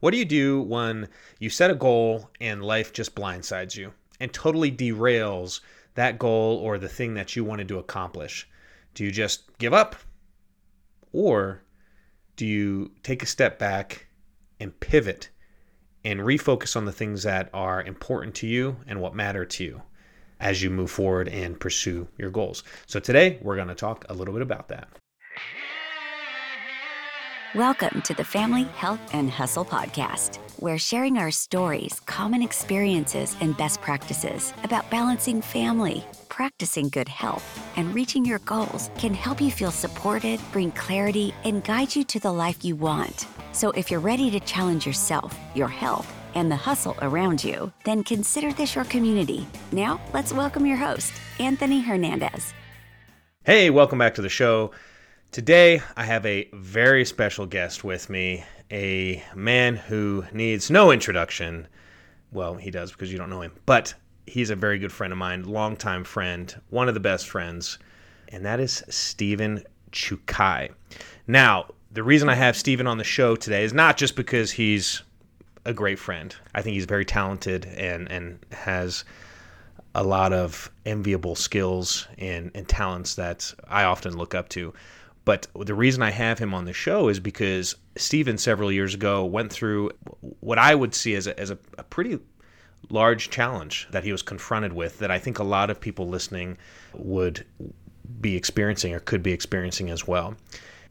What 0.00 0.10
do 0.10 0.18
you 0.18 0.26
do 0.26 0.60
when 0.60 1.08
you 1.38 1.48
set 1.48 1.70
a 1.70 1.74
goal 1.74 2.28
and 2.38 2.62
life 2.62 2.92
just 2.92 3.14
blindsides 3.14 3.76
you 3.76 3.94
and 4.20 4.30
totally 4.30 4.70
derails 4.70 5.60
that 5.94 6.18
goal 6.18 6.58
or 6.58 6.76
the 6.76 6.88
thing 6.88 7.14
that 7.14 7.34
you 7.34 7.44
wanted 7.44 7.68
to 7.68 7.78
accomplish? 7.78 8.46
Do 8.92 9.04
you 9.04 9.10
just 9.10 9.56
give 9.56 9.72
up? 9.72 9.96
Or 11.12 11.62
do 12.36 12.44
you 12.44 12.92
take 13.02 13.22
a 13.22 13.26
step 13.26 13.58
back 13.58 14.06
and 14.60 14.78
pivot 14.80 15.30
and 16.04 16.20
refocus 16.20 16.76
on 16.76 16.84
the 16.84 16.92
things 16.92 17.22
that 17.22 17.48
are 17.54 17.82
important 17.82 18.34
to 18.36 18.46
you 18.46 18.76
and 18.86 19.00
what 19.00 19.14
matter 19.14 19.46
to 19.46 19.64
you 19.64 19.82
as 20.38 20.62
you 20.62 20.68
move 20.68 20.90
forward 20.90 21.28
and 21.28 21.58
pursue 21.58 22.06
your 22.18 22.30
goals? 22.30 22.64
So 22.84 23.00
today 23.00 23.38
we're 23.40 23.56
going 23.56 23.68
to 23.68 23.74
talk 23.74 24.04
a 24.10 24.14
little 24.14 24.34
bit 24.34 24.42
about 24.42 24.68
that. 24.68 24.88
Welcome 27.56 28.02
to 28.02 28.12
the 28.12 28.22
Family 28.22 28.64
Health 28.64 29.00
and 29.14 29.30
Hustle 29.30 29.64
Podcast, 29.64 30.36
where 30.60 30.76
sharing 30.76 31.16
our 31.16 31.30
stories, 31.30 32.02
common 32.04 32.42
experiences, 32.42 33.34
and 33.40 33.56
best 33.56 33.80
practices 33.80 34.52
about 34.62 34.90
balancing 34.90 35.40
family, 35.40 36.04
practicing 36.28 36.90
good 36.90 37.08
health, 37.08 37.66
and 37.76 37.94
reaching 37.94 38.26
your 38.26 38.40
goals 38.40 38.90
can 38.98 39.14
help 39.14 39.40
you 39.40 39.50
feel 39.50 39.70
supported, 39.70 40.38
bring 40.52 40.70
clarity, 40.72 41.32
and 41.44 41.64
guide 41.64 41.96
you 41.96 42.04
to 42.04 42.20
the 42.20 42.30
life 42.30 42.62
you 42.62 42.76
want. 42.76 43.26
So 43.52 43.70
if 43.70 43.90
you're 43.90 44.00
ready 44.00 44.30
to 44.32 44.40
challenge 44.40 44.84
yourself, 44.84 45.34
your 45.54 45.68
health, 45.68 46.14
and 46.34 46.52
the 46.52 46.56
hustle 46.56 46.96
around 47.00 47.42
you, 47.42 47.72
then 47.86 48.04
consider 48.04 48.52
this 48.52 48.74
your 48.74 48.84
community. 48.84 49.46
Now, 49.72 49.98
let's 50.12 50.30
welcome 50.30 50.66
your 50.66 50.76
host, 50.76 51.10
Anthony 51.40 51.80
Hernandez. 51.80 52.52
Hey, 53.44 53.70
welcome 53.70 53.98
back 53.98 54.14
to 54.16 54.22
the 54.22 54.28
show. 54.28 54.72
Today, 55.36 55.82
I 55.98 56.04
have 56.04 56.24
a 56.24 56.48
very 56.54 57.04
special 57.04 57.44
guest 57.44 57.84
with 57.84 58.08
me, 58.08 58.42
a 58.72 59.22
man 59.34 59.76
who 59.76 60.24
needs 60.32 60.70
no 60.70 60.90
introduction. 60.90 61.68
Well, 62.32 62.54
he 62.54 62.70
does 62.70 62.90
because 62.90 63.12
you 63.12 63.18
don't 63.18 63.28
know 63.28 63.42
him, 63.42 63.52
but 63.66 63.92
he's 64.26 64.48
a 64.48 64.56
very 64.56 64.78
good 64.78 64.92
friend 64.92 65.12
of 65.12 65.18
mine, 65.18 65.42
longtime 65.42 66.04
friend, 66.04 66.58
one 66.70 66.88
of 66.88 66.94
the 66.94 67.00
best 67.00 67.28
friends, 67.28 67.78
and 68.28 68.46
that 68.46 68.60
is 68.60 68.82
Stephen 68.88 69.62
Chucay. 69.92 70.70
Now, 71.26 71.66
the 71.92 72.02
reason 72.02 72.30
I 72.30 72.34
have 72.34 72.56
Stephen 72.56 72.86
on 72.86 72.96
the 72.96 73.04
show 73.04 73.36
today 73.36 73.62
is 73.62 73.74
not 73.74 73.98
just 73.98 74.16
because 74.16 74.52
he's 74.52 75.02
a 75.66 75.74
great 75.74 75.98
friend. 75.98 76.34
I 76.54 76.62
think 76.62 76.72
he's 76.72 76.86
very 76.86 77.04
talented 77.04 77.66
and 77.66 78.10
and 78.10 78.38
has 78.52 79.04
a 79.94 80.02
lot 80.02 80.32
of 80.32 80.70
enviable 80.86 81.34
skills 81.34 82.08
and, 82.16 82.50
and 82.54 82.66
talents 82.66 83.16
that 83.16 83.52
I 83.68 83.84
often 83.84 84.16
look 84.16 84.34
up 84.34 84.48
to. 84.50 84.72
But 85.26 85.48
the 85.58 85.74
reason 85.74 86.04
I 86.04 86.12
have 86.12 86.38
him 86.38 86.54
on 86.54 86.66
the 86.66 86.72
show 86.72 87.08
is 87.08 87.18
because 87.18 87.74
Stephen 87.96 88.38
several 88.38 88.70
years 88.70 88.94
ago 88.94 89.24
went 89.24 89.52
through 89.52 89.90
what 90.38 90.56
I 90.56 90.72
would 90.74 90.94
see 90.94 91.16
as 91.16 91.26
a, 91.26 91.38
as 91.38 91.50
a, 91.50 91.58
a 91.76 91.82
pretty 91.82 92.20
large 92.90 93.28
challenge 93.28 93.88
that 93.90 94.04
he 94.04 94.12
was 94.12 94.22
confronted 94.22 94.72
with 94.72 95.00
that 95.00 95.10
I 95.10 95.18
think 95.18 95.40
a 95.40 95.44
lot 95.44 95.68
of 95.68 95.80
people 95.80 96.08
listening 96.08 96.56
would 96.94 97.44
be 98.20 98.36
experiencing 98.36 98.94
or 98.94 99.00
could 99.00 99.24
be 99.24 99.32
experiencing 99.32 99.90
as 99.90 100.06
well. 100.06 100.36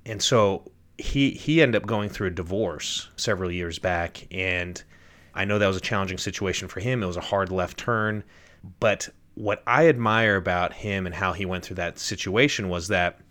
And 0.06 0.22
so 0.22 0.70
he 0.98 1.32
he 1.32 1.62
ended 1.62 1.82
up 1.82 1.88
going 1.88 2.10
through 2.10 2.28
a 2.28 2.32
divorce 2.32 3.10
several 3.16 3.50
years 3.50 3.80
back 3.80 4.28
and 4.32 4.84
I 5.34 5.46
know 5.46 5.60
that 5.60 5.68
was 5.68 5.78
a 5.78 5.82
challenging 5.82 6.18
situation 6.18 6.68
for 6.68 6.82
him. 6.82 7.02
It 7.02 7.08
was 7.08 7.16
a 7.16 7.22
hard 7.22 7.54
left 7.54 7.78
turn, 7.78 8.22
but 8.82 9.08
what 9.36 9.64
I 9.66 9.88
admire 9.88 10.36
about 10.36 10.74
him 10.74 11.06
and 11.06 11.16
how 11.16 11.32
he 11.32 11.46
went 11.46 11.64
through 11.64 11.78
that 11.78 12.00
situation 12.00 12.68
was 12.68 12.90
that 12.90 13.22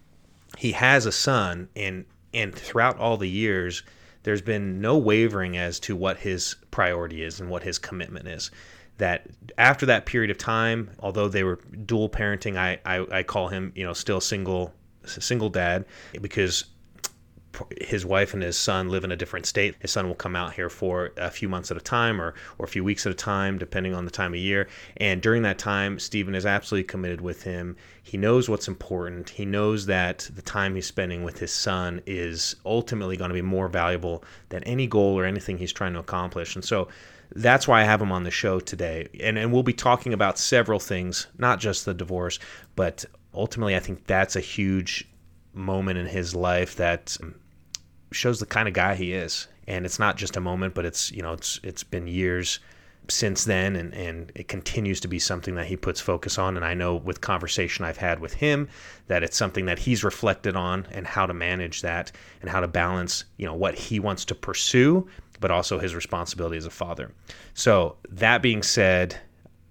he 0.56 0.72
has 0.72 1.06
a 1.06 1.12
son 1.12 1.68
and 1.76 2.04
and 2.32 2.54
throughout 2.54 2.98
all 2.98 3.16
the 3.16 3.28
years 3.28 3.82
there's 4.22 4.42
been 4.42 4.80
no 4.80 4.96
wavering 4.96 5.56
as 5.56 5.78
to 5.80 5.94
what 5.94 6.18
his 6.18 6.56
priority 6.70 7.22
is 7.22 7.40
and 7.40 7.50
what 7.50 7.62
his 7.62 7.78
commitment 7.78 8.26
is. 8.26 8.50
That 8.98 9.26
after 9.58 9.86
that 9.86 10.06
period 10.06 10.30
of 10.30 10.38
time 10.38 10.90
although 11.00 11.28
they 11.28 11.44
were 11.44 11.60
dual 11.84 12.08
parenting 12.08 12.56
i 12.56 12.78
i, 12.84 13.06
I 13.10 13.22
call 13.22 13.48
him 13.48 13.72
you 13.74 13.84
know 13.84 13.92
still 13.92 14.20
single 14.20 14.72
single 15.04 15.50
dad 15.50 15.84
because 16.20 16.64
his 17.80 18.04
wife 18.04 18.34
and 18.34 18.42
his 18.42 18.56
son 18.56 18.88
live 18.88 19.04
in 19.04 19.12
a 19.12 19.16
different 19.16 19.46
state. 19.46 19.76
His 19.80 19.90
son 19.90 20.08
will 20.08 20.14
come 20.14 20.36
out 20.36 20.54
here 20.54 20.68
for 20.68 21.12
a 21.16 21.30
few 21.30 21.48
months 21.48 21.70
at 21.70 21.76
a 21.76 21.80
time 21.80 22.20
or, 22.20 22.34
or 22.58 22.64
a 22.64 22.68
few 22.68 22.84
weeks 22.84 23.06
at 23.06 23.12
a 23.12 23.16
time, 23.16 23.58
depending 23.58 23.94
on 23.94 24.04
the 24.04 24.10
time 24.10 24.34
of 24.34 24.40
year. 24.40 24.68
And 24.96 25.20
during 25.20 25.42
that 25.42 25.58
time, 25.58 25.98
Stephen 25.98 26.34
is 26.34 26.46
absolutely 26.46 26.84
committed 26.84 27.20
with 27.20 27.42
him. 27.42 27.76
He 28.02 28.16
knows 28.16 28.48
what's 28.48 28.68
important. 28.68 29.30
He 29.30 29.44
knows 29.44 29.86
that 29.86 30.28
the 30.34 30.42
time 30.42 30.74
he's 30.74 30.86
spending 30.86 31.22
with 31.22 31.38
his 31.38 31.52
son 31.52 32.02
is 32.06 32.56
ultimately 32.66 33.16
going 33.16 33.30
to 33.30 33.34
be 33.34 33.42
more 33.42 33.68
valuable 33.68 34.24
than 34.50 34.62
any 34.64 34.86
goal 34.86 35.18
or 35.18 35.24
anything 35.24 35.58
he's 35.58 35.72
trying 35.72 35.94
to 35.94 36.00
accomplish. 36.00 36.54
And 36.54 36.64
so 36.64 36.88
that's 37.34 37.66
why 37.66 37.80
I 37.80 37.84
have 37.84 38.02
him 38.02 38.12
on 38.12 38.24
the 38.24 38.30
show 38.30 38.60
today. 38.60 39.08
And, 39.20 39.38
and 39.38 39.52
we'll 39.52 39.62
be 39.62 39.72
talking 39.72 40.12
about 40.12 40.38
several 40.38 40.78
things, 40.78 41.26
not 41.38 41.60
just 41.60 41.84
the 41.84 41.94
divorce, 41.94 42.38
but 42.76 43.04
ultimately, 43.32 43.74
I 43.74 43.80
think 43.80 44.06
that's 44.06 44.36
a 44.36 44.40
huge 44.40 45.08
moment 45.52 45.98
in 45.98 46.06
his 46.06 46.34
life 46.34 46.76
that 46.76 47.16
shows 48.14 48.40
the 48.40 48.46
kind 48.46 48.68
of 48.68 48.74
guy 48.74 48.94
he 48.94 49.12
is. 49.12 49.48
And 49.66 49.86
it's 49.86 49.98
not 49.98 50.16
just 50.16 50.36
a 50.36 50.40
moment, 50.40 50.74
but 50.74 50.84
it's 50.84 51.10
you 51.12 51.22
know 51.22 51.32
it's 51.32 51.60
it's 51.62 51.84
been 51.84 52.06
years 52.06 52.60
since 53.08 53.44
then 53.44 53.76
and, 53.76 53.92
and 53.92 54.32
it 54.34 54.48
continues 54.48 54.98
to 54.98 55.08
be 55.08 55.18
something 55.18 55.56
that 55.56 55.66
he 55.66 55.76
puts 55.76 56.00
focus 56.00 56.38
on. 56.38 56.56
And 56.56 56.64
i 56.64 56.72
know 56.72 56.94
with 56.94 57.20
conversation 57.20 57.84
i've 57.84 57.98
had 57.98 58.18
with 58.18 58.32
him 58.32 58.66
that 59.08 59.22
it's 59.22 59.36
something 59.36 59.66
that 59.66 59.78
he's 59.78 60.02
reflected 60.02 60.56
on 60.56 60.86
and 60.90 61.06
how 61.06 61.26
to 61.26 61.34
manage 61.34 61.82
that 61.82 62.12
and 62.40 62.48
how 62.48 62.60
to 62.60 62.68
balance 62.68 63.24
you 63.36 63.44
know 63.44 63.54
what 63.54 63.74
he 63.74 64.00
wants 64.00 64.24
to 64.26 64.34
pursue 64.34 65.06
but 65.40 65.50
also 65.50 65.78
his 65.78 65.94
responsibility 65.94 66.56
as 66.56 66.64
a 66.64 66.70
father. 66.70 67.12
So 67.52 67.96
that 68.08 68.40
being 68.40 68.62
said 68.62 69.20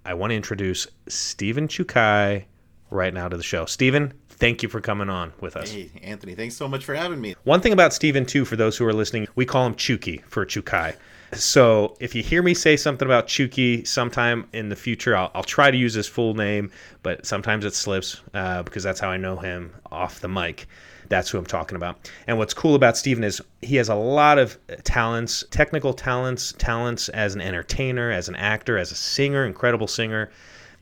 i 0.06 0.14
want 0.14 0.30
to 0.30 0.36
introduce 0.36 0.86
stephen 1.08 1.68
chucay 1.68 2.46
right 2.94 3.14
now 3.14 3.28
to 3.28 3.36
the 3.36 3.44
show. 3.44 3.66
Stephen 3.66 4.14
thank 4.44 4.62
you 4.62 4.68
for 4.68 4.82
coming 4.82 5.10
on 5.10 5.32
with 5.40 5.56
us. 5.56 5.72
Hey, 5.72 5.90
Anthony, 6.02 6.36
thanks 6.36 6.56
so 6.56 6.68
much 6.68 6.84
for 6.84 6.94
having 6.94 7.22
me. 7.22 7.34
One 7.46 7.62
thing 7.62 7.72
about 7.72 7.94
Stephen, 7.94 8.26
too, 8.26 8.44
for 8.44 8.58
those 8.58 8.76
who 8.76 8.86
are 8.86 8.94
listening, 8.94 9.28
we 9.36 9.46
call 9.46 9.66
him 9.66 9.74
Chooky 9.76 10.18
for 10.28 10.46
Chucay. 10.46 10.96
So 11.32 11.96
if 12.02 12.14
you 12.14 12.22
hear 12.22 12.44
me 12.44 12.54
say 12.54 12.76
something 12.76 13.08
about 13.08 13.28
Chooky 13.28 13.86
sometime 13.86 14.46
in 14.52 14.68
the 14.68 14.76
future, 14.76 15.16
I'll, 15.16 15.32
I'll 15.34 15.44
try 15.44 15.72
to 15.72 15.78
use 15.78 15.94
his 15.94 16.08
full 16.08 16.34
name, 16.34 16.72
but 17.04 17.26
sometimes 17.26 17.64
it 17.64 17.74
slips 17.74 18.22
uh, 18.34 18.64
because 18.64 18.84
that's 18.84 19.00
how 19.00 19.10
I 19.10 19.18
know 19.18 19.38
him 19.38 19.74
off 19.92 20.20
the 20.20 20.28
mic. 20.28 20.68
That's 21.08 21.30
who 21.30 21.38
I'm 21.38 21.46
talking 21.46 21.78
about. 21.78 22.12
And 22.28 22.38
what's 22.38 22.54
cool 22.54 22.76
about 22.76 22.98
Stephen 22.98 23.24
is 23.24 23.42
he 23.62 23.78
has 23.78 23.88
a 23.88 23.96
lot 23.96 24.40
of 24.40 24.58
talents, 24.84 25.46
technical 25.52 25.94
talents, 25.94 26.54
talents 26.58 27.08
as 27.10 27.34
an 27.34 27.40
entertainer, 27.40 28.12
as 28.12 28.28
an 28.28 28.36
actor, 28.36 28.78
as 28.78 28.92
a 28.92 28.96
singer, 28.96 29.46
incredible 29.46 29.88
singer. 29.88 30.32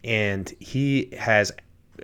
And 0.03 0.49
he 0.59 1.13
has 1.17 1.51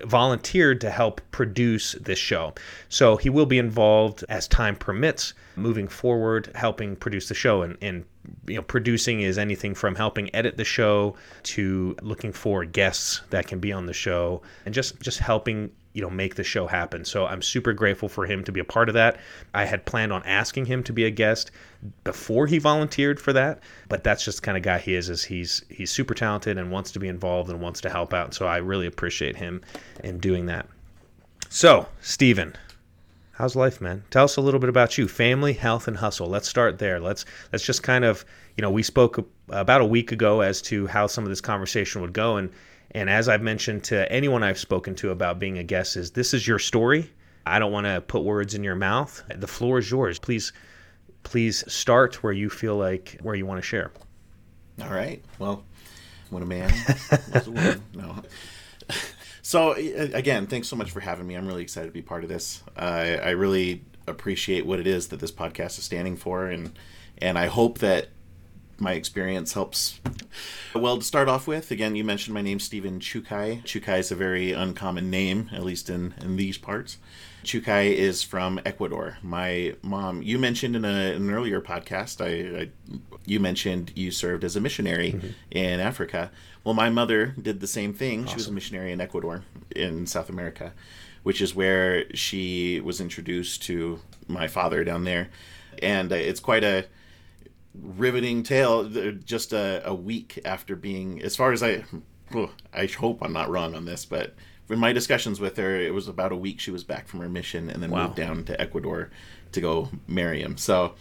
volunteered 0.04 0.82
to 0.82 0.90
help 0.90 1.22
produce 1.32 1.94
this 1.94 2.20
show. 2.20 2.54
So 2.90 3.18
he 3.18 3.30
will 3.30 3.46
be 3.46 3.58
involved 3.58 4.24
as 4.30 4.48
time 4.48 4.76
permits 4.76 5.34
moving 5.56 5.88
forward, 5.88 6.52
helping 6.56 6.96
produce 6.96 7.28
the 7.28 7.34
show. 7.34 7.62
And, 7.62 7.78
and 7.82 8.06
you 8.48 8.56
know, 8.56 8.62
producing 8.62 9.22
is 9.22 9.38
anything 9.38 9.74
from 9.74 9.96
helping 9.96 10.34
edit 10.36 10.58
the 10.58 10.66
show 10.66 11.16
to 11.44 11.96
looking 12.02 12.32
for 12.32 12.66
guests 12.66 13.22
that 13.30 13.48
can 13.48 13.60
be 13.60 13.72
on 13.72 13.86
the 13.86 13.94
show 13.94 14.42
and 14.66 14.74
just 14.74 15.00
just 15.00 15.20
helping 15.20 15.72
you 15.98 16.04
know 16.04 16.12
make 16.12 16.36
the 16.36 16.44
show 16.44 16.68
happen. 16.68 17.04
So 17.04 17.26
I'm 17.26 17.42
super 17.42 17.74
grateful 17.74 18.08
for 18.08 18.28
him 18.28 18.44
to 18.44 18.52
be 18.52 18.60
a 18.60 18.64
part 18.64 18.88
of 18.88 18.94
that. 18.94 19.18
I 19.56 19.66
had 19.66 19.84
planned 19.84 20.14
on 20.14 20.22
asking 20.26 20.68
him 20.68 20.84
to 20.84 20.94
be 20.94 21.06
a 21.06 21.10
guest 21.10 21.50
before 22.04 22.46
he 22.46 22.60
volunteered 22.60 23.20
for 23.20 23.34
that, 23.34 23.62
but 23.90 24.04
that's 24.04 24.24
just 24.24 24.42
the 24.42 24.46
kind 24.46 24.58
of 24.58 24.64
guy 24.64 24.78
he 24.78 24.94
is. 24.94 25.10
Is 25.10 25.24
he's 25.24 25.66
he's 25.70 25.90
super 25.90 26.14
talented 26.14 26.60
and 26.60 26.70
wants 26.70 26.92
to 26.92 27.00
be 27.00 27.08
involved 27.08 27.50
and 27.50 27.60
wants 27.60 27.82
to 27.82 27.90
help 27.90 28.14
out. 28.14 28.36
So 28.36 28.46
I 28.46 28.58
really 28.58 28.86
appreciate 28.86 29.38
him 29.38 29.64
in 30.04 30.20
doing 30.20 30.46
that. 30.46 30.68
So 31.50 31.88
Stephen, 32.00 32.56
how's 33.32 33.56
life, 33.56 33.82
man? 33.82 34.04
Tell 34.12 34.26
us 34.26 34.38
a 34.38 34.42
little 34.42 34.60
bit 34.60 34.70
about 34.70 35.00
you, 35.00 35.08
family, 35.08 35.54
health, 35.54 35.88
and 35.88 35.98
hustle. 35.98 36.28
Let's 36.28 36.48
start 36.48 36.78
there. 36.78 37.00
Let's 37.00 37.26
let's 37.52 37.66
just 37.66 37.82
kind 37.82 38.06
of 38.06 38.24
you 38.56 38.62
know 38.62 38.70
we 38.70 38.84
spoke 38.84 39.28
about 39.50 39.82
a 39.82 39.86
week 39.86 40.12
ago 40.12 40.42
as 40.42 40.62
to 40.64 40.86
how 40.86 41.08
some 41.08 41.24
of 41.24 41.32
this 41.32 41.42
conversation 41.42 42.02
would 42.02 42.14
go 42.14 42.38
and 42.38 42.52
and 42.92 43.10
as 43.10 43.30
I've 43.30 43.42
mentioned 43.42 43.84
to 43.86 44.12
anyone 44.12 44.44
I've 44.44 44.60
spoken 44.60 44.96
to 44.96 45.12
about 45.12 45.40
being 45.40 45.58
a 45.58 45.64
guest, 45.64 45.98
is 45.98 46.12
this 46.12 46.34
is 46.34 46.48
your 46.48 46.60
story. 46.60 47.12
I 47.46 47.60
don't 47.60 47.72
want 47.72 47.86
to 47.86 48.02
put 48.02 48.24
words 48.24 48.54
in 48.54 48.64
your 48.64 48.76
mouth. 48.76 49.24
The 49.34 49.48
floor 49.48 49.80
is 49.80 49.90
yours. 49.90 50.20
Please, 50.20 50.52
please 51.24 51.64
start 51.72 52.22
where 52.24 52.34
you 52.34 52.50
feel 52.50 52.76
like 52.78 53.18
where 53.22 53.36
you 53.36 53.46
want 53.46 53.60
to 53.60 53.66
share. 53.66 53.92
All 54.82 54.90
right. 54.90 55.24
Well, 55.40 55.64
when 56.30 56.44
a 56.44 56.46
man 56.46 56.72
was 57.34 57.48
a 57.48 57.52
woman. 57.52 57.84
No. 57.94 58.24
So 59.48 59.72
again, 59.72 60.46
thanks 60.48 60.68
so 60.68 60.76
much 60.76 60.92
for 60.92 61.00
having 61.00 61.26
me. 61.26 61.36
I'm 61.36 61.48
really 61.48 61.62
excited 61.62 61.88
to 61.88 61.94
be 61.94 62.02
part 62.02 62.24
of 62.24 62.30
this. 62.30 62.64
I, 62.76 63.16
I 63.16 63.30
really 63.30 63.82
appreciate 64.06 64.66
what 64.66 64.78
it 64.78 64.86
is 64.86 65.08
that 65.08 65.22
this 65.22 65.32
podcast 65.32 65.78
is 65.78 65.86
standing 65.86 66.18
for, 66.18 66.48
and 66.48 66.78
and 67.20 67.40
I 67.40 67.46
hope 67.46 67.78
that 67.78 68.10
my 68.80 68.94
experience 68.94 69.54
helps. 69.54 70.00
Well, 70.76 70.98
to 70.98 71.04
start 71.04 71.28
off 71.28 71.48
with, 71.48 71.72
again, 71.72 71.96
you 71.96 72.04
mentioned 72.04 72.34
my 72.34 72.42
name, 72.42 72.60
Stephen 72.60 73.00
Chucay. 73.00 73.64
Chucay 73.64 74.00
is 74.00 74.12
a 74.12 74.16
very 74.16 74.52
uncommon 74.52 75.10
name, 75.10 75.50
at 75.52 75.64
least 75.64 75.90
in, 75.90 76.14
in 76.22 76.36
these 76.36 76.58
parts. 76.58 76.98
Chucay 77.44 77.94
is 77.94 78.24
from 78.24 78.60
Ecuador. 78.66 79.18
My 79.24 79.76
mom, 79.82 80.22
you 80.22 80.38
mentioned 80.38 80.76
in, 80.76 80.86
a, 80.86 81.14
in 81.16 81.30
an 81.30 81.34
earlier 81.34 81.62
podcast, 81.62 82.22
I, 82.22 82.64
I, 82.64 82.70
you 83.26 83.40
mentioned 83.40 83.94
you 83.96 84.12
served 84.12 84.44
as 84.44 84.56
a 84.56 84.62
missionary 84.62 85.14
mm-hmm. 85.14 85.28
in 85.52 85.80
Africa. 85.80 86.32
Well, 86.64 86.74
my 86.74 86.90
mother 86.90 87.28
did 87.42 87.62
the 87.62 87.68
same 87.68 87.94
thing. 87.94 88.24
Awesome. 88.24 88.30
She 88.30 88.36
was 88.36 88.48
a 88.48 88.52
missionary 88.52 88.92
in 88.92 89.00
Ecuador, 89.00 89.44
in 89.76 90.06
South 90.08 90.30
America, 90.30 90.74
which 91.24 91.42
is 91.42 91.56
where 91.56 92.14
she 92.14 92.82
was 92.82 93.00
introduced 93.00 93.64
to 93.64 94.02
my 94.28 94.48
father 94.48 94.84
down 94.84 95.06
there. 95.06 95.30
And 95.82 96.12
uh, 96.12 96.16
it's 96.16 96.42
quite 96.42 96.64
a 96.64 96.86
riveting 97.82 98.44
tale. 98.44 98.86
Just 99.24 99.54
a, 99.54 99.82
a 99.88 99.94
week 99.94 100.40
after 100.46 100.76
being, 100.76 101.22
as 101.22 101.36
far 101.36 101.52
as 101.52 101.64
I, 101.64 101.84
I 102.74 102.86
hope 102.88 103.20
I'm 103.22 103.34
not 103.34 103.50
wrong 103.50 103.76
on 103.76 103.86
this, 103.86 104.06
but 104.06 104.36
in 104.70 104.80
my 104.80 104.94
discussions 104.94 105.40
with 105.40 105.58
her, 105.58 105.76
it 105.76 105.94
was 105.94 106.08
about 106.08 106.32
a 106.32 106.36
week 106.36 106.60
she 106.60 106.72
was 106.72 106.84
back 106.84 107.08
from 107.08 107.22
her 107.22 107.30
mission 107.30 107.70
and 107.70 107.82
then 107.82 107.92
wow. 107.92 108.04
moved 108.04 108.16
down 108.16 108.44
to 108.46 108.60
Ecuador 108.60 109.10
to 109.52 109.62
go 109.62 109.90
marry 110.08 110.42
him. 110.42 110.58
So 110.58 110.96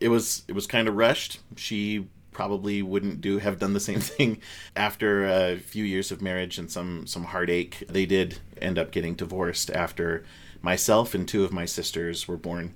it 0.00 0.08
was 0.08 0.42
it 0.48 0.54
was 0.54 0.66
kind 0.66 0.88
of 0.88 0.96
rushed. 0.96 1.40
She 1.56 2.08
probably 2.32 2.80
wouldn't 2.80 3.20
do 3.20 3.38
have 3.38 3.58
done 3.58 3.74
the 3.74 3.80
same 3.80 4.00
thing 4.00 4.40
after 4.74 5.26
a 5.26 5.58
few 5.58 5.84
years 5.84 6.10
of 6.10 6.22
marriage 6.22 6.58
and 6.58 6.70
some 6.70 7.06
some 7.06 7.24
heartache. 7.24 7.84
They 7.88 8.06
did 8.06 8.38
end 8.60 8.78
up 8.78 8.90
getting 8.90 9.14
divorced 9.14 9.70
after 9.70 10.24
myself 10.62 11.14
and 11.14 11.26
two 11.26 11.44
of 11.44 11.52
my 11.52 11.64
sisters 11.64 12.26
were 12.26 12.36
born. 12.36 12.74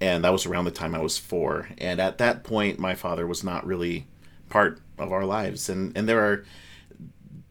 And 0.00 0.24
that 0.24 0.32
was 0.32 0.46
around 0.46 0.64
the 0.64 0.70
time 0.70 0.94
I 0.94 1.00
was 1.00 1.18
4. 1.18 1.70
And 1.78 2.00
at 2.00 2.18
that 2.18 2.44
point 2.44 2.78
my 2.78 2.94
father 2.94 3.26
was 3.26 3.42
not 3.42 3.66
really 3.66 4.06
part 4.48 4.80
of 4.98 5.12
our 5.12 5.24
lives 5.24 5.68
and 5.68 5.96
and 5.96 6.08
there 6.08 6.24
are 6.24 6.44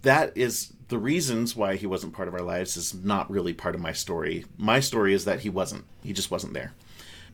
that 0.02 0.36
is 0.36 0.74
the 0.88 0.98
reasons 0.98 1.56
why 1.56 1.76
he 1.76 1.86
wasn't 1.86 2.14
part 2.14 2.28
of 2.28 2.34
our 2.34 2.42
lives 2.42 2.78
is 2.78 2.94
not 2.94 3.30
really 3.30 3.54
part 3.54 3.76
of 3.76 3.82
my 3.82 3.92
story. 3.92 4.46
My 4.58 4.80
story 4.80 5.14
is 5.14 5.26
that 5.26 5.42
he 5.42 5.50
wasn't. 5.50 5.86
He 6.04 6.14
just 6.14 6.32
wasn't 6.32 6.54
there. 6.54 6.74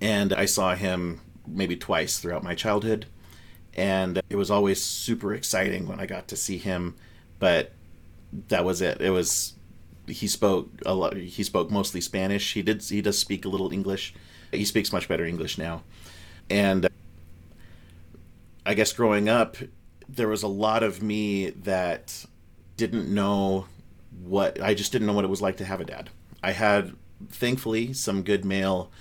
And 0.01 0.33
I 0.33 0.45
saw 0.45 0.75
him 0.75 1.21
maybe 1.47 1.75
twice 1.75 2.17
throughout 2.17 2.43
my 2.43 2.55
childhood. 2.55 3.05
And 3.75 4.21
it 4.29 4.35
was 4.35 4.49
always 4.49 4.81
super 4.81 5.33
exciting 5.33 5.87
when 5.87 5.99
I 5.99 6.05
got 6.05 6.27
to 6.29 6.35
see 6.35 6.57
him, 6.57 6.95
but 7.39 7.71
that 8.47 8.65
was 8.65 8.81
it. 8.81 9.01
It 9.01 9.09
was 9.09 9.53
he 10.07 10.27
spoke 10.27 10.69
a 10.85 10.93
lot 10.93 11.15
he 11.15 11.43
spoke 11.43 11.71
mostly 11.71 12.01
Spanish. 12.01 12.53
He 12.53 12.61
did 12.61 12.83
he 12.83 13.01
does 13.01 13.17
speak 13.17 13.45
a 13.45 13.49
little 13.49 13.71
English. 13.71 14.13
He 14.53 14.65
speaks 14.65 14.91
much 14.91 15.07
better 15.07 15.25
English 15.25 15.57
now. 15.57 15.83
And 16.49 16.85
uh, 16.85 16.89
I 18.65 18.73
guess 18.73 18.93
growing 18.93 19.29
up 19.29 19.57
there 20.07 20.27
was 20.27 20.43
a 20.43 20.47
lot 20.47 20.83
of 20.83 21.01
me 21.01 21.49
that 21.51 22.25
didn't 22.77 23.13
know 23.13 23.67
what 24.23 24.61
I 24.61 24.73
just 24.73 24.91
didn't 24.91 25.07
know 25.07 25.13
what 25.13 25.25
it 25.25 25.29
was 25.29 25.41
like 25.41 25.57
to 25.57 25.65
have 25.65 25.81
a 25.81 25.85
dad. 25.85 26.09
I 26.41 26.51
had 26.51 26.95
thankfully 27.29 27.93
some 27.93 28.23
good 28.23 28.45
male 28.45 28.91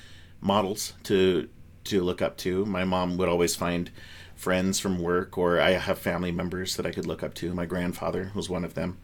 models 0.41 0.95
to 1.05 1.49
to 1.85 2.03
look 2.03 2.23
up 2.23 2.37
to. 2.39 2.65
My 2.65 2.85
mom 2.85 3.17
would 3.17 3.29
always 3.29 3.57
find 3.57 3.91
friends 4.37 4.81
from 4.81 5.01
work 5.01 5.37
or 5.37 5.61
I 5.61 5.71
have 5.71 5.99
family 5.99 6.33
members 6.33 6.77
that 6.77 6.87
I 6.87 6.93
could 6.93 7.07
look 7.07 7.23
up 7.23 7.35
to. 7.35 7.55
My 7.55 7.67
grandfather 7.67 8.33
was 8.35 8.49
one 8.49 8.65
of 8.65 8.75
them 8.75 8.99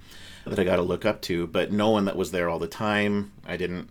that 0.45 0.59
I 0.59 0.65
got 0.65 0.77
to 0.77 0.83
look 0.83 1.05
up 1.05 1.21
to, 1.23 1.47
but 1.47 1.71
no 1.73 1.91
one 1.91 2.07
that 2.07 2.17
was 2.17 2.31
there 2.31 2.49
all 2.49 2.59
the 2.59 2.69
time. 2.69 3.33
I 3.47 3.57
didn't 3.57 3.91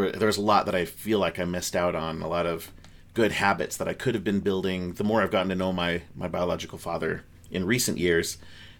there 0.00 0.26
was 0.26 0.38
a 0.38 0.42
lot 0.42 0.66
that 0.66 0.74
I 0.74 0.84
feel 0.84 1.18
like 1.18 1.38
I 1.38 1.44
missed 1.44 1.76
out 1.76 1.94
on, 1.94 2.22
a 2.22 2.28
lot 2.28 2.46
of 2.46 2.72
good 3.14 3.32
habits 3.32 3.76
that 3.76 3.88
I 3.88 3.92
could 3.94 4.14
have 4.14 4.24
been 4.24 4.40
building. 4.40 4.94
The 4.94 5.04
more 5.04 5.22
I've 5.22 5.30
gotten 5.30 5.50
to 5.50 5.54
know 5.54 5.72
my 5.72 6.02
my 6.14 6.28
biological 6.28 6.78
father 6.78 7.24
in 7.50 7.66
recent 7.66 7.98
years, 7.98 8.38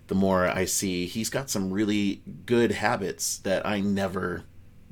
the 0.09 0.15
more 0.15 0.49
I 0.49 0.65
see 0.65 1.07
he's 1.07 1.31
got 1.31 1.51
some 1.51 1.73
really 1.73 2.23
good 2.47 2.73
habits 2.73 3.39
that 3.39 3.67
I 3.67 3.81
never 3.81 4.45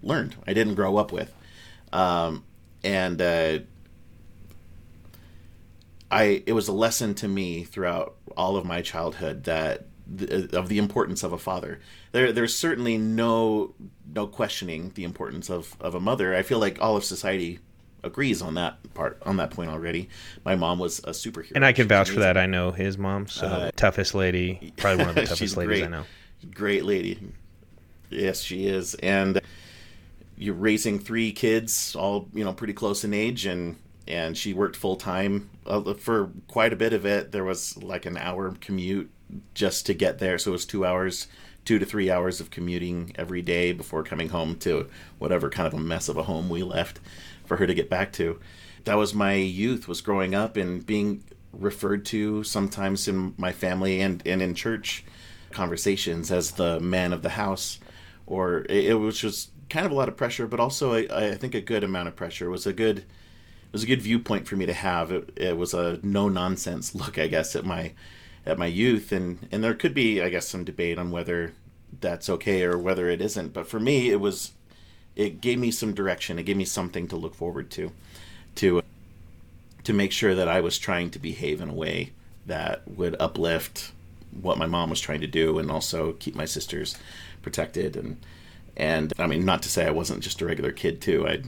learned. 0.03 0.37
I 0.47 0.53
didn't 0.53 0.75
grow 0.75 0.97
up 0.97 1.13
with. 1.13 1.35
Um, 1.93 2.45
and 2.83 3.21
uh, 3.21 3.59
I 6.11 6.43
it 6.47 6.53
was 6.53 6.69
a 6.69 6.73
lesson 6.73 7.15
to 7.17 7.29
me 7.29 7.65
throughout 7.65 8.17
all 8.37 8.57
of 8.57 8.65
my 8.65 8.83
childhood 8.83 9.45
that 9.45 9.87
the, 10.07 10.57
of 10.59 10.69
the 10.69 10.79
importance 10.79 11.23
of 11.23 11.33
a 11.33 11.39
father. 11.39 11.81
There 12.13 12.33
there's 12.33 12.55
certainly 12.57 12.99
no 12.99 13.75
no 14.15 14.27
questioning 14.27 14.93
the 14.95 15.05
importance 15.05 15.51
of 15.51 15.77
of 15.81 15.95
a 15.95 16.01
mother. 16.01 16.35
I 16.35 16.43
feel 16.43 16.59
like 16.59 16.81
all 16.81 16.97
of 16.97 17.05
society 17.05 17.59
agrees 18.03 18.43
on 18.43 18.55
that 18.55 18.79
part 18.95 19.21
on 19.25 19.37
that 19.37 19.51
point 19.51 19.71
already. 19.71 20.09
My 20.45 20.57
mom 20.57 20.79
was 20.79 20.99
a 21.01 21.11
superhero, 21.11 21.53
and 21.55 21.65
I 21.65 21.73
can 21.73 21.89
vouch 21.89 22.11
for 22.11 22.21
that. 22.21 22.37
I 22.37 22.47
know 22.47 22.71
his 22.71 22.99
mom, 22.99 23.27
so 23.27 23.47
uh, 23.47 23.71
toughest 23.77 24.15
lady, 24.15 24.73
probably 24.77 25.05
one 25.05 25.11
of 25.11 25.15
the 25.15 25.27
toughest 25.27 25.57
ladies 25.57 25.81
great, 25.81 25.85
I 25.85 25.89
know. 25.89 26.05
Great 26.55 26.85
lady, 26.85 27.19
yes, 28.11 28.41
she 28.41 28.67
is, 28.67 28.95
and 28.97 29.41
you're 30.37 30.55
raising 30.55 30.99
three 30.99 31.33
kids, 31.33 31.95
all 31.95 32.29
you 32.33 32.45
know, 32.45 32.53
pretty 32.53 32.73
close 32.73 33.05
in 33.05 33.15
age, 33.15 33.47
and 33.47 33.77
and 34.09 34.37
she 34.37 34.55
worked 34.55 34.77
full 34.77 34.97
time 34.97 35.51
uh, 35.67 35.95
for 35.95 36.31
quite 36.49 36.73
a 36.73 36.77
bit 36.77 36.93
of 36.93 37.07
it. 37.07 37.33
There 37.33 37.45
was 37.45 37.77
like 37.83 38.07
an 38.07 38.17
hour 38.17 38.55
commute 38.61 39.11
just 39.55 39.87
to 39.87 39.95
get 39.95 40.19
there, 40.19 40.39
so 40.39 40.51
it 40.51 40.53
was 40.53 40.67
two 40.67 40.85
hours 40.85 41.29
two 41.65 41.79
to 41.79 41.87
three 41.87 42.11
hours 42.11 42.41
of 42.41 42.51
commuting 42.51 43.13
every 43.17 43.43
day 43.43 43.73
before 43.73 44.03
coming 44.03 44.31
home 44.31 44.57
to 44.57 44.89
whatever 45.19 45.51
kind 45.51 45.67
of 45.67 45.75
a 45.75 45.79
mess 45.79 46.09
of 46.09 46.17
a 46.17 46.25
home 46.25 46.49
we 46.49 46.63
left 46.63 47.01
for 47.45 47.57
her 47.57 47.67
to 47.67 47.75
get 47.75 47.91
back 47.91 48.13
to. 48.15 48.39
That 48.85 48.97
was 48.97 49.15
my 49.15 49.35
youth 49.35 49.87
was 49.87 50.01
growing 50.01 50.35
up 50.35 50.57
and 50.57 50.85
being 50.85 51.23
referred 51.53 52.07
to 52.07 52.45
sometimes 52.45 53.09
in 53.09 53.35
my 53.37 53.53
family 53.53 54.01
and, 54.01 54.23
and 54.27 54.41
in 54.41 54.55
church 54.55 55.05
conversations 55.51 56.31
as 56.31 56.53
the 56.53 56.81
man 56.81 57.13
of 57.13 57.23
the 57.23 57.31
house. 57.31 57.79
Or 58.27 58.65
it, 58.69 58.95
was 58.99 59.19
just 59.19 59.51
kind 59.69 59.85
of 59.85 59.93
a 59.93 59.95
lot 59.95 60.09
of 60.09 60.17
pressure 60.17 60.47
but 60.47 60.61
also 60.61 60.95
I, 60.95 61.31
I 61.33 61.35
think 61.35 61.55
a 61.55 61.61
good 61.61 61.85
amount 61.85 62.09
of 62.09 62.17
pressure. 62.17 62.47
It 62.47 62.51
was 62.51 62.67
a 62.67 62.73
good 62.73 62.99
it 62.99 63.73
was 63.73 63.83
a 63.85 63.87
good 63.87 64.03
viewpoint 64.03 64.49
for 64.49 64.57
me 64.57 64.67
to 64.67 64.73
have. 64.73 65.13
It, 65.13 65.33
it 65.37 65.57
was 65.57 65.75
a 65.75 66.01
no 66.03 66.29
nonsense 66.29 66.95
look 66.95 67.19
i 67.19 67.27
guess 67.27 67.55
at 67.55 67.65
my 67.65 67.93
at 68.47 68.59
my 68.59 68.67
youth 68.67 69.13
and 69.13 69.49
and 69.53 69.63
there 69.63 69.75
could 69.75 69.95
be 69.95 70.21
i 70.23 70.29
guess 70.29 70.49
some 70.49 70.65
debate 70.65 70.99
on 70.99 71.11
whether 71.11 71.53
that's 72.01 72.29
okay 72.29 72.63
or 72.63 72.79
whether 72.79 73.09
it 73.09 73.21
isn't 73.21 73.53
but 73.53 73.67
for 73.67 73.81
me 73.81 74.11
it 74.11 74.21
was 74.21 74.53
it 75.17 75.41
gave 75.41 75.59
me 75.59 75.71
some 75.71 75.93
direction. 75.95 76.39
It 76.39 76.45
gave 76.45 76.57
me 76.57 76.65
something 76.65 77.09
to 77.09 77.17
look 77.17 77.35
forward 77.35 77.71
to, 77.73 77.93
to 78.57 78.83
to 79.83 79.93
make 79.93 80.13
sure 80.13 80.35
that 80.35 80.49
I 80.49 80.61
was 80.61 80.79
trying 80.79 81.11
to 81.11 81.19
behave 81.19 81.61
in 81.61 81.71
a 81.71 81.75
way 81.75 82.13
that 82.47 82.87
would 82.87 83.17
uplift 83.19 83.93
what 84.43 84.59
my 84.59 84.67
mom 84.67 84.91
was 84.91 85.01
trying 85.01 85.23
to 85.23 85.27
do, 85.27 85.59
and 85.59 85.71
also 85.71 86.13
keep 86.13 86.35
my 86.35 86.45
sisters 86.45 86.97
protected. 87.43 87.97
And 87.97 88.19
and 88.77 89.13
I 89.19 89.27
mean, 89.27 89.45
not 89.45 89.63
to 89.65 89.69
say 89.69 89.87
I 89.87 89.91
wasn't 89.91 90.23
just 90.23 90.41
a 90.41 90.47
regular 90.47 90.73
kid 90.73 91.01
too. 91.01 91.27
I 91.29 91.43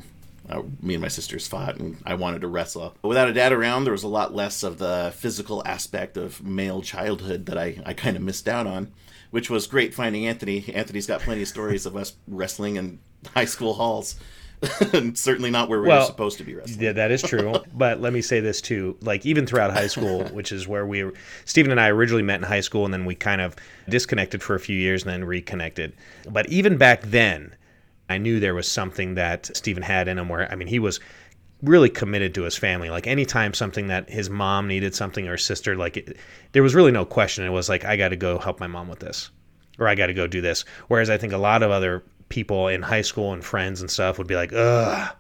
uh, 0.49 0.63
me 0.81 0.95
and 0.95 1.03
my 1.03 1.09
sisters 1.09 1.47
fought 1.47 1.77
and 1.77 1.97
I 2.05 2.15
wanted 2.15 2.41
to 2.43 2.49
wrestle. 2.49 2.95
But 3.01 3.09
without 3.09 3.29
a 3.29 3.33
dad 3.33 3.53
around, 3.53 3.85
there 3.85 3.93
was 3.93 4.03
a 4.03 4.09
lot 4.09 4.35
less 4.35 4.63
of 4.63 4.79
the 4.79 5.13
physical 5.17 5.63
aspect 5.67 6.17
of 6.17 6.43
male 6.43 6.83
childhood 6.83 7.47
that 7.47 7.59
I, 7.59 7.81
I 7.85 7.95
kind 7.95 8.17
of 8.17 8.23
missed 8.23 8.49
out 8.49 8.67
on, 8.67 8.93
which 9.31 9.51
was 9.51 9.67
great 9.67 9.95
finding 9.95 10.27
Anthony. 10.27 10.65
Anthony's 10.75 11.07
got 11.07 11.21
plenty 11.21 11.43
of 11.43 11.49
stories 11.49 11.87
of 11.87 11.97
us 11.97 12.15
wrestling 12.27 12.77
in 12.77 12.99
high 13.35 13.45
school 13.45 13.75
halls. 13.75 14.17
and 14.93 15.19
certainly 15.19 15.51
not 15.51 15.69
where 15.69 15.81
we 15.81 15.89
well, 15.89 16.01
were 16.01 16.07
supposed 16.07 16.39
to 16.39 16.45
be 16.45 16.55
wrestling. 16.55 16.81
Yeah, 16.81 16.93
that 16.93 17.11
is 17.11 17.21
true. 17.21 17.53
but 17.75 18.01
let 18.01 18.13
me 18.13 18.23
say 18.23 18.39
this 18.39 18.61
too: 18.61 18.97
like 19.01 19.27
even 19.27 19.45
throughout 19.45 19.73
high 19.73 19.89
school, 19.89 20.23
which 20.29 20.53
is 20.53 20.69
where 20.69 20.87
we, 20.87 21.11
Stephen 21.47 21.73
and 21.73 21.81
I 21.81 21.89
originally 21.89 22.23
met 22.23 22.37
in 22.37 22.45
high 22.45 22.61
school, 22.61 22.85
and 22.85 22.95
then 22.95 23.05
we 23.05 23.17
kind 23.17 23.41
of 23.41 23.57
disconnected 23.89 24.41
for 24.41 24.55
a 24.55 24.61
few 24.61 24.77
years, 24.77 25.03
and 25.03 25.11
then 25.11 25.25
reconnected. 25.25 25.95
But 26.31 26.49
even 26.49 26.77
back 26.77 27.03
then, 27.03 27.57
I 28.13 28.19
knew 28.19 28.39
there 28.39 28.55
was 28.55 28.69
something 28.69 29.15
that 29.15 29.51
Stephen 29.57 29.83
had 29.83 30.09
in 30.09 30.19
him. 30.19 30.29
Where 30.29 30.51
I 30.51 30.55
mean, 30.55 30.69
he 30.69 30.79
was 30.79 31.01
really 31.63 31.89
committed 31.89 32.35
to 32.35 32.43
his 32.43 32.57
family. 32.57 32.91
Like 32.91 33.07
anytime 33.07 33.55
something 33.55 33.89
that 33.89 34.11
his 34.11 34.29
mom 34.29 34.69
needed 34.69 34.95
something 34.95 35.29
or 35.29 35.37
sister, 35.37 35.77
like 35.77 35.97
it, 35.97 36.17
there 36.53 36.63
was 36.63 36.75
really 36.75 36.93
no 36.93 37.05
question. 37.05 37.45
It 37.45 37.51
was 37.51 37.69
like 37.69 37.85
I 37.85 37.97
got 37.97 38.09
to 38.11 38.17
go 38.17 38.39
help 38.39 38.61
my 38.61 38.67
mom 38.67 38.89
with 38.89 39.01
this, 39.01 39.31
or 39.79 39.89
I 39.89 39.95
got 39.95 40.07
to 40.07 40.15
go 40.15 40.27
do 40.27 40.41
this. 40.41 40.65
Whereas 40.89 41.11
I 41.11 41.19
think 41.19 41.33
a 41.33 41.39
lot 41.39 41.63
of 41.63 41.71
other 41.71 42.03
people 42.29 42.69
in 42.69 42.83
high 42.83 43.03
school 43.03 43.33
and 43.33 43.45
friends 43.45 43.81
and 43.81 43.91
stuff 43.91 44.19
would 44.19 44.27
be 44.27 44.35
like, 44.35 44.53
ugh, 44.53 45.15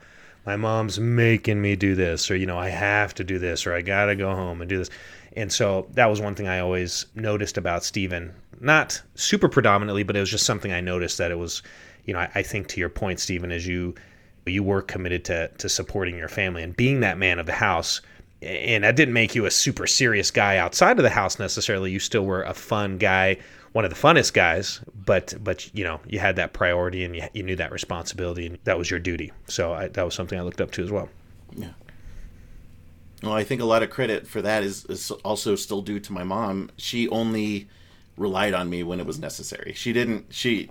my 0.46 0.56
mom's 0.56 0.98
making 0.98 1.60
me 1.60 1.76
do 1.76 1.94
this, 1.94 2.30
or, 2.30 2.36
you 2.36 2.46
know, 2.46 2.58
I 2.58 2.70
have 2.70 3.14
to 3.14 3.24
do 3.24 3.38
this, 3.38 3.66
or 3.66 3.74
I 3.74 3.82
got 3.82 4.06
to 4.06 4.16
go 4.16 4.34
home 4.34 4.60
and 4.60 4.68
do 4.68 4.78
this. 4.78 4.90
And 5.36 5.52
so 5.52 5.86
that 5.92 6.06
was 6.06 6.20
one 6.20 6.34
thing 6.34 6.48
I 6.48 6.60
always 6.60 7.06
noticed 7.14 7.56
about 7.58 7.84
Stephen. 7.84 8.34
Not 8.60 9.00
super 9.14 9.48
predominantly, 9.48 10.02
but 10.02 10.16
it 10.16 10.20
was 10.20 10.30
just 10.30 10.46
something 10.46 10.72
I 10.72 10.80
noticed 10.80 11.18
that 11.18 11.30
it 11.30 11.38
was, 11.38 11.62
you 12.04 12.12
know, 12.12 12.20
I, 12.20 12.30
I 12.36 12.42
think 12.42 12.68
to 12.68 12.80
your 12.80 12.88
point, 12.88 13.20
Stephen, 13.20 13.52
as 13.52 13.66
you 13.66 13.94
you 14.46 14.62
were 14.62 14.82
committed 14.82 15.24
to 15.26 15.48
to 15.58 15.68
supporting 15.68 16.16
your 16.16 16.28
family 16.28 16.62
and 16.62 16.76
being 16.76 17.00
that 17.00 17.18
man 17.18 17.38
of 17.38 17.46
the 17.46 17.52
house. 17.52 18.00
And 18.40 18.82
that 18.82 18.96
didn't 18.96 19.14
make 19.14 19.36
you 19.36 19.46
a 19.46 19.52
super 19.52 19.86
serious 19.86 20.32
guy 20.32 20.56
outside 20.56 20.98
of 20.98 21.04
the 21.04 21.10
house 21.10 21.38
necessarily. 21.38 21.92
You 21.92 22.00
still 22.00 22.24
were 22.24 22.42
a 22.42 22.54
fun 22.54 22.98
guy 22.98 23.38
one 23.72 23.84
of 23.86 23.90
the 23.90 23.96
funnest 23.96 24.34
guys, 24.34 24.80
but 24.94 25.34
but 25.42 25.74
you 25.74 25.84
know 25.84 26.00
you 26.06 26.18
had 26.18 26.36
that 26.36 26.52
priority 26.52 27.04
and 27.04 27.16
you, 27.16 27.22
you 27.32 27.42
knew 27.42 27.56
that 27.56 27.72
responsibility 27.72 28.46
and 28.46 28.58
that 28.64 28.78
was 28.78 28.90
your 28.90 29.00
duty. 29.00 29.32
So 29.48 29.72
I, 29.72 29.88
that 29.88 30.04
was 30.04 30.14
something 30.14 30.38
I 30.38 30.42
looked 30.42 30.60
up 30.60 30.70
to 30.72 30.82
as 30.82 30.90
well. 30.90 31.08
Yeah. 31.56 31.70
Well, 33.22 33.32
I 33.32 33.44
think 33.44 33.60
a 33.60 33.64
lot 33.64 33.82
of 33.82 33.90
credit 33.90 34.26
for 34.26 34.42
that 34.42 34.62
is, 34.62 34.84
is 34.86 35.10
also 35.24 35.54
still 35.54 35.80
due 35.80 36.00
to 36.00 36.12
my 36.12 36.24
mom. 36.24 36.70
She 36.76 37.08
only 37.08 37.68
relied 38.16 38.52
on 38.52 38.68
me 38.68 38.82
when 38.82 38.98
it 38.98 39.06
was 39.06 39.18
necessary. 39.18 39.72
She 39.74 39.92
didn't. 39.92 40.26
She 40.30 40.70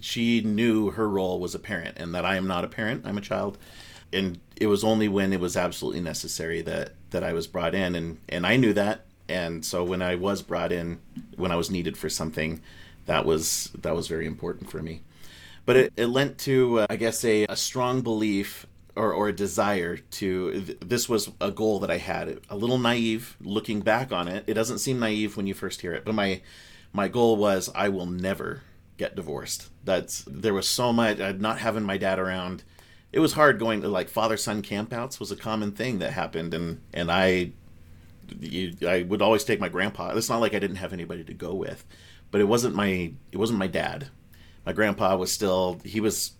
she 0.00 0.40
knew 0.40 0.90
her 0.90 1.08
role 1.08 1.40
was 1.40 1.54
a 1.54 1.58
parent, 1.58 1.96
and 1.98 2.14
that 2.14 2.24
I 2.24 2.36
am 2.36 2.46
not 2.46 2.64
a 2.64 2.68
parent. 2.68 3.06
I'm 3.06 3.18
a 3.18 3.22
child, 3.22 3.58
and 4.12 4.38
it 4.56 4.66
was 4.66 4.84
only 4.84 5.08
when 5.08 5.32
it 5.32 5.40
was 5.40 5.56
absolutely 5.56 6.00
necessary 6.00 6.62
that 6.62 6.92
that 7.10 7.24
I 7.24 7.32
was 7.32 7.46
brought 7.46 7.74
in, 7.74 7.94
and 7.94 8.18
and 8.28 8.46
I 8.46 8.56
knew 8.56 8.72
that. 8.74 9.06
And 9.28 9.64
so 9.64 9.84
when 9.84 10.02
I 10.02 10.16
was 10.16 10.42
brought 10.42 10.72
in, 10.72 10.98
when 11.36 11.52
I 11.52 11.56
was 11.56 11.70
needed 11.70 11.96
for 11.96 12.08
something, 12.08 12.60
that 13.06 13.24
was 13.24 13.70
that 13.80 13.94
was 13.94 14.08
very 14.08 14.26
important 14.26 14.70
for 14.70 14.82
me. 14.82 15.02
But 15.66 15.76
it, 15.76 15.92
it 15.96 16.06
lent 16.06 16.38
to, 16.38 16.80
uh, 16.80 16.86
I 16.90 16.96
guess, 16.96 17.24
a, 17.24 17.44
a 17.44 17.54
strong 17.54 18.00
belief 18.00 18.66
or, 18.96 19.12
or 19.12 19.28
a 19.28 19.32
desire 19.32 19.96
to 19.96 20.62
th- 20.62 20.78
this 20.80 21.08
was 21.08 21.30
a 21.40 21.50
goal 21.50 21.80
that 21.80 21.90
i 21.90 21.96
had 21.96 22.40
a 22.48 22.56
little 22.56 22.78
naive 22.78 23.36
looking 23.40 23.80
back 23.80 24.12
on 24.12 24.28
it 24.28 24.44
it 24.46 24.54
doesn't 24.54 24.78
seem 24.78 24.98
naive 24.98 25.36
when 25.36 25.46
you 25.46 25.54
first 25.54 25.80
hear 25.80 25.92
it 25.92 26.04
but 26.04 26.14
my 26.14 26.40
my 26.92 27.08
goal 27.08 27.36
was 27.36 27.70
i 27.74 27.88
will 27.88 28.06
never 28.06 28.62
get 29.00 29.16
divorced. 29.16 29.70
That's 29.84 30.24
there 30.26 30.54
was 30.54 30.68
so 30.68 30.92
much 30.92 31.18
uh, 31.18 31.32
not 31.32 31.58
having 31.58 31.82
my 31.82 31.96
dad 31.96 32.18
around. 32.18 32.62
It 33.12 33.20
was 33.20 33.32
hard 33.32 33.58
going 33.58 33.82
to 33.82 33.88
like 33.88 34.08
father 34.08 34.36
son 34.36 34.62
campouts 34.62 35.18
was 35.18 35.32
a 35.32 35.36
common 35.36 35.72
thing 35.72 35.98
that 35.98 36.12
happened 36.12 36.54
and 36.54 36.80
and 36.94 37.10
i 37.10 37.50
you, 38.38 38.76
i 38.86 39.02
would 39.02 39.22
always 39.22 39.42
take 39.42 39.58
my 39.58 39.68
grandpa. 39.68 40.10
It's 40.10 40.28
not 40.28 40.40
like 40.40 40.54
i 40.54 40.60
didn't 40.60 40.76
have 40.76 40.92
anybody 40.92 41.24
to 41.24 41.34
go 41.34 41.54
with 41.54 41.84
but 42.30 42.40
it 42.40 42.44
wasn't 42.44 42.74
my 42.74 43.12
it 43.32 43.38
wasn't 43.38 43.58
my 43.58 43.66
dad. 43.66 44.08
My 44.64 44.72
grandpa 44.72 45.16
was 45.16 45.32
still 45.32 45.80
he 45.84 46.00
was 46.00 46.32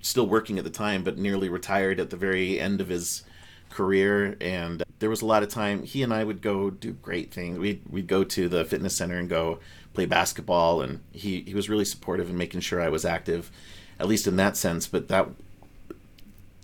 still 0.00 0.26
working 0.26 0.58
at 0.58 0.64
the 0.64 0.70
time, 0.70 1.02
but 1.02 1.18
nearly 1.18 1.48
retired 1.48 2.00
at 2.00 2.10
the 2.10 2.16
very 2.16 2.60
end 2.60 2.80
of 2.80 2.88
his 2.88 3.22
career. 3.70 4.36
And 4.40 4.82
there 4.98 5.10
was 5.10 5.22
a 5.22 5.26
lot 5.26 5.42
of 5.42 5.48
time 5.48 5.82
he 5.82 6.02
and 6.02 6.12
I 6.12 6.24
would 6.24 6.42
go 6.42 6.70
do 6.70 6.92
great 6.92 7.32
things. 7.32 7.58
We'd, 7.58 7.82
we'd 7.88 8.06
go 8.06 8.24
to 8.24 8.48
the 8.48 8.64
fitness 8.64 8.96
center 8.96 9.18
and 9.18 9.28
go 9.28 9.60
play 9.94 10.06
basketball. 10.06 10.82
And 10.82 11.00
he, 11.12 11.42
he 11.42 11.54
was 11.54 11.68
really 11.68 11.84
supportive 11.84 12.28
in 12.30 12.36
making 12.36 12.60
sure 12.60 12.80
I 12.80 12.88
was 12.88 13.04
active, 13.04 13.50
at 13.98 14.08
least 14.08 14.26
in 14.26 14.36
that 14.36 14.56
sense. 14.56 14.86
But 14.86 15.08
that, 15.08 15.28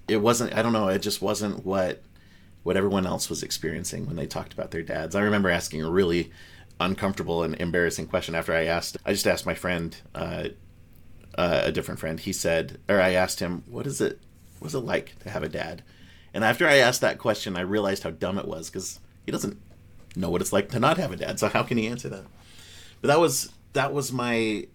it 0.09 0.19
wasn't, 0.19 0.55
I 0.55 0.63
don't 0.63 0.73
know, 0.73 0.89
it 0.89 1.01
just 1.01 1.23
wasn't 1.23 1.65
what, 1.65 2.03
what 2.63 2.77
everyone 2.77 3.07
else 3.07 3.29
was 3.29 3.43
experiencing 3.43 4.07
when 4.07 4.17
they 4.17 4.27
talked 4.27 4.53
about 4.53 4.71
their 4.71 4.83
dads. 4.83 5.15
I 5.15 5.23
remember 5.23 5.51
asking 5.51 5.83
a 5.83 5.91
really 5.91 6.31
uncomfortable 6.81 7.43
and 7.43 7.55
embarrassing 7.61 8.07
question 8.09 8.35
after 8.35 8.53
I 8.53 8.65
asked, 8.65 8.97
I 9.07 9.13
just 9.13 9.27
asked 9.27 9.47
my 9.47 9.55
friend, 9.55 9.97
uh, 10.15 10.49
uh, 11.37 11.63
a 11.65 11.73
different 11.73 12.01
friend, 12.01 12.21
he 12.21 12.33
said, 12.33 12.79
or 12.89 13.01
I 13.01 13.13
asked 13.13 13.41
him, 13.41 13.65
"What 13.67 13.87
is 13.87 14.01
it? 14.01 14.21
Was 14.61 14.75
it 14.75 14.81
like 14.81 15.19
to 15.21 15.31
have 15.31 15.43
a 15.43 15.49
dad?" 15.49 15.83
And 16.35 16.45
after 16.45 16.67
I 16.67 16.77
asked 16.77 17.01
that 17.01 17.19
question, 17.19 17.57
I 17.57 17.61
realized 17.61 18.03
how 18.03 18.11
dumb 18.11 18.39
it 18.39 18.49
was 18.49 18.69
because 18.69 18.99
he 19.25 19.33
doesn't 19.33 19.57
know 20.17 20.29
what 20.29 20.41
it's 20.41 20.53
like 20.53 20.69
to 20.71 20.81
not 20.81 20.99
have 20.99 21.13
a 21.13 21.17
dad. 21.17 21.39
So 21.39 21.49
how 21.49 21.63
can 21.63 21.79
he 21.79 21.87
answer 21.87 22.09
that? 22.09 22.25
But 23.01 23.09
that 23.09 23.21
was 23.21 23.53
that 23.73 23.93
was 23.93 24.13
my 24.13 24.67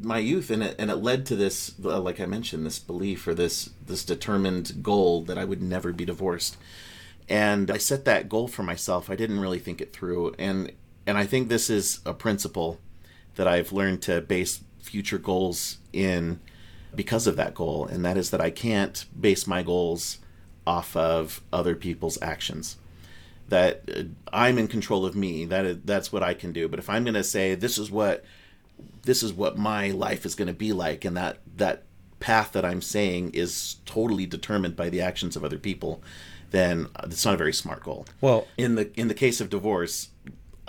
my 0.00 0.18
youth, 0.18 0.50
and 0.50 0.62
it 0.62 0.76
and 0.78 0.90
it 0.90 0.96
led 0.96 1.26
to 1.26 1.36
this, 1.36 1.74
uh, 1.84 2.00
like 2.00 2.20
I 2.20 2.26
mentioned, 2.26 2.64
this 2.64 2.78
belief 2.78 3.26
or 3.26 3.34
this 3.34 3.70
this 3.84 4.04
determined 4.04 4.82
goal 4.82 5.22
that 5.22 5.36
I 5.36 5.44
would 5.44 5.60
never 5.60 5.92
be 5.92 6.04
divorced. 6.04 6.56
And 7.28 7.70
I 7.70 7.78
set 7.78 8.04
that 8.04 8.28
goal 8.28 8.48
for 8.48 8.62
myself. 8.62 9.08
I 9.10 9.16
didn't 9.16 9.40
really 9.40 9.58
think 9.58 9.80
it 9.80 9.92
through, 9.92 10.34
and 10.38 10.72
and 11.06 11.18
I 11.18 11.26
think 11.26 11.48
this 11.48 11.68
is 11.68 12.00
a 12.06 12.14
principle 12.14 12.78
that 13.34 13.48
I've 13.48 13.72
learned 13.72 14.02
to 14.02 14.20
base 14.20 14.62
future 14.80 15.18
goals 15.18 15.78
in 15.92 16.40
because 16.94 17.26
of 17.26 17.36
that 17.36 17.54
goal, 17.54 17.86
and 17.86 18.04
that 18.04 18.16
is 18.16 18.30
that 18.30 18.40
I 18.40 18.50
can't 18.50 19.04
base 19.18 19.46
my 19.46 19.62
goals 19.62 20.18
off 20.70 20.96
of 20.96 21.40
other 21.52 21.74
people's 21.74 22.18
actions. 22.22 22.76
That 23.48 23.82
uh, 23.94 24.02
I'm 24.32 24.56
in 24.58 24.68
control 24.68 25.04
of 25.04 25.16
me. 25.16 25.44
That 25.44 25.64
is, 25.64 25.78
that's 25.84 26.12
what 26.12 26.22
I 26.22 26.34
can 26.34 26.52
do. 26.52 26.68
But 26.68 26.78
if 26.78 26.88
I'm 26.88 27.02
going 27.02 27.14
to 27.14 27.24
say 27.24 27.56
this 27.56 27.76
is 27.76 27.90
what 27.90 28.24
this 29.02 29.22
is 29.22 29.32
what 29.32 29.58
my 29.58 29.90
life 29.90 30.24
is 30.24 30.34
going 30.36 30.48
to 30.48 30.54
be 30.54 30.72
like, 30.72 31.04
and 31.04 31.16
that 31.16 31.38
that 31.56 31.82
path 32.20 32.52
that 32.52 32.64
I'm 32.64 32.82
saying 32.82 33.32
is 33.34 33.76
totally 33.84 34.26
determined 34.26 34.76
by 34.76 34.88
the 34.90 35.00
actions 35.00 35.34
of 35.36 35.44
other 35.44 35.58
people, 35.58 36.02
then 36.50 36.86
it's 37.04 37.24
not 37.24 37.34
a 37.34 37.38
very 37.44 37.52
smart 37.52 37.82
goal. 37.82 38.06
Well, 38.20 38.46
in 38.56 38.76
the 38.76 38.90
in 38.98 39.08
the 39.08 39.14
case 39.14 39.40
of 39.40 39.50
divorce, 39.50 40.10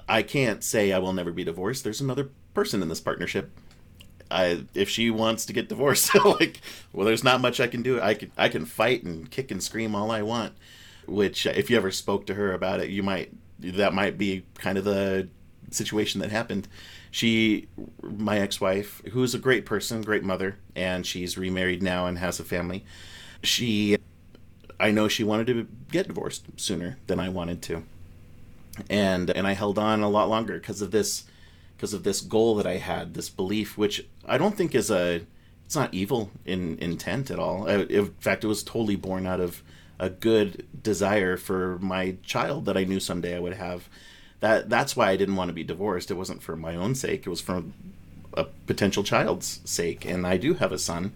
I 0.10 0.24
can't 0.24 0.64
say 0.64 0.92
I 0.92 1.00
will 1.00 1.14
never 1.14 1.32
be 1.32 1.44
divorced. 1.44 1.84
There's 1.84 2.02
another 2.02 2.30
person 2.56 2.82
in 2.82 2.90
this 2.90 3.02
partnership 3.02 3.52
I 4.32 4.64
if 4.74 4.90
she 4.90 5.10
wants 5.10 5.46
to 5.46 5.54
get 5.54 5.70
divorced, 5.70 6.14
like, 6.26 6.62
well, 6.94 7.06
there's 7.06 7.24
not 7.24 7.42
much 7.42 7.60
I 7.60 7.68
can 7.68 7.82
do. 7.82 8.02
I 8.02 8.14
can 8.14 8.32
I 8.38 8.50
can 8.50 8.66
fight 8.66 9.04
and 9.04 9.30
kick 9.30 9.52
and 9.52 9.62
scream 9.62 9.96
all 9.96 10.12
I 10.12 10.22
want. 10.22 10.54
Which, 11.08 11.46
if 11.46 11.70
you 11.70 11.78
ever 11.78 11.92
spoke 11.92 12.26
to 12.28 12.36
her 12.36 12.54
about 12.54 12.80
it, 12.80 12.90
you 12.90 13.04
might 13.04 13.32
that 13.60 13.94
might 13.94 14.18
be 14.18 14.44
kind 14.56 14.78
of 14.78 14.84
the 14.84 15.28
situation 15.72 16.22
that 16.22 16.32
happened. 16.32 16.68
She, 17.10 17.68
my 18.02 18.40
ex-wife, 18.40 19.02
who's 19.12 19.36
a 19.36 19.40
great 19.40 19.66
person, 19.66 20.02
great 20.02 20.24
mother, 20.24 20.58
and 20.76 21.06
she's 21.06 21.38
remarried 21.38 21.84
now 21.84 22.06
and 22.06 22.18
has 22.18 22.40
a 22.40 22.46
family. 22.46 22.86
She, 23.44 23.98
I 24.80 24.92
know 24.92 25.08
she 25.08 25.24
wanted 25.24 25.48
to 25.48 25.68
get 25.92 26.08
divorced 26.08 26.46
sooner 26.56 26.98
than 27.08 27.20
I 27.20 27.30
wanted 27.30 27.62
to, 27.64 27.84
and 28.90 29.30
and 29.30 29.46
I 29.46 29.54
held 29.54 29.78
on 29.78 30.02
a 30.02 30.10
lot 30.10 30.30
longer 30.30 30.54
because 30.58 30.82
of 30.82 30.92
this 30.92 31.26
because 31.82 31.96
of 31.96 32.04
this 32.04 32.22
goal 32.22 32.54
that 32.58 32.68
I 32.68 32.78
had, 32.78 33.16
this 33.16 33.28
belief, 33.28 33.76
which 33.76 34.06
I 34.28 34.38
don't 34.38 34.56
think 34.56 34.76
is 34.76 34.92
a 34.92 35.22
it's 35.66 35.76
not 35.76 35.92
evil 35.92 36.30
in 36.46 36.78
intent 36.78 37.32
at 37.32 37.40
all. 37.40 37.66
in 37.66 38.14
fact, 38.20 38.44
it 38.44 38.48
was 38.48 38.62
totally 38.62 38.96
born 38.96 39.26
out 39.26 39.40
of 39.40 39.64
a 39.98 40.08
good 40.08 40.68
desire 40.84 41.38
for 41.38 41.80
my 41.80 42.18
child 42.22 42.66
that 42.66 42.78
I 42.78 42.84
knew 42.84 43.00
someday 43.00 43.36
I 43.36 43.40
would 43.40 43.56
have. 43.56 43.90
That 44.42 44.70
that's 44.70 44.96
why 44.96 45.10
I 45.10 45.16
didn't 45.16 45.38
want 45.38 45.50
to 45.50 45.56
be 45.56 45.64
divorced. 45.64 46.12
It 46.12 46.18
wasn't 46.18 46.44
for 46.44 46.56
my 46.56 46.76
own 46.76 46.94
sake. 46.94 47.26
It 47.26 47.32
was 47.32 47.42
for 47.42 47.64
a 48.36 48.44
potential 48.68 49.02
child's 49.02 49.60
sake. 49.66 50.06
And 50.06 50.28
I 50.28 50.38
do 50.38 50.54
have 50.54 50.72
a 50.72 50.78
son, 50.78 51.14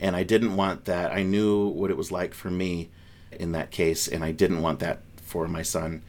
and 0.00 0.16
I 0.16 0.24
didn't 0.24 0.56
want 0.56 0.86
that. 0.86 1.12
I 1.12 1.22
knew 1.22 1.68
what 1.68 1.92
it 1.92 1.96
was 1.96 2.10
like 2.10 2.34
for 2.34 2.50
me 2.50 2.90
in 3.30 3.52
that 3.52 3.70
case, 3.70 4.08
and 4.08 4.24
I 4.24 4.32
didn't 4.32 4.60
want 4.60 4.80
that 4.80 5.02
for 5.22 5.46
my 5.46 5.62
son. 5.62 6.02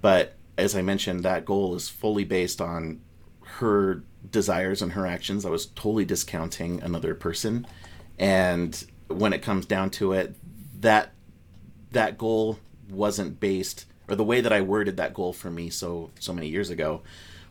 But 0.00 0.34
as 0.58 0.74
I 0.74 0.82
mentioned, 0.82 1.22
that 1.22 1.44
goal 1.44 1.76
is 1.76 1.88
fully 1.88 2.24
based 2.24 2.60
on 2.60 3.00
her 3.60 4.02
desires 4.30 4.82
and 4.82 4.92
her 4.92 5.06
actions. 5.06 5.44
I 5.44 5.50
was 5.50 5.66
totally 5.66 6.04
discounting 6.04 6.82
another 6.82 7.14
person. 7.14 7.66
And 8.18 8.84
when 9.08 9.32
it 9.32 9.42
comes 9.42 9.66
down 9.66 9.90
to 9.90 10.12
it, 10.12 10.34
that 10.80 11.12
that 11.92 12.18
goal 12.18 12.58
wasn't 12.90 13.40
based 13.40 13.86
or 14.08 14.16
the 14.16 14.24
way 14.24 14.40
that 14.40 14.52
I 14.52 14.60
worded 14.60 14.96
that 14.96 15.14
goal 15.14 15.32
for 15.32 15.50
me 15.50 15.70
so 15.70 16.10
so 16.18 16.32
many 16.32 16.48
years 16.48 16.70
ago 16.70 17.02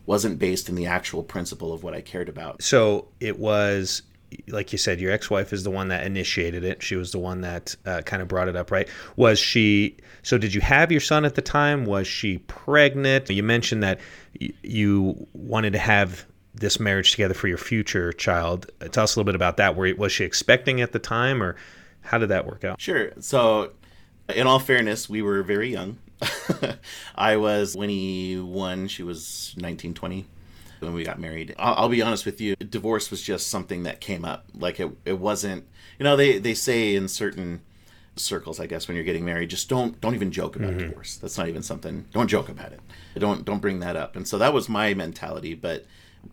wasn't 0.06 0.38
based 0.38 0.68
in 0.68 0.74
the 0.74 0.86
actual 0.86 1.22
principle 1.22 1.72
of 1.72 1.82
what 1.82 1.94
I 1.94 2.00
cared 2.00 2.28
about. 2.28 2.62
So 2.62 3.08
it 3.20 3.38
was 3.38 4.02
like 4.48 4.72
you 4.72 4.78
said, 4.78 5.00
your 5.00 5.12
ex-wife 5.12 5.52
is 5.52 5.64
the 5.64 5.70
one 5.70 5.88
that 5.88 6.06
initiated 6.06 6.64
it. 6.64 6.82
She 6.82 6.96
was 6.96 7.12
the 7.12 7.18
one 7.18 7.40
that 7.40 7.74
uh, 7.86 8.02
kind 8.02 8.22
of 8.22 8.28
brought 8.28 8.48
it 8.48 8.56
up, 8.56 8.70
right? 8.70 8.88
Was 9.16 9.38
she? 9.38 9.96
So 10.22 10.38
did 10.38 10.54
you 10.54 10.60
have 10.60 10.92
your 10.92 11.00
son 11.00 11.24
at 11.24 11.34
the 11.34 11.42
time? 11.42 11.84
Was 11.84 12.06
she 12.06 12.38
pregnant? 12.38 13.28
You 13.30 13.42
mentioned 13.42 13.82
that 13.82 14.00
y- 14.40 14.50
you 14.62 15.26
wanted 15.32 15.72
to 15.72 15.78
have 15.78 16.26
this 16.54 16.78
marriage 16.78 17.12
together 17.12 17.34
for 17.34 17.48
your 17.48 17.58
future 17.58 18.12
child. 18.12 18.70
Tell 18.92 19.04
us 19.04 19.16
a 19.16 19.18
little 19.18 19.26
bit 19.28 19.34
about 19.34 19.56
that. 19.56 19.76
Were 19.76 19.94
was 19.94 20.12
she 20.12 20.24
expecting 20.24 20.80
at 20.80 20.92
the 20.92 20.98
time, 20.98 21.42
or 21.42 21.56
how 22.02 22.18
did 22.18 22.28
that 22.28 22.46
work 22.46 22.64
out? 22.64 22.80
Sure. 22.80 23.12
So, 23.20 23.72
in 24.34 24.46
all 24.46 24.58
fairness, 24.58 25.08
we 25.08 25.22
were 25.22 25.42
very 25.42 25.70
young. 25.70 25.98
I 27.14 27.36
was 27.36 27.74
21. 27.74 28.88
She 28.88 29.02
was 29.02 29.54
19, 29.56 29.94
20 29.94 30.26
when 30.80 30.94
we 30.94 31.04
got 31.04 31.18
married. 31.18 31.54
I'll, 31.58 31.74
I'll, 31.74 31.88
be 31.88 32.02
honest 32.02 32.26
with 32.26 32.40
you, 32.40 32.56
divorce 32.56 33.10
was 33.10 33.22
just 33.22 33.48
something 33.48 33.82
that 33.84 34.00
came 34.00 34.24
up. 34.24 34.46
Like 34.54 34.80
it, 34.80 34.90
it 35.04 35.18
wasn't. 35.18 35.66
You 35.98 36.04
know, 36.04 36.16
they 36.16 36.38
they 36.38 36.54
say 36.54 36.94
in 36.94 37.08
certain 37.08 37.62
circles, 38.16 38.60
I 38.60 38.66
guess, 38.66 38.88
when 38.88 38.94
you're 38.96 39.04
getting 39.04 39.24
married, 39.24 39.50
just 39.50 39.68
don't 39.68 40.00
don't 40.00 40.14
even 40.14 40.30
joke 40.30 40.56
about 40.56 40.70
mm-hmm. 40.70 40.88
divorce. 40.88 41.16
That's 41.16 41.38
not 41.38 41.48
even 41.48 41.62
something. 41.62 42.06
Don't 42.12 42.28
joke 42.28 42.48
about 42.48 42.72
it. 42.72 42.80
Don't 43.18 43.44
don't 43.44 43.60
bring 43.60 43.80
that 43.80 43.96
up. 43.96 44.16
And 44.16 44.26
so 44.26 44.38
that 44.38 44.52
was 44.52 44.68
my 44.68 44.94
mentality. 44.94 45.54
But 45.54 45.86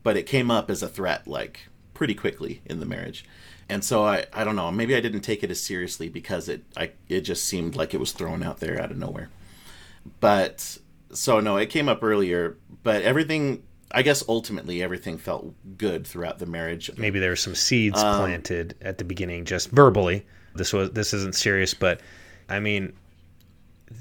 but 0.04 0.18
it 0.18 0.24
came 0.24 0.51
up 0.51 0.70
as 0.70 0.84
a 0.84 0.88
threat, 0.88 1.27
like 1.27 1.68
pretty 1.94 2.13
quickly 2.13 2.62
in 2.66 2.80
the 2.80 2.86
marriage. 2.86 3.25
And 3.70 3.84
so 3.84 4.06
I, 4.06 4.25
I 4.32 4.44
don't 4.44 4.56
know, 4.56 4.72
maybe 4.72 4.96
I 4.96 5.01
didn't 5.01 5.22
take 5.22 5.44
it 5.44 5.51
as 5.51 5.62
seriously 5.62 6.10
because 6.10 6.48
it 6.48 6.63
I 6.75 6.92
it 7.10 7.22
just 7.22 7.44
seemed 7.44 7.75
like 7.75 7.94
it 7.94 8.00
was 8.00 8.12
thrown 8.12 8.44
out 8.44 8.60
there 8.60 8.82
out 8.82 8.92
of 8.92 8.98
nowhere. 8.98 9.30
But 10.20 10.77
so 11.12 11.39
no, 11.39 11.58
it 11.58 11.70
came 11.70 11.89
up 11.89 12.04
earlier, 12.04 12.58
but 12.84 13.01
everything 13.01 13.63
I 13.91 14.01
guess 14.01 14.24
ultimately 14.27 14.84
everything 14.84 15.17
felt 15.17 15.53
good 15.77 16.06
throughout 16.06 16.39
the 16.39 16.46
marriage. 16.46 16.91
Maybe 16.98 17.20
there 17.20 17.29
were 17.29 17.36
some 17.38 17.56
seeds 17.56 18.01
um, 18.01 18.20
planted 18.20 18.75
at 18.82 18.98
the 18.98 19.03
beginning, 19.03 19.46
just 19.46 19.70
verbally. 19.70 20.25
This 20.56 20.74
was 20.74 20.91
this 20.91 21.13
isn't 21.13 21.36
serious, 21.36 21.74
but 21.74 22.01
I 22.50 22.60
mean, 22.60 22.94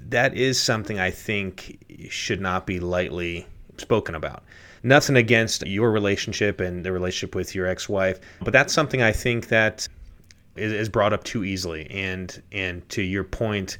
that 0.08 0.34
is 0.34 0.60
something 0.60 0.98
I 0.98 1.10
think 1.10 1.78
should 2.08 2.40
not 2.40 2.66
be 2.66 2.80
lightly 2.80 3.46
spoken 3.78 4.14
about. 4.14 4.42
Nothing 4.82 5.16
against 5.16 5.66
your 5.66 5.90
relationship 5.90 6.60
and 6.60 6.84
the 6.84 6.92
relationship 6.92 7.34
with 7.34 7.54
your 7.54 7.66
ex-wife, 7.66 8.20
but 8.40 8.52
that's 8.52 8.72
something 8.72 9.02
I 9.02 9.12
think 9.12 9.48
that 9.48 9.88
is, 10.56 10.72
is 10.72 10.88
brought 10.88 11.12
up 11.12 11.24
too 11.24 11.44
easily. 11.44 11.88
And 11.90 12.42
and 12.52 12.88
to 12.90 13.02
your 13.02 13.24
point, 13.24 13.78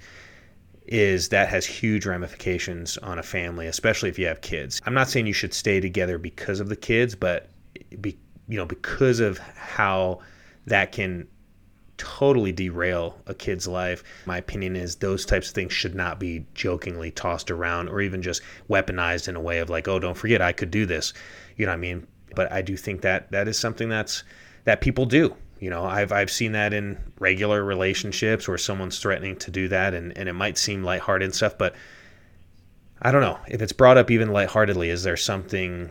is 0.88 1.28
that 1.30 1.48
has 1.48 1.66
huge 1.66 2.06
ramifications 2.06 2.96
on 2.98 3.18
a 3.18 3.22
family, 3.22 3.66
especially 3.66 4.08
if 4.08 4.18
you 4.18 4.26
have 4.26 4.40
kids. 4.40 4.80
I'm 4.86 4.94
not 4.94 5.08
saying 5.08 5.26
you 5.26 5.32
should 5.32 5.54
stay 5.54 5.80
together 5.80 6.18
because 6.18 6.60
of 6.60 6.68
the 6.68 6.76
kids, 6.76 7.14
but 7.14 7.48
be, 8.00 8.16
you 8.48 8.56
know 8.56 8.66
because 8.66 9.20
of 9.20 9.38
how 9.38 10.20
that 10.66 10.92
can 10.92 11.26
totally 11.98 12.52
derail 12.52 13.18
a 13.26 13.34
kid's 13.34 13.66
life. 13.66 14.04
My 14.26 14.38
opinion 14.38 14.76
is 14.76 14.96
those 14.96 15.24
types 15.24 15.48
of 15.48 15.54
things 15.54 15.72
should 15.72 15.94
not 15.94 16.20
be 16.20 16.44
jokingly 16.54 17.10
tossed 17.10 17.50
around 17.50 17.88
or 17.88 18.00
even 18.00 18.22
just 18.22 18.42
weaponized 18.68 19.28
in 19.28 19.36
a 19.36 19.40
way 19.40 19.58
of 19.58 19.70
like, 19.70 19.88
oh, 19.88 19.98
don't 19.98 20.16
forget 20.16 20.42
I 20.42 20.52
could 20.52 20.70
do 20.70 20.86
this. 20.86 21.14
You 21.56 21.66
know 21.66 21.72
what 21.72 21.78
I 21.78 21.80
mean? 21.80 22.06
But 22.34 22.52
I 22.52 22.62
do 22.62 22.76
think 22.76 23.00
that 23.02 23.30
that 23.32 23.48
is 23.48 23.58
something 23.58 23.88
that's 23.88 24.24
that 24.64 24.80
people 24.80 25.06
do. 25.06 25.34
You 25.58 25.70
know, 25.70 25.84
I've 25.84 26.12
I've 26.12 26.30
seen 26.30 26.52
that 26.52 26.72
in 26.72 26.98
regular 27.18 27.64
relationships 27.64 28.46
where 28.46 28.58
someone's 28.58 28.98
threatening 28.98 29.36
to 29.36 29.50
do 29.50 29.68
that 29.68 29.94
and, 29.94 30.16
and 30.16 30.28
it 30.28 30.34
might 30.34 30.58
seem 30.58 30.84
lighthearted 30.84 31.24
and 31.26 31.34
stuff, 31.34 31.56
but 31.56 31.74
I 33.00 33.10
don't 33.12 33.22
know. 33.22 33.38
If 33.48 33.62
it's 33.62 33.72
brought 33.72 33.98
up 33.98 34.10
even 34.10 34.32
lightheartedly, 34.32 34.90
is 34.90 35.02
there 35.02 35.16
something 35.16 35.90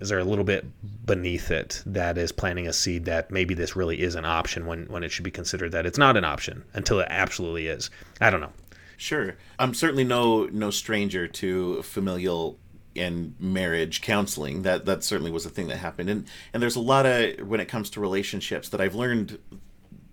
is 0.00 0.10
there 0.10 0.18
a 0.18 0.24
little 0.24 0.44
bit 0.44 0.66
beneath 1.06 1.50
it 1.50 1.82
that 1.86 2.18
is 2.18 2.30
planting 2.30 2.68
a 2.68 2.72
seed 2.72 3.06
that 3.06 3.30
maybe 3.30 3.54
this 3.54 3.74
really 3.76 4.02
is 4.02 4.14
an 4.14 4.26
option 4.26 4.66
when 4.66 4.84
when 4.86 5.02
it 5.02 5.10
should 5.10 5.24
be 5.24 5.30
considered 5.30 5.72
that 5.72 5.86
it's 5.86 5.98
not 5.98 6.16
an 6.16 6.24
option 6.24 6.64
until 6.74 7.00
it 7.00 7.08
absolutely 7.10 7.68
is? 7.68 7.90
I 8.20 8.30
don't 8.30 8.40
know. 8.40 8.52
Sure. 8.98 9.36
I'm 9.58 9.74
certainly 9.74 10.04
no 10.04 10.46
no 10.46 10.70
stranger 10.70 11.26
to 11.26 11.82
familial 11.82 12.58
and 12.98 13.34
marriage 13.38 14.02
counseling 14.02 14.62
that 14.62 14.84
that 14.86 15.04
certainly 15.04 15.30
was 15.30 15.46
a 15.46 15.50
thing 15.50 15.68
that 15.68 15.78
happened. 15.78 16.10
And 16.10 16.26
and 16.52 16.62
there's 16.62 16.76
a 16.76 16.80
lot 16.80 17.06
of 17.06 17.46
when 17.46 17.60
it 17.60 17.66
comes 17.66 17.90
to 17.90 18.00
relationships 18.00 18.68
that 18.70 18.80
i've 18.80 18.94
learned 18.94 19.38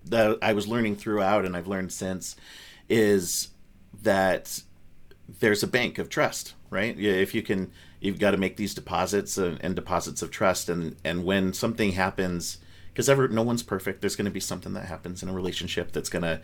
that 0.04 0.38
i 0.42 0.52
was 0.52 0.68
learning 0.68 0.96
throughout 0.96 1.44
and 1.44 1.56
i've 1.56 1.66
learned 1.66 1.92
since 1.92 2.36
is 2.88 3.48
that 4.02 4.62
there's 5.40 5.62
a 5.62 5.66
bank 5.66 5.98
of 5.98 6.08
trust 6.08 6.54
right? 6.74 6.98
If 6.98 7.34
you 7.34 7.42
can 7.42 7.70
you've 8.00 8.18
got 8.18 8.32
to 8.32 8.36
make 8.36 8.56
these 8.56 8.74
deposits 8.74 9.38
and, 9.38 9.58
and 9.62 9.74
deposits 9.76 10.20
of 10.20 10.30
trust 10.30 10.68
and 10.68 10.96
and 11.04 11.24
when 11.24 11.52
something 11.52 11.92
happens 11.92 12.58
because 12.88 13.08
ever 13.08 13.28
no 13.28 13.42
one's 13.42 13.62
perfect 13.62 14.00
there's 14.00 14.16
going 14.16 14.26
to 14.26 14.30
be 14.30 14.40
something 14.40 14.74
that 14.74 14.86
happens 14.86 15.22
in 15.22 15.28
a 15.28 15.32
relationship 15.32 15.92
that's 15.92 16.10
going 16.10 16.24
to 16.24 16.40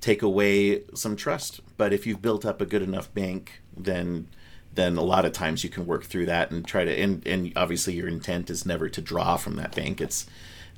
take 0.00 0.22
away 0.22 0.82
some 0.94 1.16
trust. 1.16 1.60
But 1.76 1.92
if 1.92 2.06
you've 2.06 2.22
built 2.22 2.44
up 2.46 2.60
a 2.60 2.66
good 2.66 2.82
enough 2.82 3.12
bank 3.14 3.62
then 3.74 4.28
then 4.80 4.96
a 4.96 5.02
lot 5.02 5.24
of 5.24 5.32
times 5.32 5.62
you 5.62 5.70
can 5.70 5.86
work 5.86 6.04
through 6.04 6.26
that 6.26 6.50
and 6.50 6.66
try 6.66 6.84
to 6.84 6.90
and, 6.90 7.26
and 7.26 7.52
obviously 7.54 7.94
your 7.94 8.08
intent 8.08 8.50
is 8.50 8.64
never 8.64 8.88
to 8.88 9.00
draw 9.00 9.36
from 9.36 9.56
that 9.56 9.74
bank 9.74 10.00
it's 10.00 10.26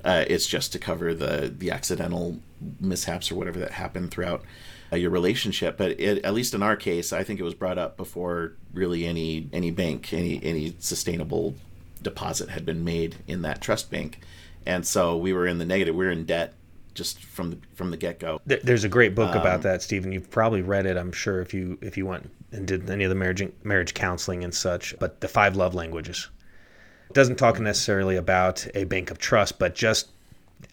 uh, 0.03 0.25
it's 0.27 0.45
just 0.45 0.71
to 0.73 0.79
cover 0.79 1.13
the 1.13 1.53
the 1.57 1.71
accidental 1.71 2.39
mishaps 2.79 3.31
or 3.31 3.35
whatever 3.35 3.59
that 3.59 3.71
happened 3.71 4.11
throughout 4.11 4.43
uh, 4.91 4.95
your 4.95 5.09
relationship. 5.09 5.77
But 5.77 5.99
it, 5.99 6.23
at 6.23 6.33
least 6.33 6.53
in 6.53 6.61
our 6.61 6.75
case, 6.75 7.13
I 7.13 7.23
think 7.23 7.39
it 7.39 7.43
was 7.43 7.53
brought 7.53 7.77
up 7.77 7.97
before 7.97 8.53
really 8.73 9.05
any 9.05 9.49
any 9.53 9.71
bank, 9.71 10.13
any 10.13 10.43
any 10.43 10.75
sustainable 10.79 11.55
deposit 12.01 12.49
had 12.49 12.65
been 12.65 12.83
made 12.83 13.15
in 13.27 13.43
that 13.43 13.61
trust 13.61 13.89
bank, 13.89 14.19
and 14.65 14.85
so 14.85 15.15
we 15.17 15.33
were 15.33 15.47
in 15.47 15.57
the 15.57 15.65
negative. 15.65 15.95
We 15.95 16.05
were 16.05 16.11
in 16.11 16.25
debt 16.25 16.53
just 16.93 17.23
from 17.23 17.51
the 17.51 17.57
from 17.73 17.91
the 17.91 17.97
get 17.97 18.19
go. 18.19 18.41
There's 18.45 18.83
a 18.83 18.89
great 18.89 19.15
book 19.15 19.35
um, 19.35 19.41
about 19.41 19.61
that, 19.61 19.81
Stephen. 19.81 20.11
You've 20.11 20.29
probably 20.29 20.61
read 20.61 20.85
it, 20.85 20.97
I'm 20.97 21.11
sure, 21.11 21.41
if 21.41 21.53
you 21.53 21.77
if 21.81 21.97
you 21.97 22.05
went 22.05 22.29
and 22.53 22.67
did 22.67 22.89
any 22.89 23.03
of 23.03 23.09
the 23.09 23.15
marriage 23.15 23.43
marriage 23.63 23.93
counseling 23.93 24.43
and 24.43 24.53
such. 24.53 24.95
But 24.99 25.21
the 25.21 25.27
five 25.27 25.55
love 25.55 25.75
languages 25.75 26.29
it 27.09 27.13
doesn't 27.13 27.35
talk 27.35 27.59
necessarily 27.59 28.15
about 28.15 28.65
a 28.73 28.85
bank 28.85 29.11
of 29.11 29.19
trust, 29.19 29.59
but 29.59 29.75
just 29.75 30.09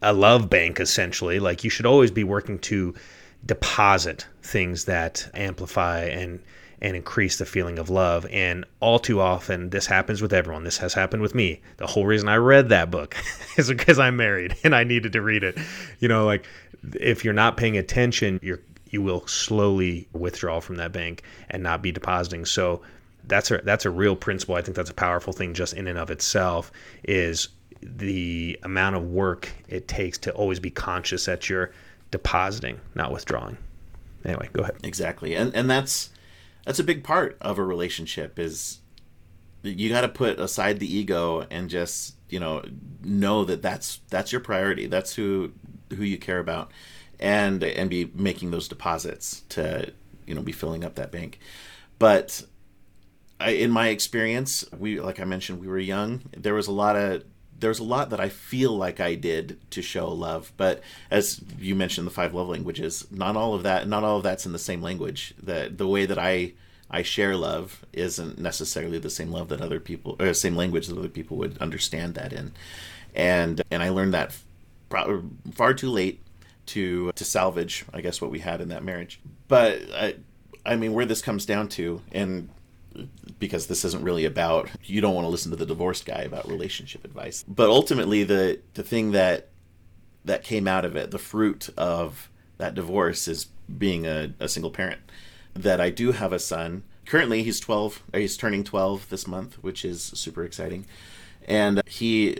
a 0.02 0.12
love 0.12 0.48
bank 0.48 0.80
essentially. 0.80 1.40
Like 1.40 1.64
you 1.64 1.70
should 1.70 1.86
always 1.86 2.10
be 2.10 2.24
working 2.24 2.58
to 2.60 2.94
deposit 3.44 4.26
things 4.42 4.84
that 4.84 5.28
amplify 5.34 6.04
and 6.04 6.40
and 6.82 6.96
increase 6.96 7.36
the 7.36 7.44
feeling 7.44 7.78
of 7.78 7.90
love. 7.90 8.26
And 8.30 8.64
all 8.80 8.98
too 8.98 9.20
often, 9.20 9.68
this 9.68 9.84
happens 9.84 10.22
with 10.22 10.32
everyone. 10.32 10.64
This 10.64 10.78
has 10.78 10.94
happened 10.94 11.20
with 11.20 11.34
me. 11.34 11.60
The 11.76 11.86
whole 11.86 12.06
reason 12.06 12.28
I 12.28 12.36
read 12.36 12.70
that 12.70 12.90
book 12.90 13.14
is 13.58 13.68
because 13.68 13.98
I'm 13.98 14.16
married 14.16 14.56
and 14.64 14.74
I 14.74 14.84
needed 14.84 15.12
to 15.12 15.20
read 15.20 15.44
it. 15.44 15.58
You 15.98 16.08
know, 16.08 16.24
like 16.24 16.46
if 16.94 17.22
you're 17.22 17.34
not 17.34 17.58
paying 17.58 17.76
attention, 17.76 18.40
you're 18.42 18.60
you 18.90 19.02
will 19.02 19.26
slowly 19.26 20.08
withdraw 20.12 20.60
from 20.60 20.76
that 20.76 20.92
bank 20.92 21.22
and 21.48 21.62
not 21.62 21.82
be 21.82 21.92
depositing. 21.92 22.44
So 22.44 22.82
that's 23.24 23.50
a 23.50 23.58
that's 23.58 23.84
a 23.84 23.90
real 23.90 24.16
principle. 24.16 24.56
I 24.56 24.62
think 24.62 24.76
that's 24.76 24.90
a 24.90 24.94
powerful 24.94 25.32
thing 25.32 25.54
just 25.54 25.74
in 25.74 25.86
and 25.86 25.98
of 25.98 26.10
itself. 26.10 26.72
Is 27.04 27.48
the 27.82 28.58
amount 28.62 28.96
of 28.96 29.04
work 29.04 29.48
it 29.68 29.88
takes 29.88 30.18
to 30.18 30.32
always 30.32 30.60
be 30.60 30.70
conscious 30.70 31.24
that 31.24 31.48
you're 31.48 31.72
depositing, 32.10 32.80
not 32.94 33.10
withdrawing. 33.10 33.56
Anyway, 34.24 34.50
go 34.52 34.62
ahead. 34.62 34.76
Exactly. 34.82 35.34
And 35.34 35.54
and 35.54 35.70
that's 35.70 36.10
that's 36.64 36.78
a 36.78 36.84
big 36.84 37.04
part 37.04 37.38
of 37.40 37.58
a 37.58 37.64
relationship 37.64 38.38
is 38.38 38.80
you 39.62 39.88
got 39.88 40.02
to 40.02 40.08
put 40.08 40.38
aside 40.38 40.78
the 40.78 40.94
ego 40.94 41.46
and 41.50 41.68
just, 41.68 42.14
you 42.28 42.40
know, 42.40 42.62
know 43.02 43.44
that 43.44 43.62
that's 43.62 44.00
that's 44.08 44.32
your 44.32 44.40
priority. 44.40 44.86
That's 44.86 45.14
who 45.14 45.52
who 45.90 46.04
you 46.04 46.18
care 46.18 46.38
about 46.38 46.70
and 47.20 47.62
and 47.62 47.88
be 47.88 48.10
making 48.14 48.50
those 48.50 48.66
deposits 48.66 49.42
to, 49.50 49.92
you 50.26 50.34
know, 50.34 50.42
be 50.42 50.52
filling 50.52 50.82
up 50.82 50.96
that 50.96 51.12
bank. 51.12 51.38
But 51.98 52.42
I, 53.38 53.50
in 53.50 53.70
my 53.70 53.88
experience, 53.88 54.64
we 54.76 55.00
like 55.00 55.20
I 55.20 55.24
mentioned, 55.24 55.60
we 55.60 55.68
were 55.68 55.78
young. 55.78 56.22
There 56.36 56.54
was 56.54 56.66
a 56.66 56.72
lot 56.72 56.96
of 56.96 57.22
there's 57.58 57.78
a 57.78 57.84
lot 57.84 58.08
that 58.10 58.20
I 58.20 58.30
feel 58.30 58.76
like 58.76 59.00
I 59.00 59.14
did 59.14 59.58
to 59.72 59.82
show 59.82 60.10
love, 60.10 60.50
but 60.56 60.82
as 61.10 61.42
you 61.58 61.74
mentioned, 61.74 62.06
the 62.06 62.10
five 62.10 62.34
love 62.34 62.48
languages, 62.48 63.06
not 63.10 63.36
all 63.36 63.54
of 63.54 63.62
that, 63.64 63.86
not 63.86 64.02
all 64.02 64.16
of 64.16 64.22
that's 64.22 64.46
in 64.46 64.52
the 64.52 64.58
same 64.58 64.80
language. 64.82 65.34
That 65.42 65.76
the 65.76 65.86
way 65.86 66.06
that 66.06 66.18
I 66.18 66.54
I 66.90 67.02
share 67.02 67.36
love 67.36 67.84
isn't 67.92 68.38
necessarily 68.38 68.98
the 68.98 69.10
same 69.10 69.30
love 69.30 69.48
that 69.48 69.60
other 69.60 69.78
people, 69.78 70.16
or 70.18 70.32
same 70.32 70.56
language 70.56 70.86
that 70.86 70.98
other 70.98 71.08
people 71.08 71.36
would 71.36 71.58
understand 71.58 72.14
that 72.14 72.32
in, 72.32 72.52
and 73.14 73.62
and 73.70 73.82
I 73.82 73.90
learned 73.90 74.14
that 74.14 74.34
far 75.52 75.74
too 75.74 75.90
late 75.90 76.20
to 76.70 77.12
to 77.12 77.24
salvage, 77.24 77.84
I 77.92 78.00
guess, 78.00 78.20
what 78.20 78.30
we 78.30 78.40
had 78.40 78.60
in 78.60 78.68
that 78.68 78.82
marriage. 78.82 79.20
But 79.48 79.80
I, 79.94 80.16
I 80.64 80.76
mean, 80.76 80.92
where 80.92 81.06
this 81.06 81.22
comes 81.22 81.46
down 81.46 81.68
to, 81.70 82.02
and 82.12 82.48
because 83.38 83.66
this 83.66 83.84
isn't 83.84 84.02
really 84.02 84.24
about 84.24 84.68
you 84.84 85.00
don't 85.00 85.14
want 85.14 85.24
to 85.24 85.28
listen 85.28 85.50
to 85.50 85.56
the 85.56 85.66
divorced 85.66 86.04
guy 86.04 86.22
about 86.22 86.48
relationship 86.48 87.04
advice. 87.04 87.44
But 87.46 87.70
ultimately 87.70 88.24
the 88.24 88.60
the 88.74 88.82
thing 88.82 89.12
that 89.12 89.48
that 90.24 90.44
came 90.44 90.68
out 90.68 90.84
of 90.84 90.96
it 90.96 91.10
the 91.10 91.18
fruit 91.18 91.70
of 91.76 92.28
that 92.58 92.74
divorce 92.74 93.26
is 93.26 93.46
being 93.78 94.06
a, 94.06 94.34
a 94.38 94.48
single 94.48 94.70
parent. 94.70 95.00
That 95.54 95.80
i 95.80 95.90
do 95.90 96.12
have 96.12 96.32
a 96.32 96.38
son. 96.38 96.84
Currently 97.06 97.42
he's 97.42 97.60
12 97.60 98.02
he's 98.14 98.36
turning 98.36 98.64
12 98.64 99.08
this 99.08 99.26
month 99.26 99.54
which 99.62 99.84
is 99.84 100.02
super 100.02 100.44
exciting. 100.44 100.86
And 101.46 101.82
he 101.86 102.38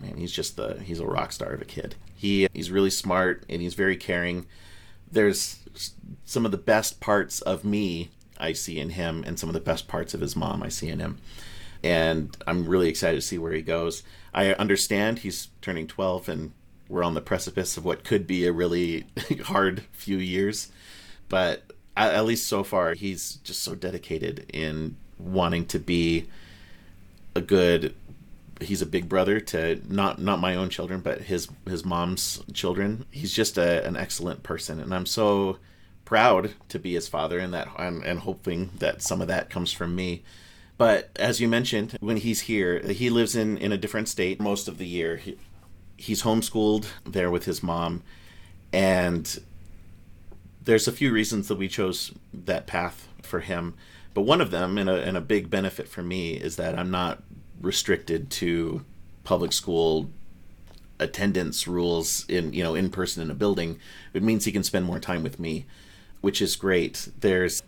man 0.00 0.16
he's 0.16 0.32
just 0.32 0.56
the 0.56 0.80
he's 0.82 1.00
a 1.00 1.06
rock 1.06 1.32
star 1.32 1.52
of 1.52 1.62
a 1.62 1.64
kid 1.64 1.94
he 2.14 2.48
he's 2.52 2.70
really 2.70 2.90
smart 2.90 3.44
and 3.48 3.62
he's 3.62 3.74
very 3.74 3.96
caring 3.96 4.46
there's 5.10 5.60
some 6.24 6.44
of 6.44 6.50
the 6.50 6.58
best 6.58 7.00
parts 7.00 7.40
of 7.40 7.64
me 7.64 8.10
I 8.38 8.52
see 8.52 8.78
in 8.78 8.90
him, 8.90 9.24
and 9.26 9.38
some 9.38 9.48
of 9.48 9.54
the 9.54 9.60
best 9.60 9.88
parts 9.88 10.14
of 10.14 10.20
his 10.20 10.36
mom 10.36 10.62
I 10.62 10.68
see 10.68 10.88
in 10.88 11.00
him. 11.00 11.18
And 11.82 12.36
I'm 12.46 12.66
really 12.66 12.88
excited 12.88 13.16
to 13.16 13.26
see 13.26 13.38
where 13.38 13.52
he 13.52 13.62
goes. 13.62 14.02
I 14.34 14.52
understand 14.54 15.20
he's 15.20 15.48
turning 15.60 15.86
12, 15.86 16.28
and 16.28 16.52
we're 16.88 17.02
on 17.02 17.14
the 17.14 17.20
precipice 17.20 17.76
of 17.76 17.84
what 17.84 18.04
could 18.04 18.26
be 18.26 18.46
a 18.46 18.52
really 18.52 19.06
hard 19.44 19.84
few 19.92 20.18
years. 20.18 20.70
But 21.28 21.72
at 21.96 22.24
least 22.24 22.46
so 22.46 22.62
far, 22.62 22.94
he's 22.94 23.34
just 23.36 23.62
so 23.62 23.74
dedicated 23.74 24.46
in 24.52 24.96
wanting 25.18 25.66
to 25.66 25.78
be 25.78 26.28
a 27.34 27.40
good 27.40 27.94
he's 28.60 28.82
a 28.82 28.86
big 28.86 29.08
brother 29.08 29.40
to 29.40 29.80
not 29.88 30.20
not 30.20 30.40
my 30.40 30.54
own 30.54 30.68
children 30.68 31.00
but 31.00 31.22
his 31.22 31.48
his 31.66 31.84
mom's 31.84 32.42
children. 32.52 33.04
He's 33.10 33.32
just 33.32 33.58
a, 33.58 33.84
an 33.86 33.96
excellent 33.96 34.42
person 34.42 34.80
and 34.80 34.94
i'm 34.94 35.06
so 35.06 35.58
proud 36.04 36.54
to 36.68 36.78
be 36.78 36.94
his 36.94 37.08
father 37.08 37.38
and 37.38 37.52
that 37.52 37.68
and, 37.78 38.02
and 38.02 38.20
hoping 38.20 38.70
that 38.78 39.02
some 39.02 39.20
of 39.20 39.28
that 39.28 39.50
comes 39.50 39.72
from 39.72 39.94
me. 39.94 40.22
But 40.76 41.10
as 41.16 41.40
you 41.40 41.48
mentioned 41.48 41.96
when 42.00 42.18
he's 42.18 42.42
here 42.42 42.80
he 42.80 43.10
lives 43.10 43.36
in 43.36 43.58
in 43.58 43.72
a 43.72 43.78
different 43.78 44.08
state 44.08 44.40
most 44.40 44.68
of 44.68 44.78
the 44.78 44.86
year. 44.86 45.16
He, 45.16 45.36
he's 45.96 46.22
homeschooled 46.22 46.86
there 47.04 47.30
with 47.30 47.44
his 47.44 47.62
mom 47.62 48.02
and 48.72 49.40
there's 50.62 50.86
a 50.86 50.92
few 50.92 51.10
reasons 51.10 51.48
that 51.48 51.56
we 51.56 51.66
chose 51.66 52.12
that 52.32 52.66
path 52.66 53.08
for 53.22 53.40
him. 53.40 53.74
But 54.12 54.22
one 54.22 54.40
of 54.40 54.50
them 54.50 54.78
and 54.78 54.90
a, 54.90 55.02
and 55.02 55.16
a 55.16 55.20
big 55.20 55.48
benefit 55.48 55.88
for 55.88 56.02
me 56.02 56.32
is 56.32 56.56
that 56.56 56.78
i'm 56.78 56.90
not 56.90 57.22
restricted 57.60 58.30
to 58.30 58.84
public 59.24 59.52
school 59.52 60.10
attendance 61.00 61.68
rules 61.68 62.26
in 62.28 62.52
you 62.52 62.62
know 62.62 62.74
in 62.74 62.90
person 62.90 63.22
in 63.22 63.30
a 63.30 63.34
building 63.34 63.78
it 64.14 64.22
means 64.22 64.44
he 64.44 64.50
can 64.50 64.64
spend 64.64 64.84
more 64.84 64.98
time 64.98 65.22
with 65.22 65.38
me 65.38 65.64
which 66.20 66.42
is 66.42 66.56
great. 66.56 67.08
There's 67.18 67.62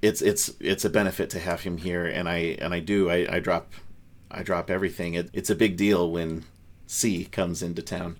it's 0.00 0.20
it's 0.20 0.50
it's 0.60 0.84
a 0.84 0.90
benefit 0.90 1.30
to 1.30 1.38
have 1.38 1.62
him 1.62 1.78
here, 1.78 2.06
and 2.06 2.28
I 2.28 2.56
and 2.60 2.74
I 2.74 2.80
do 2.80 3.10
I, 3.10 3.36
I 3.36 3.40
drop 3.40 3.72
I 4.30 4.42
drop 4.42 4.70
everything. 4.70 5.14
It, 5.14 5.30
it's 5.32 5.50
a 5.50 5.54
big 5.54 5.76
deal 5.76 6.10
when 6.10 6.44
C 6.86 7.24
comes 7.26 7.62
into 7.62 7.82
town, 7.82 8.16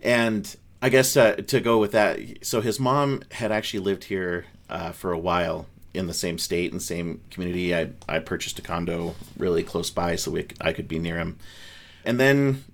and 0.00 0.54
I 0.80 0.88
guess 0.88 1.16
uh, 1.16 1.36
to 1.36 1.60
go 1.60 1.78
with 1.78 1.92
that. 1.92 2.18
So 2.44 2.60
his 2.60 2.80
mom 2.80 3.22
had 3.32 3.52
actually 3.52 3.80
lived 3.80 4.04
here 4.04 4.46
uh, 4.68 4.92
for 4.92 5.12
a 5.12 5.18
while 5.18 5.66
in 5.94 6.06
the 6.06 6.14
same 6.14 6.38
state 6.38 6.72
and 6.72 6.82
same 6.82 7.20
community. 7.30 7.74
I, 7.74 7.90
I 8.08 8.18
purchased 8.18 8.58
a 8.58 8.62
condo 8.62 9.14
really 9.36 9.62
close 9.62 9.90
by 9.90 10.16
so 10.16 10.30
we, 10.30 10.46
I 10.60 10.72
could 10.72 10.88
be 10.88 10.98
near 10.98 11.18
him. 11.18 11.38
And 12.04 12.18
then 12.18 12.64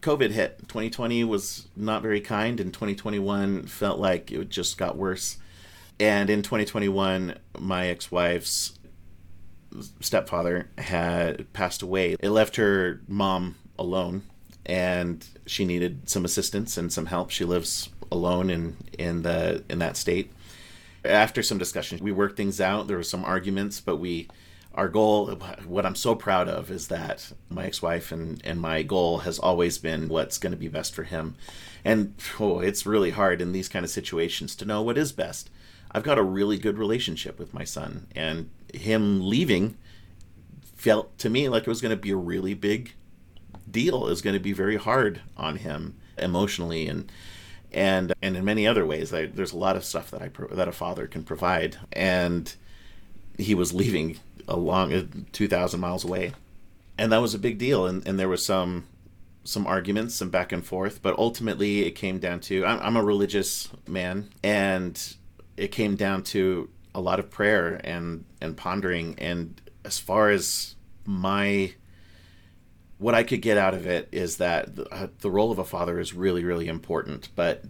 COVID 0.00 0.30
hit. 0.30 0.60
2020 0.68 1.24
was 1.24 1.68
not 1.76 2.02
very 2.02 2.20
kind, 2.20 2.60
and 2.60 2.72
2021 2.72 3.66
felt 3.66 3.98
like 3.98 4.30
it 4.30 4.48
just 4.48 4.78
got 4.78 4.96
worse. 4.96 5.38
And 5.98 6.30
in 6.30 6.42
2021, 6.42 7.36
my 7.58 7.88
ex 7.88 8.10
wife's 8.10 8.78
stepfather 10.00 10.70
had 10.78 11.52
passed 11.52 11.82
away. 11.82 12.16
It 12.20 12.30
left 12.30 12.56
her 12.56 13.00
mom 13.08 13.56
alone, 13.78 14.22
and 14.64 15.26
she 15.46 15.64
needed 15.64 16.08
some 16.08 16.24
assistance 16.24 16.76
and 16.76 16.92
some 16.92 17.06
help. 17.06 17.30
She 17.30 17.44
lives 17.44 17.88
alone 18.10 18.50
in 18.50 18.76
in 18.98 19.22
the 19.22 19.64
in 19.68 19.78
that 19.80 19.96
state. 19.96 20.32
After 21.04 21.42
some 21.42 21.58
discussion, 21.58 21.98
we 22.02 22.12
worked 22.12 22.36
things 22.36 22.60
out. 22.60 22.88
There 22.88 22.96
were 22.96 23.02
some 23.02 23.24
arguments, 23.24 23.80
but 23.80 23.96
we 23.96 24.28
our 24.74 24.88
goal 24.88 25.26
what 25.66 25.84
i'm 25.84 25.96
so 25.96 26.14
proud 26.14 26.48
of 26.48 26.70
is 26.70 26.86
that 26.86 27.32
my 27.48 27.64
ex-wife 27.64 28.12
and, 28.12 28.40
and 28.44 28.60
my 28.60 28.82
goal 28.82 29.18
has 29.18 29.38
always 29.38 29.76
been 29.76 30.08
what's 30.08 30.38
going 30.38 30.52
to 30.52 30.56
be 30.56 30.68
best 30.68 30.94
for 30.94 31.02
him. 31.02 31.34
And 31.84 32.14
oh 32.38 32.60
it's 32.60 32.86
really 32.86 33.10
hard 33.10 33.40
in 33.40 33.52
these 33.52 33.68
kind 33.68 33.84
of 33.84 33.90
situations 33.90 34.54
to 34.56 34.64
know 34.64 34.80
what 34.80 34.96
is 34.96 35.10
best. 35.10 35.50
I've 35.90 36.04
got 36.04 36.18
a 36.18 36.22
really 36.22 36.58
good 36.58 36.78
relationship 36.78 37.38
with 37.38 37.54
my 37.54 37.64
son 37.64 38.06
and 38.14 38.50
him 38.72 39.26
leaving 39.26 39.76
felt 40.76 41.18
to 41.18 41.30
me 41.30 41.48
like 41.48 41.62
it 41.62 41.68
was 41.68 41.80
going 41.80 41.96
to 41.96 42.00
be 42.00 42.10
a 42.10 42.16
really 42.16 42.54
big 42.54 42.94
deal. 43.68 44.06
It 44.06 44.10
was 44.10 44.22
going 44.22 44.34
to 44.34 44.40
be 44.40 44.52
very 44.52 44.76
hard 44.76 45.22
on 45.36 45.56
him 45.56 45.98
emotionally 46.18 46.86
and 46.86 47.10
and 47.72 48.12
and 48.22 48.36
in 48.36 48.44
many 48.44 48.66
other 48.66 48.86
ways 48.86 49.12
I, 49.12 49.26
there's 49.26 49.52
a 49.52 49.58
lot 49.58 49.76
of 49.76 49.84
stuff 49.84 50.10
that 50.10 50.22
i 50.22 50.30
that 50.54 50.68
a 50.68 50.72
father 50.72 51.06
can 51.06 51.24
provide. 51.24 51.76
And 51.92 52.54
he 53.36 53.54
was 53.54 53.72
leaving 53.72 54.18
a 54.46 54.56
long 54.56 54.92
uh, 54.92 55.04
2000 55.32 55.78
miles 55.78 56.04
away. 56.04 56.32
And 56.96 57.12
that 57.12 57.18
was 57.18 57.34
a 57.34 57.38
big 57.38 57.58
deal. 57.58 57.86
And, 57.86 58.06
and 58.06 58.18
there 58.18 58.28
was 58.28 58.44
some 58.44 58.86
some 59.44 59.66
arguments 59.66 60.14
some 60.14 60.30
back 60.30 60.52
and 60.52 60.64
forth. 60.64 61.00
But 61.02 61.18
ultimately 61.18 61.84
it 61.84 61.92
came 61.92 62.18
down 62.18 62.40
to 62.40 62.64
I'm, 62.64 62.80
I'm 62.80 62.96
a 62.96 63.04
religious 63.04 63.68
man. 63.86 64.30
And 64.42 65.00
it 65.56 65.68
came 65.68 65.96
down 65.96 66.22
to 66.24 66.68
a 66.94 67.00
lot 67.00 67.18
of 67.18 67.30
prayer 67.30 67.80
and 67.84 68.24
and 68.40 68.56
pondering. 68.56 69.14
And 69.18 69.60
as 69.84 69.98
far 69.98 70.30
as 70.30 70.74
my 71.04 71.74
what 72.98 73.14
I 73.14 73.22
could 73.22 73.42
get 73.42 73.58
out 73.58 73.74
of 73.74 73.86
it 73.86 74.08
is 74.10 74.36
that 74.38 74.76
the, 74.76 74.92
uh, 74.92 75.08
the 75.20 75.30
role 75.30 75.50
of 75.50 75.58
a 75.58 75.64
father 75.64 75.98
is 75.98 76.14
really 76.14 76.44
really 76.44 76.68
important 76.68 77.28
but 77.34 77.64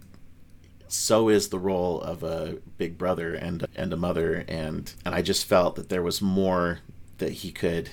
so 0.87 1.29
is 1.29 1.49
the 1.49 1.59
role 1.59 2.01
of 2.01 2.23
a 2.23 2.57
big 2.77 2.97
brother 2.97 3.35
and 3.35 3.65
and 3.75 3.93
a 3.93 3.97
mother 3.97 4.43
and 4.47 4.91
and 5.05 5.13
I 5.13 5.21
just 5.21 5.45
felt 5.45 5.75
that 5.75 5.89
there 5.89 6.01
was 6.01 6.21
more 6.21 6.79
that 7.19 7.31
he 7.31 7.51
could 7.51 7.91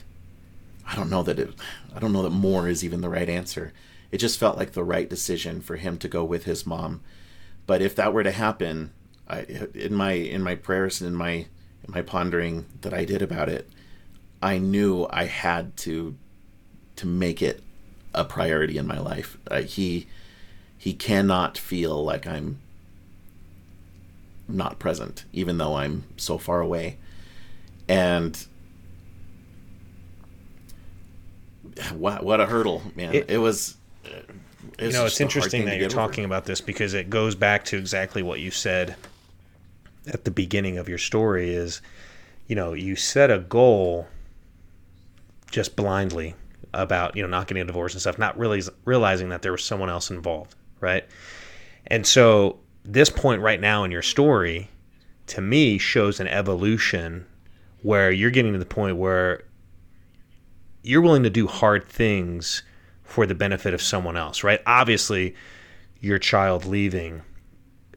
I 0.87 0.97
don't 0.97 1.11
know 1.11 1.23
that 1.23 1.39
it 1.39 1.55
I 1.95 1.99
don't 1.99 2.13
know 2.13 2.23
that 2.23 2.31
more 2.31 2.69
is 2.69 2.85
even 2.85 3.01
the 3.01 3.09
right 3.09 3.29
answer. 3.29 3.73
It 4.11 4.19
just 4.19 4.39
felt 4.39 4.57
like 4.57 4.73
the 4.73 4.85
right 4.85 5.11
decision 5.11 5.61
for 5.61 5.77
him 5.77 5.99
to 5.99 6.09
go 6.09 6.25
with 6.25 6.45
his 6.45 6.65
mom. 6.65 7.03
But 7.67 7.83
if 7.83 7.95
that 7.97 8.13
were 8.13 8.23
to 8.23 8.31
happen, 8.31 8.93
I 9.29 9.41
in 9.75 9.95
my 9.95 10.13
in 10.13 10.43
my 10.43 10.55
prayers 10.55 11.01
and 11.01 11.09
in 11.09 11.15
my 11.15 11.33
in 11.33 11.89
my 11.89 12.03
pondering 12.03 12.67
that 12.81 12.95
I 12.95 13.05
did 13.05 13.21
about 13.21 13.49
it, 13.49 13.69
I 14.41 14.59
knew 14.59 15.07
I 15.11 15.25
had 15.25 15.77
to 15.79 16.17
to 16.97 17.07
make 17.07 17.43
it 17.43 17.63
a 18.15 18.25
priority 18.25 18.79
in 18.79 18.87
my 18.87 18.99
life. 18.99 19.37
Uh, 19.51 19.63
he 19.63 20.07
he 20.79 20.93
cannot 20.93 21.57
feel 21.57 22.05
like 22.05 22.27
I'm 22.27 22.59
not 24.49 24.79
present, 24.79 25.25
even 25.33 25.59
though 25.59 25.75
I'm 25.77 26.05
so 26.17 26.39
far 26.39 26.61
away. 26.61 26.97
And 27.89 28.47
what 31.95 32.25
what 32.25 32.41
a 32.41 32.47
hurdle, 32.47 32.83
man! 32.95 33.15
It, 33.15 33.31
it 33.31 33.39
was. 33.39 33.77
It 34.79 34.87
was 34.87 34.95
you 34.95 35.01
know, 35.01 35.07
it's 35.07 35.21
interesting 35.21 35.65
that 35.67 35.79
you're 35.79 35.89
talking 35.89 36.25
over. 36.25 36.35
about 36.35 36.45
this 36.45 36.61
because 36.61 36.93
it 36.93 37.09
goes 37.09 37.35
back 37.35 37.65
to 37.67 37.79
exactly 37.79 38.23
what 38.23 38.41
you 38.41 38.51
said 38.51 38.97
at 40.07 40.25
the 40.25 40.31
beginning 40.31 40.77
of 40.79 40.89
your 40.89 40.99
story. 40.99 41.55
Is 41.55 41.81
you 42.47 42.57
know 42.57 42.73
you 42.73 42.97
set 42.97 43.31
a 43.31 43.39
goal 43.39 44.09
just 45.51 45.77
blindly 45.77 46.35
about 46.77 47.17
you 47.17 47.23
know 47.23 47.29
not 47.29 47.47
getting 47.47 47.63
a 47.63 47.67
divorce 47.67 47.95
and 47.95 48.01
stuff, 48.01 48.19
not 48.19 48.37
really 48.39 48.63
realizing 48.85 49.29
that 49.31 49.43
there 49.43 49.53
was 49.53 49.65
someone 49.65 49.91
else 49.91 50.11
involved, 50.11 50.55
right? 50.81 51.05
And 51.87 52.07
so 52.07 52.59
this 52.85 53.11
point 53.11 53.43
right 53.43 53.61
now 53.61 53.85
in 53.85 53.91
your 53.91 54.03
story 54.03 54.69
to 55.29 55.41
me 55.41 55.79
shows 55.79 56.21
an 56.21 56.29
evolution 56.29 57.27
where 57.83 58.11
you're 58.11 58.31
getting 58.31 58.53
to 58.53 58.59
the 58.59 58.67
point 58.67 58.97
where 58.97 59.43
you're 60.83 61.01
willing 61.01 61.25
to 61.25 61.31
do 61.31 61.47
hard 61.47 61.89
things 61.89 62.63
for 63.03 63.27
the 63.27 63.35
benefit 63.35 63.75
of 63.75 63.83
someone 63.83 64.17
else, 64.17 64.45
right? 64.45 64.61
Obviously, 64.67 65.35
your 66.01 66.19
child 66.19 66.65
leaving 66.65 67.23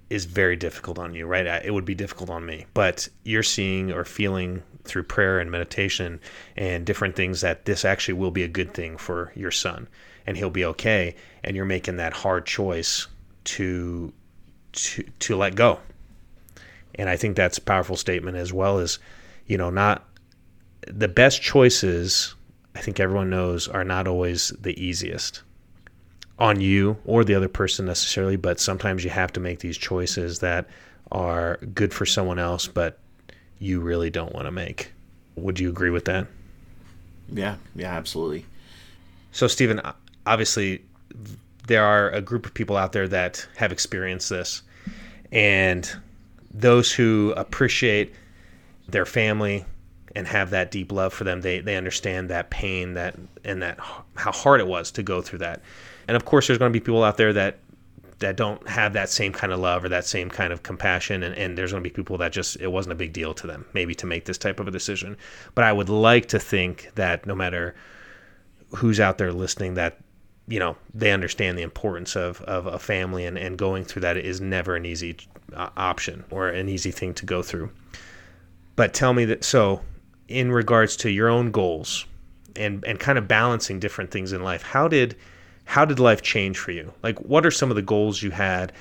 is 0.10 0.26
very 0.26 0.56
difficult 0.56 0.98
on 0.98 1.14
you, 1.14 1.26
right? 1.26 1.46
Uh, 1.46 1.60
it 1.64 1.72
would 1.72 1.86
be 1.86 1.96
difficult 1.96 2.30
on 2.30 2.46
me, 2.46 2.66
but 2.74 3.08
you're 3.24 3.44
seeing 3.44 3.92
or 3.92 4.04
feeling 4.04 4.64
through 4.84 5.04
prayer 5.04 5.40
and 5.40 5.52
meditation 5.52 6.20
and 6.56 6.86
different 6.86 7.16
things 7.16 7.42
that 7.42 7.66
this 7.66 7.86
actually 7.86 8.14
will 8.16 8.32
be 8.32 8.44
a 8.44 8.48
good 8.48 8.74
thing 8.74 8.98
for 8.98 9.32
your 9.36 9.52
son 9.52 9.88
and 10.30 10.38
he'll 10.38 10.50
be 10.50 10.66
okay. 10.66 11.16
And 11.44 11.56
you're 11.56 11.66
making 11.66 11.98
that 11.98 12.14
hard 12.14 12.46
choice 12.46 13.08
to 13.46 14.14
to 14.74 15.04
to 15.20 15.36
let 15.36 15.56
go. 15.56 15.80
And 16.96 17.10
I 17.10 17.18
think 17.18 17.36
that's 17.36 17.58
a 17.58 17.62
powerful 17.62 17.96
statement 17.96 18.38
as 18.38 18.54
well 18.54 18.78
as, 18.78 19.00
you 19.48 19.58
know, 19.58 19.70
not 19.70 20.06
the 20.86 21.08
best 21.08 21.42
choices, 21.42 22.36
I 22.76 22.82
think 22.82 23.00
everyone 23.00 23.30
knows, 23.30 23.68
are 23.68 23.84
not 23.84 24.08
always 24.08 24.50
the 24.60 24.80
easiest 24.80 25.42
on 26.38 26.62
you 26.62 26.98
or 27.06 27.24
the 27.24 27.36
other 27.36 27.50
person 27.50 27.86
necessarily, 27.86 28.36
but 28.36 28.60
sometimes 28.60 29.04
you 29.04 29.10
have 29.10 29.34
to 29.34 29.40
make 29.40 29.60
these 29.60 29.78
choices 29.78 30.40
that 30.40 30.68
are 31.12 31.58
good 31.74 31.94
for 31.94 32.06
someone 32.06 32.38
else, 32.38 32.68
but 32.68 33.00
you 33.60 33.80
really 33.80 34.10
don't 34.10 34.34
want 34.34 34.48
to 34.48 34.52
make. 34.52 34.92
Would 35.36 35.60
you 35.60 35.70
agree 35.70 35.90
with 35.90 36.06
that? 36.06 36.28
Yeah, 37.32 37.58
yeah, 37.76 37.94
absolutely. 37.94 38.46
So, 39.32 39.48
Stephen, 39.48 39.82
obviously, 40.26 40.84
there 41.68 41.84
are 41.84 42.10
a 42.10 42.22
group 42.22 42.46
of 42.46 42.54
people 42.54 42.78
out 42.78 42.94
there 42.94 43.08
that 43.08 43.48
have 43.58 43.72
experienced 43.72 44.30
this, 44.30 44.64
and 45.32 45.90
those 46.52 46.92
who 46.92 47.34
appreciate 47.38 48.14
their 48.88 49.06
family 49.06 49.66
and 50.16 50.28
have 50.28 50.50
that 50.50 50.72
deep 50.72 50.92
love 50.92 51.14
for 51.14 51.24
them, 51.24 51.42
they 51.42 51.60
they 51.60 51.76
understand 51.78 52.30
that 52.30 52.50
pain 52.50 52.96
that 52.96 53.16
and 53.44 53.62
that 53.62 53.78
how 54.16 54.32
hard 54.32 54.60
it 54.60 54.68
was 54.68 54.92
to 54.92 55.04
go 55.04 55.22
through 55.22 55.40
that. 55.40 55.62
And 56.08 56.18
of 56.18 56.26
course, 56.26 56.48
there's 56.48 56.58
going 56.58 56.74
to 56.74 56.80
be 56.80 56.84
people 56.84 57.04
out 57.04 57.18
there 57.18 57.34
that 57.34 57.60
that 58.20 58.36
don't 58.36 58.68
have 58.68 58.94
that 58.94 59.10
same 59.10 59.32
kind 59.32 59.52
of 59.52 59.60
love 59.60 59.84
or 59.84 59.90
that 59.90 60.06
same 60.06 60.30
kind 60.30 60.52
of 60.54 60.64
compassion 60.64 61.24
and, 61.24 61.36
and 61.36 61.58
there's 61.58 61.72
going 61.72 61.84
to 61.84 61.90
be 61.90 61.94
people 61.94 62.18
that 62.18 62.32
just 62.32 62.58
it 62.60 62.68
wasn't 62.68 62.92
a 62.92 62.96
big 62.96 63.14
deal 63.14 63.34
to 63.34 63.48
them 63.48 63.66
maybe 63.74 63.96
to 63.96 64.06
make 64.06 64.26
this 64.26 64.38
type 64.38 64.60
of 64.60 64.68
a 64.68 64.72
decision. 64.72 65.18
But 65.56 65.64
i 65.66 65.74
would 65.74 65.90
like 65.90 66.28
to 66.28 66.40
think 66.40 66.92
that 66.96 67.26
no 67.26 67.36
matter 67.36 67.76
who's 68.76 69.00
out 69.00 69.18
there 69.18 69.32
listening 69.32 69.74
that 69.76 69.98
you 70.48 70.60
know 70.60 70.76
they 70.94 71.12
understand 71.12 71.58
the 71.58 71.62
importance 71.62 72.16
of, 72.16 72.42
of 72.42 72.66
a 72.66 72.80
family 72.80 73.26
and, 73.26 73.38
and 73.38 73.58
going 73.58 73.84
through 73.84 74.02
that 74.02 74.18
is 74.18 74.42
never 74.42 74.76
an 74.76 74.86
easy 74.86 75.18
uh, 75.54 75.70
option 75.78 76.24
or 76.30 76.50
an 76.50 76.70
easy 76.70 76.92
thing 76.92 77.14
to 77.14 77.26
go 77.26 77.42
through. 77.42 77.72
But 78.76 78.94
tell 78.94 79.14
me 79.14 79.26
that 79.26 79.44
so 79.44 79.82
in 80.28 80.52
regards 80.52 80.96
to 80.98 81.10
your 81.10 81.30
own 81.30 81.52
goals 81.52 82.06
and 82.56 82.84
and 82.84 83.00
kind 83.00 83.18
of 83.18 83.28
balancing 83.28 83.80
different 83.80 84.12
things 84.12 84.34
in 84.34 84.44
life 84.44 84.62
how 84.62 84.88
did 84.88 85.16
how 85.70 85.86
did 85.86 86.00
life 86.00 86.22
change 86.22 86.58
for 86.58 86.72
you 86.72 86.92
like 87.04 87.20
what 87.20 87.46
are 87.46 87.52
some 87.52 87.70
of 87.70 87.76
the 87.76 87.82
goals 87.82 88.24
you 88.24 88.32
had 88.32 88.74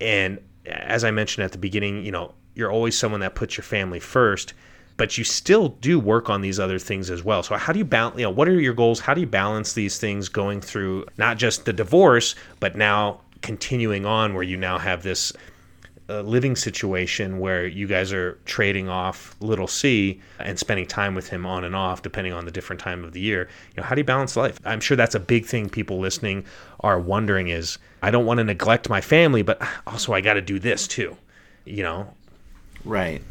and 0.00 0.38
as 0.66 1.02
i 1.02 1.10
mentioned 1.10 1.42
at 1.42 1.52
the 1.52 1.58
beginning 1.58 2.04
you 2.04 2.12
know 2.12 2.34
you're 2.54 2.70
always 2.70 2.96
someone 2.96 3.20
that 3.20 3.34
puts 3.34 3.56
your 3.56 3.64
family 3.64 3.98
first 3.98 4.52
but 4.96 5.18
you 5.18 5.24
still 5.24 5.68
do 5.68 5.98
work 5.98 6.30
on 6.30 6.40
these 6.40 6.60
other 6.60 6.78
things 6.78 7.10
as 7.10 7.24
well. 7.24 7.42
So 7.42 7.56
how 7.56 7.72
do 7.72 7.78
you 7.78 7.84
balance? 7.84 8.16
You 8.16 8.24
know, 8.24 8.30
what 8.30 8.48
are 8.48 8.60
your 8.60 8.74
goals? 8.74 9.00
How 9.00 9.14
do 9.14 9.20
you 9.20 9.26
balance 9.26 9.72
these 9.72 9.98
things 9.98 10.28
going 10.28 10.60
through 10.60 11.06
not 11.18 11.36
just 11.36 11.64
the 11.64 11.72
divorce, 11.72 12.34
but 12.60 12.76
now 12.76 13.20
continuing 13.42 14.06
on 14.06 14.34
where 14.34 14.42
you 14.42 14.56
now 14.56 14.78
have 14.78 15.02
this 15.02 15.32
uh, 16.08 16.20
living 16.20 16.54
situation 16.56 17.38
where 17.38 17.66
you 17.66 17.86
guys 17.86 18.12
are 18.12 18.38
trading 18.44 18.88
off 18.88 19.34
little 19.40 19.66
C 19.66 20.20
and 20.38 20.58
spending 20.58 20.86
time 20.86 21.14
with 21.14 21.28
him 21.28 21.46
on 21.46 21.64
and 21.64 21.74
off 21.74 22.02
depending 22.02 22.32
on 22.32 22.44
the 22.44 22.50
different 22.50 22.80
time 22.80 23.04
of 23.04 23.12
the 23.12 23.20
year. 23.20 23.48
You 23.74 23.82
know, 23.82 23.84
how 23.84 23.94
do 23.94 24.00
you 24.00 24.04
balance 24.04 24.36
life? 24.36 24.60
I'm 24.64 24.80
sure 24.80 24.96
that's 24.96 25.14
a 25.14 25.20
big 25.20 25.46
thing 25.46 25.68
people 25.68 25.98
listening 25.98 26.44
are 26.80 27.00
wondering 27.00 27.48
is 27.48 27.78
I 28.02 28.10
don't 28.10 28.26
want 28.26 28.38
to 28.38 28.44
neglect 28.44 28.88
my 28.88 29.00
family, 29.00 29.42
but 29.42 29.60
also 29.86 30.12
I 30.12 30.20
got 30.20 30.34
to 30.34 30.42
do 30.42 30.58
this 30.58 30.86
too. 30.86 31.16
You 31.64 31.82
know, 31.82 32.14
right 32.84 33.22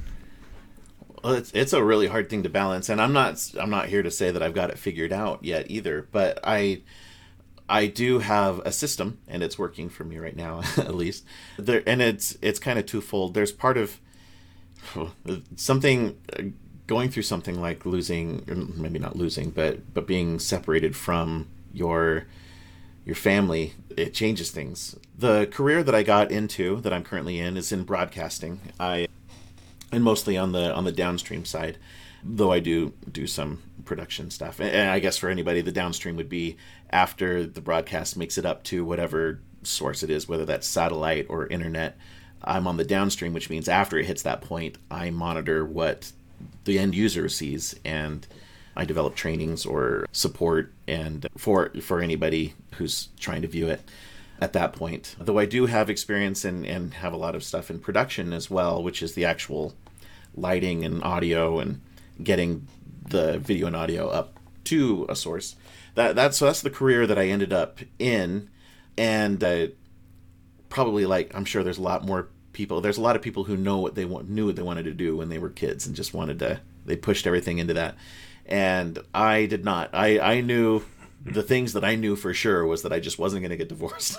well, 1.23 1.33
it's 1.33 1.51
it's 1.53 1.73
a 1.73 1.83
really 1.83 2.07
hard 2.07 2.29
thing 2.29 2.43
to 2.43 2.49
balance, 2.49 2.89
and 2.89 3.01
I'm 3.01 3.13
not 3.13 3.51
I'm 3.59 3.69
not 3.69 3.87
here 3.87 4.03
to 4.03 4.11
say 4.11 4.31
that 4.31 4.43
I've 4.43 4.53
got 4.53 4.69
it 4.69 4.77
figured 4.77 5.13
out 5.13 5.43
yet 5.43 5.71
either. 5.71 6.07
But 6.11 6.39
I 6.43 6.81
I 7.73 7.87
do 7.87 8.19
have 8.19 8.59
a 8.59 8.71
system, 8.71 9.17
and 9.27 9.41
it's 9.41 9.57
working 9.57 9.89
for 9.89 10.03
me 10.03 10.19
right 10.19 10.35
now, 10.35 10.61
at 10.77 10.93
least. 10.93 11.25
There, 11.57 11.81
and 11.87 12.03
it's 12.03 12.37
it's 12.39 12.59
kind 12.59 12.77
of 12.77 12.85
twofold. 12.85 13.33
There's 13.33 13.51
part 13.51 13.77
of 13.77 13.99
something 15.55 16.15
uh, 16.37 16.43
going 16.85 17.09
through 17.09 17.23
something 17.23 17.59
like 17.59 17.85
losing 17.85 18.43
maybe 18.75 18.99
not 18.99 19.15
losing 19.15 19.49
but 19.49 19.93
but 19.93 20.05
being 20.05 20.37
separated 20.37 20.97
from 20.97 21.47
your 21.71 22.25
your 23.05 23.15
family 23.15 23.73
it 23.95 24.13
changes 24.13 24.51
things 24.51 24.97
the 25.17 25.47
career 25.47 25.81
that 25.81 25.95
i 25.95 26.03
got 26.03 26.29
into 26.29 26.81
that 26.81 26.91
i'm 26.91 27.01
currently 27.01 27.39
in 27.39 27.55
is 27.55 27.71
in 27.71 27.85
broadcasting 27.85 28.59
i 28.81 29.07
and 29.93 30.03
mostly 30.03 30.37
on 30.37 30.51
the 30.51 30.73
on 30.73 30.83
the 30.83 30.91
downstream 30.91 31.45
side 31.45 31.77
though 32.21 32.51
i 32.51 32.59
do 32.59 32.91
do 33.09 33.25
some 33.25 33.61
production 33.85 34.29
stuff 34.29 34.59
and 34.59 34.89
i 34.89 34.99
guess 34.99 35.17
for 35.17 35.29
anybody 35.29 35.61
the 35.61 35.71
downstream 35.71 36.17
would 36.17 36.29
be 36.29 36.57
after 36.93 37.45
the 37.45 37.61
broadcast 37.61 38.15
makes 38.15 38.37
it 38.37 38.45
up 38.45 38.63
to 38.63 38.85
whatever 38.85 39.41
source 39.63 40.03
it 40.03 40.09
is 40.09 40.27
whether 40.27 40.45
that's 40.45 40.67
satellite 40.67 41.25
or 41.29 41.47
internet 41.47 41.97
i'm 42.43 42.67
on 42.67 42.77
the 42.77 42.85
downstream 42.85 43.33
which 43.33 43.49
means 43.49 43.67
after 43.67 43.97
it 43.97 44.05
hits 44.05 44.21
that 44.21 44.41
point 44.41 44.77
i 44.91 45.09
monitor 45.09 45.65
what 45.65 46.11
the 46.65 46.77
end 46.79 46.93
user 46.95 47.27
sees 47.27 47.75
and 47.83 48.27
I 48.75 48.85
develop 48.85 49.15
trainings 49.15 49.65
or 49.65 50.05
support 50.11 50.73
and 50.87 51.27
for 51.37 51.71
for 51.81 52.01
anybody 52.01 52.53
who's 52.75 53.09
trying 53.19 53.43
to 53.43 53.47
view 53.47 53.67
it 53.67 53.81
at 54.41 54.53
that 54.53 54.73
point. 54.73 55.15
Though 55.19 55.37
I 55.37 55.45
do 55.45 55.67
have 55.67 55.89
experience 55.89 56.43
and, 56.43 56.65
and 56.65 56.95
have 56.95 57.13
a 57.13 57.17
lot 57.17 57.35
of 57.35 57.43
stuff 57.43 57.69
in 57.69 57.79
production 57.79 58.33
as 58.33 58.49
well, 58.49 58.81
which 58.81 59.01
is 59.03 59.13
the 59.13 59.25
actual 59.25 59.73
lighting 60.35 60.83
and 60.83 61.03
audio 61.03 61.59
and 61.59 61.81
getting 62.21 62.67
the 63.07 63.37
video 63.37 63.67
and 63.67 63.75
audio 63.75 64.07
up 64.07 64.39
to 64.65 65.05
a 65.09 65.15
source. 65.15 65.55
That 65.95 66.15
that's 66.15 66.37
so 66.37 66.45
that's 66.45 66.61
the 66.61 66.69
career 66.69 67.05
that 67.05 67.19
I 67.19 67.27
ended 67.27 67.53
up 67.53 67.79
in, 67.99 68.49
and 68.97 69.43
uh, 69.43 69.67
probably 70.69 71.05
like 71.05 71.35
I'm 71.35 71.45
sure 71.45 71.63
there's 71.63 71.77
a 71.77 71.83
lot 71.83 72.05
more 72.05 72.29
people. 72.51 72.81
There's 72.81 72.97
a 72.97 73.01
lot 73.01 73.15
of 73.15 73.21
people 73.21 73.43
who 73.43 73.57
know 73.57 73.79
what 73.79 73.95
they 73.95 74.05
want, 74.05 74.29
knew 74.29 74.47
what 74.47 74.55
they 74.55 74.63
wanted 74.63 74.83
to 74.83 74.93
do 74.93 75.17
when 75.17 75.29
they 75.29 75.39
were 75.39 75.49
kids, 75.49 75.85
and 75.85 75.95
just 75.95 76.13
wanted 76.13 76.39
to. 76.39 76.61
They 76.85 76.95
pushed 76.95 77.27
everything 77.27 77.59
into 77.59 77.75
that, 77.75 77.95
and 78.45 78.99
I 79.13 79.45
did 79.45 79.63
not. 79.63 79.91
I 79.93 80.19
I 80.19 80.41
knew 80.41 80.83
the 81.25 81.43
things 81.43 81.71
that 81.73 81.85
I 81.85 81.95
knew 81.95 82.17
for 82.17 82.33
sure 82.33 82.65
was 82.65 82.81
that 82.81 82.91
I 82.91 82.99
just 82.99 83.17
wasn't 83.17 83.43
going 83.43 83.51
to 83.51 83.57
get 83.57 83.69
divorced, 83.69 84.17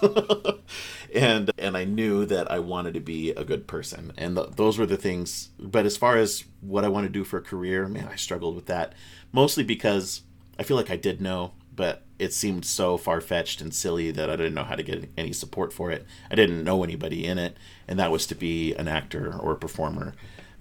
and 1.15 1.51
and 1.59 1.77
I 1.77 1.85
knew 1.85 2.25
that 2.27 2.51
I 2.51 2.61
wanted 2.61 2.95
to 2.95 3.01
be 3.01 3.31
a 3.31 3.45
good 3.45 3.67
person, 3.67 4.13
and 4.17 4.37
th- 4.37 4.51
those 4.55 4.79
were 4.79 4.87
the 4.87 4.97
things. 4.97 5.51
But 5.59 5.87
as 5.87 5.97
far 5.97 6.17
as 6.17 6.45
what 6.61 6.85
I 6.85 6.89
want 6.89 7.05
to 7.05 7.13
do 7.13 7.25
for 7.25 7.39
a 7.39 7.43
career, 7.43 7.89
man, 7.89 8.09
I 8.11 8.17
struggled 8.17 8.55
with 8.55 8.67
that 8.67 8.95
mostly 9.35 9.65
because 9.65 10.23
I 10.59 10.63
feel 10.63 10.77
like 10.77 10.91
I 10.91 10.97
did 10.97 11.21
know, 11.21 11.53
but 11.75 12.03
it 12.19 12.33
seemed 12.33 12.65
so 12.65 12.97
far 12.97 13.21
fetched 13.21 13.61
and 13.61 13.75
silly 13.75 14.11
that 14.13 14.31
I 14.31 14.37
didn't 14.37 14.55
know 14.55 14.65
how 14.65 14.77
to 14.77 14.83
get 14.83 15.11
any 15.17 15.33
support 15.33 15.73
for 15.73 15.91
it. 15.91 16.07
I 16.31 16.35
didn't 16.35 16.65
know 16.65 16.85
anybody 16.85 17.27
in 17.27 17.39
it, 17.39 17.57
and 17.89 17.99
that 17.99 18.11
was 18.11 18.27
to 18.29 18.35
be 18.35 18.75
an 18.75 18.89
actor 18.89 19.35
or 19.39 19.53
a 19.53 19.57
performer 19.57 20.15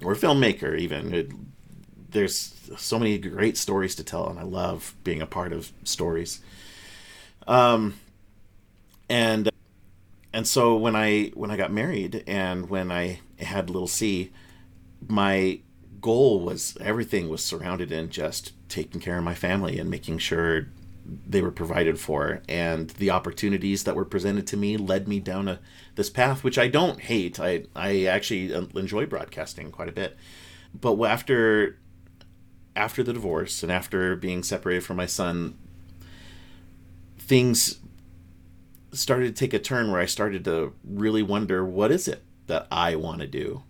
or 0.04 0.14
a 0.14 0.16
filmmaker, 0.16 0.78
even. 0.78 1.14
It, 1.14 1.32
there's 2.10 2.54
so 2.78 2.98
many 2.98 3.18
great 3.18 3.58
stories 3.58 3.96
to 3.96 4.04
tell, 4.04 4.28
and 4.28 4.40
I 4.40 4.44
love 4.44 4.96
being 5.04 5.22
a 5.22 5.28
part 5.28 5.54
of 5.54 5.72
stories. 5.84 6.40
Um, 7.48 8.00
and 9.10 9.50
and 10.34 10.48
so 10.48 10.76
when 10.76 10.96
I 10.96 11.32
when 11.36 11.52
I 11.52 11.58
got 11.58 11.72
married 11.72 12.24
and 12.26 12.70
when 12.70 12.92
I 12.92 13.20
had 13.40 13.70
little 13.70 13.88
C, 13.88 14.32
my 15.08 15.60
goal 16.02 16.40
was 16.40 16.78
everything 16.82 17.30
was 17.30 17.44
surrounded 17.44 17.92
in 17.92 18.10
just 18.10 18.52
taking 18.74 19.00
care 19.00 19.18
of 19.18 19.24
my 19.24 19.36
family 19.36 19.78
and 19.78 19.90
making 19.90 20.18
sure 20.18 20.68
they 21.06 21.42
were 21.42 21.52
provided 21.52 22.00
for. 22.00 22.42
And 22.50 22.90
the 22.92 23.12
opportunities 23.12 23.84
that 23.84 23.96
were 23.96 24.06
presented 24.06 24.48
to 24.48 24.58
me 24.58 24.78
led 24.78 25.08
me 25.08 25.20
down 25.20 25.48
a 25.48 25.60
this 25.96 26.10
path 26.10 26.44
which 26.44 26.58
I 26.58 26.68
don't 26.68 27.00
hate. 27.00 27.40
I 27.40 27.66
I 27.76 28.06
actually 28.06 28.54
uh, 28.54 28.66
enjoy 28.76 29.06
broadcasting 29.06 29.72
quite 29.72 29.90
a 29.90 29.94
bit. 29.94 30.18
But 30.74 31.00
after 31.04 31.78
after 32.76 33.04
the 33.04 33.14
divorce 33.14 33.62
and 33.62 33.72
after 33.72 34.16
being 34.16 34.42
separated 34.42 34.84
from 34.84 34.98
my 34.98 35.06
son 35.06 35.56
things 37.20 37.80
started 38.92 39.36
to 39.36 39.40
take 39.40 39.54
a 39.54 39.60
turn 39.60 39.92
where 39.92 40.02
I 40.02 40.08
started 40.08 40.44
to 40.46 40.74
really 40.84 41.22
wonder 41.22 41.64
what 41.64 41.92
is 41.92 42.08
it 42.08 42.24
that 42.48 42.68
I 42.72 42.96
want 42.96 43.22
to 43.22 43.28
do 43.28 43.62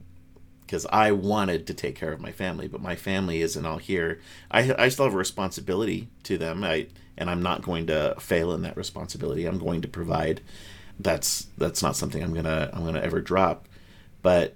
because 0.74 0.88
I 0.92 1.12
wanted 1.12 1.68
to 1.68 1.76
take 1.76 1.96
care 1.96 2.12
of 2.12 2.20
my 2.20 2.32
family, 2.32 2.68
but 2.68 2.82
my 2.82 2.96
family 2.96 3.44
isn't 3.44 3.64
all 3.64 3.78
here. 3.78 4.20
I, 4.50 4.74
I 4.76 4.90
still 4.90 5.06
have 5.06 5.14
a 5.14 5.18
responsibility 5.18 6.08
to 6.24 6.36
them. 6.36 6.64
I 6.64 6.88
and 7.16 7.30
I'm 7.30 7.44
not 7.44 7.62
going 7.62 7.86
to 7.88 8.16
fail 8.20 8.52
in 8.54 8.64
that 8.64 8.76
responsibility. 8.76 9.46
I'm 9.46 9.60
going 9.60 9.84
to 9.84 9.88
provide. 9.88 10.42
That's 11.00 11.46
that's 11.60 11.84
not 11.84 11.96
something 11.96 12.24
I'm 12.24 12.34
gonna 12.34 12.72
I'm 12.74 12.84
gonna 12.84 13.02
ever 13.02 13.22
drop. 13.22 13.68
But 14.24 14.56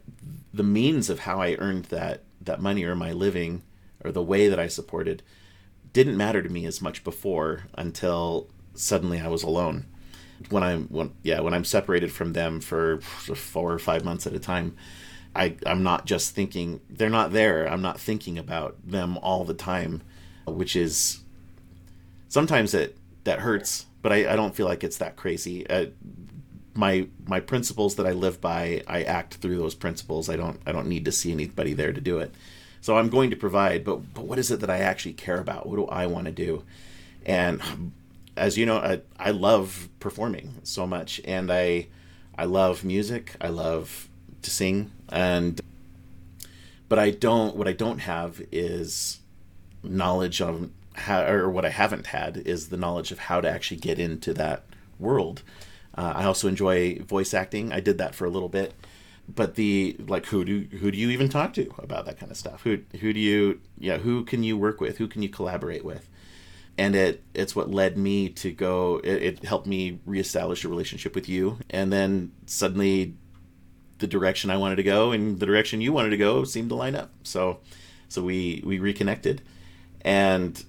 the 0.51 0.63
means 0.63 1.11
of 1.11 1.19
how 1.19 1.39
I 1.39 1.53
earned 1.59 1.85
that 1.85 2.23
that 2.41 2.61
money 2.61 2.83
or 2.83 2.95
my 2.95 3.11
living 3.11 3.61
or 4.03 4.11
the 4.11 4.23
way 4.23 4.47
that 4.47 4.57
I 4.57 4.69
supported 4.69 5.21
didn't 5.93 6.17
matter 6.17 6.41
to 6.41 6.49
me 6.49 6.65
as 6.65 6.81
much 6.81 7.03
before 7.03 7.65
until 7.75 8.49
suddenly 8.73 9.19
I 9.19 9.27
was 9.27 9.43
alone. 9.43 9.85
When 10.49 10.63
I'm 10.63 10.87
when 10.87 11.13
yeah 11.21 11.41
when 11.41 11.53
I'm 11.53 11.63
separated 11.63 12.11
from 12.11 12.33
them 12.33 12.59
for 12.59 13.01
four 13.01 13.71
or 13.71 13.77
five 13.77 14.03
months 14.03 14.25
at 14.25 14.33
a 14.33 14.39
time, 14.39 14.75
I 15.37 15.55
I'm 15.65 15.83
not 15.83 16.05
just 16.05 16.33
thinking 16.33 16.81
they're 16.89 17.09
not 17.09 17.31
there. 17.31 17.67
I'm 17.67 17.81
not 17.81 17.99
thinking 17.99 18.37
about 18.37 18.75
them 18.85 19.17
all 19.19 19.45
the 19.45 19.53
time, 19.53 20.01
which 20.45 20.75
is 20.75 21.21
sometimes 22.27 22.73
it 22.73 22.97
that 23.23 23.39
hurts, 23.39 23.85
but 24.01 24.11
I, 24.11 24.33
I 24.33 24.35
don't 24.35 24.55
feel 24.55 24.65
like 24.65 24.83
it's 24.83 24.97
that 24.97 25.15
crazy. 25.15 25.69
Uh, 25.69 25.87
my 26.73 27.07
my 27.25 27.39
principles 27.39 27.95
that 27.95 28.05
I 28.05 28.11
live 28.11 28.41
by, 28.41 28.83
I 28.87 29.03
act 29.03 29.35
through 29.35 29.57
those 29.57 29.75
principles. 29.75 30.29
I 30.29 30.35
don't 30.35 30.59
I 30.65 30.71
don't 30.71 30.87
need 30.87 31.05
to 31.05 31.11
see 31.11 31.31
anybody 31.31 31.73
there 31.73 31.93
to 31.93 32.01
do 32.01 32.19
it. 32.19 32.33
So 32.81 32.97
I'm 32.97 33.09
going 33.09 33.29
to 33.31 33.35
provide, 33.35 33.83
but 33.83 34.13
but 34.13 34.25
what 34.25 34.39
is 34.39 34.51
it 34.51 34.59
that 34.61 34.69
I 34.69 34.79
actually 34.79 35.13
care 35.13 35.39
about? 35.39 35.67
What 35.67 35.75
do 35.75 35.85
I 35.85 36.07
want 36.07 36.25
to 36.25 36.31
do? 36.31 36.63
And 37.25 37.61
as 38.37 38.57
you 38.57 38.65
know, 38.65 38.77
I, 38.77 39.01
I 39.19 39.31
love 39.31 39.89
performing 39.99 40.61
so 40.63 40.87
much, 40.87 41.19
and 41.25 41.51
I 41.51 41.87
I 42.37 42.45
love 42.45 42.83
music. 42.83 43.35
I 43.41 43.49
love 43.49 44.07
to 44.47 44.51
sing, 44.51 44.91
and 45.09 45.59
but 46.87 46.97
I 46.97 47.11
don't. 47.11 47.55
What 47.55 47.67
I 47.67 47.73
don't 47.73 47.99
have 47.99 48.41
is 48.49 49.19
knowledge 49.83 50.41
of 50.41 50.69
how, 50.95 51.25
or 51.25 51.49
what 51.49 51.65
I 51.65 51.69
haven't 51.69 52.07
had 52.07 52.37
is 52.37 52.69
the 52.69 52.77
knowledge 52.77 53.11
of 53.11 53.19
how 53.19 53.41
to 53.41 53.49
actually 53.49 53.77
get 53.77 53.99
into 53.99 54.33
that 54.35 54.63
world. 54.97 55.43
Uh, 55.95 56.13
I 56.15 56.23
also 56.23 56.47
enjoy 56.47 56.99
voice 56.99 57.33
acting. 57.33 57.73
I 57.73 57.81
did 57.81 57.97
that 57.97 58.15
for 58.15 58.25
a 58.25 58.29
little 58.29 58.47
bit, 58.47 58.73
but 59.27 59.55
the 59.55 59.97
like 60.07 60.27
who 60.27 60.45
do 60.45 60.67
who 60.79 60.91
do 60.91 60.97
you 60.97 61.09
even 61.09 61.27
talk 61.27 61.53
to 61.55 61.73
about 61.77 62.05
that 62.05 62.17
kind 62.17 62.31
of 62.31 62.37
stuff? 62.37 62.61
Who 62.63 62.79
who 63.01 63.11
do 63.11 63.19
you 63.19 63.59
yeah 63.77 63.97
who 63.97 64.23
can 64.23 64.43
you 64.43 64.57
work 64.57 64.79
with? 64.79 64.97
Who 64.97 65.07
can 65.07 65.21
you 65.23 65.29
collaborate 65.29 65.83
with? 65.83 66.07
And 66.77 66.95
it 66.95 67.21
it's 67.33 67.53
what 67.53 67.69
led 67.69 67.97
me 67.97 68.29
to 68.29 68.51
go. 68.53 69.01
It, 69.03 69.23
it 69.23 69.43
helped 69.43 69.67
me 69.67 69.99
reestablish 70.05 70.63
a 70.63 70.69
relationship 70.69 71.15
with 71.15 71.27
you, 71.27 71.57
and 71.69 71.91
then 71.91 72.31
suddenly 72.45 73.15
the 73.99 74.07
direction 74.07 74.49
I 74.49 74.57
wanted 74.57 74.75
to 74.77 74.83
go 74.83 75.11
and 75.11 75.39
the 75.39 75.45
direction 75.45 75.81
you 75.81 75.93
wanted 75.93 76.09
to 76.11 76.17
go 76.17 76.43
seemed 76.43 76.69
to 76.69 76.75
line 76.75 76.95
up. 76.95 77.11
So 77.23 77.59
so 78.09 78.21
we 78.21 78.61
we 78.65 78.79
reconnected, 78.79 79.41
and 80.01 80.63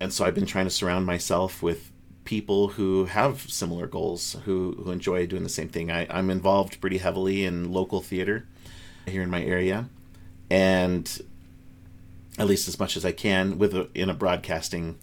and 0.00 0.12
so 0.12 0.24
I've 0.24 0.34
been 0.34 0.46
trying 0.46 0.66
to 0.66 0.70
surround 0.70 1.06
myself 1.06 1.62
with 1.62 1.90
people 2.24 2.68
who 2.68 3.04
have 3.06 3.42
similar 3.42 3.86
goals, 3.86 4.36
who 4.44 4.76
who 4.82 4.90
enjoy 4.90 5.26
doing 5.26 5.42
the 5.42 5.48
same 5.48 5.68
thing. 5.68 5.90
I, 5.90 6.06
I'm 6.10 6.30
involved 6.30 6.80
pretty 6.80 6.98
heavily 6.98 7.44
in 7.44 7.72
local 7.72 8.00
theater 8.00 8.46
here 9.06 9.22
in 9.22 9.30
my 9.30 9.42
area, 9.42 9.88
and 10.50 11.20
at 12.38 12.46
least 12.46 12.68
as 12.68 12.78
much 12.78 12.96
as 12.96 13.04
I 13.04 13.12
can 13.12 13.58
with 13.58 13.74
a, 13.74 13.88
in 13.94 14.10
a 14.10 14.14
broadcasting 14.14 14.98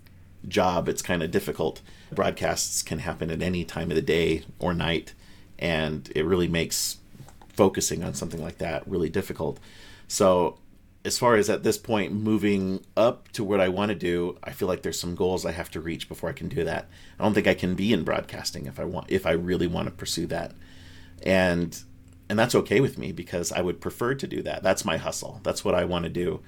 job, 0.47 0.89
it's 0.89 1.01
kind 1.01 1.23
of 1.23 1.31
difficult. 1.31 1.81
Broadcasts 2.11 2.83
can 2.83 2.99
happen 2.99 3.31
at 3.31 3.41
any 3.41 3.63
time 3.63 3.89
of 3.89 3.95
the 3.95 4.01
day 4.01 4.43
or 4.59 4.73
night, 4.73 5.13
and 5.57 6.11
it 6.15 6.25
really 6.25 6.47
makes 6.47 6.97
focusing 7.53 8.03
on 8.03 8.13
something 8.13 8.41
like 8.41 8.57
that 8.59 8.87
really 8.87 9.09
difficult. 9.09 9.59
So 10.07 10.57
as 11.03 11.17
far 11.17 11.35
as 11.35 11.49
at 11.49 11.63
this 11.63 11.77
point 11.77 12.13
moving 12.13 12.85
up 12.95 13.31
to 13.31 13.43
what 13.43 13.59
I 13.59 13.69
want 13.69 13.89
to 13.89 13.95
do, 13.95 14.37
I 14.43 14.51
feel 14.51 14.67
like 14.67 14.83
there's 14.83 14.99
some 14.99 15.15
goals 15.15 15.45
I 15.45 15.51
have 15.51 15.71
to 15.71 15.81
reach 15.81 16.07
before 16.07 16.29
I 16.29 16.33
can 16.33 16.47
do 16.47 16.63
that. 16.63 16.89
I 17.19 17.23
don't 17.23 17.33
think 17.33 17.47
I 17.47 17.53
can 17.53 17.75
be 17.75 17.91
in 17.91 18.03
broadcasting 18.03 18.67
if 18.67 18.79
I 18.79 18.83
want 18.83 19.09
if 19.09 19.25
I 19.25 19.31
really 19.31 19.67
want 19.67 19.87
to 19.87 19.91
pursue 19.91 20.27
that. 20.27 20.53
And 21.23 21.81
and 22.29 22.37
that's 22.37 22.55
okay 22.55 22.79
with 22.79 22.97
me 22.97 23.11
because 23.11 23.51
I 23.51 23.61
would 23.61 23.81
prefer 23.81 24.13
to 24.15 24.27
do 24.27 24.41
that. 24.43 24.63
That's 24.63 24.85
my 24.85 24.97
hustle. 24.97 25.39
That's 25.43 25.65
what 25.65 25.75
I 25.75 25.85
want 25.85 26.03
to 26.03 26.09
do 26.09 26.41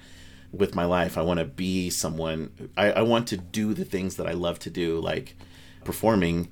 with 0.52 0.74
my 0.74 0.84
life. 0.84 1.18
I 1.18 1.22
want 1.22 1.40
to 1.40 1.44
be 1.44 1.90
someone 1.90 2.70
I, 2.76 2.92
I 2.92 3.02
want 3.02 3.26
to 3.28 3.36
do 3.36 3.74
the 3.74 3.84
things 3.84 4.16
that 4.16 4.26
I 4.26 4.32
love 4.32 4.58
to 4.60 4.70
do, 4.70 5.00
like 5.00 5.36
performing 5.84 6.48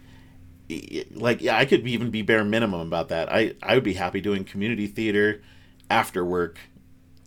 like 1.12 1.40
yeah, 1.40 1.57
I 1.57 1.64
could 1.64 1.87
even 1.87 2.11
be 2.11 2.22
bare 2.22 2.44
minimum 2.44 2.81
about 2.81 3.09
that. 3.09 3.33
I 3.33 3.55
I 3.62 3.75
would 3.75 3.85
be 3.85 3.94
happy 3.94 4.20
doing 4.20 4.44
community 4.44 4.87
theater 4.87 5.42
after 5.90 6.25
work 6.25 6.59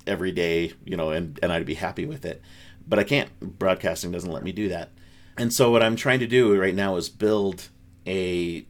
every 0.08 0.32
day, 0.32 0.74
you 0.84 0.98
know, 0.98 1.12
and, 1.12 1.40
and 1.42 1.52
I'd 1.52 1.66
be 1.66 1.76
happy 1.76 2.06
with 2.06 2.26
it. 2.26 2.42
But 2.88 3.00
I 3.00 3.04
can't. 3.04 3.30
Broadcasting 3.40 4.12
doesn't 4.12 4.32
let 4.32 4.44
me 4.44 4.52
do 4.52 4.70
that. 4.70 4.92
And 5.38 5.54
so 5.54 5.72
what 5.72 5.84
I'm 5.84 5.96
trying 5.96 6.20
to 6.20 6.28
do 6.28 6.60
right 6.60 6.76
now 6.76 6.96
is 6.96 7.10
build 7.10 7.70
a 8.08 8.66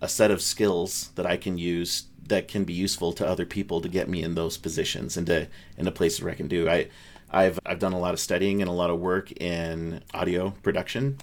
a 0.00 0.08
set 0.08 0.30
of 0.30 0.40
skills 0.40 1.10
that 1.16 1.26
I 1.26 1.36
can 1.36 1.58
use 1.58 2.04
that 2.28 2.48
can 2.48 2.64
be 2.64 2.72
useful 2.72 3.12
to 3.12 3.26
other 3.26 3.44
people 3.44 3.80
to 3.80 3.88
get 3.88 4.08
me 4.08 4.22
in 4.22 4.34
those 4.34 4.56
positions 4.56 5.16
and 5.16 5.26
to 5.26 5.42
in 5.42 5.48
into 5.78 5.90
places 5.90 6.22
where 6.22 6.32
I 6.32 6.36
can 6.36 6.48
do. 6.48 6.68
I 6.68 6.88
I've 7.30 7.58
I've 7.66 7.78
done 7.78 7.92
a 7.92 7.98
lot 7.98 8.14
of 8.14 8.20
studying 8.20 8.62
and 8.62 8.68
a 8.68 8.74
lot 8.74 8.90
of 8.90 8.98
work 8.98 9.32
in 9.32 10.02
audio 10.14 10.50
production 10.62 11.18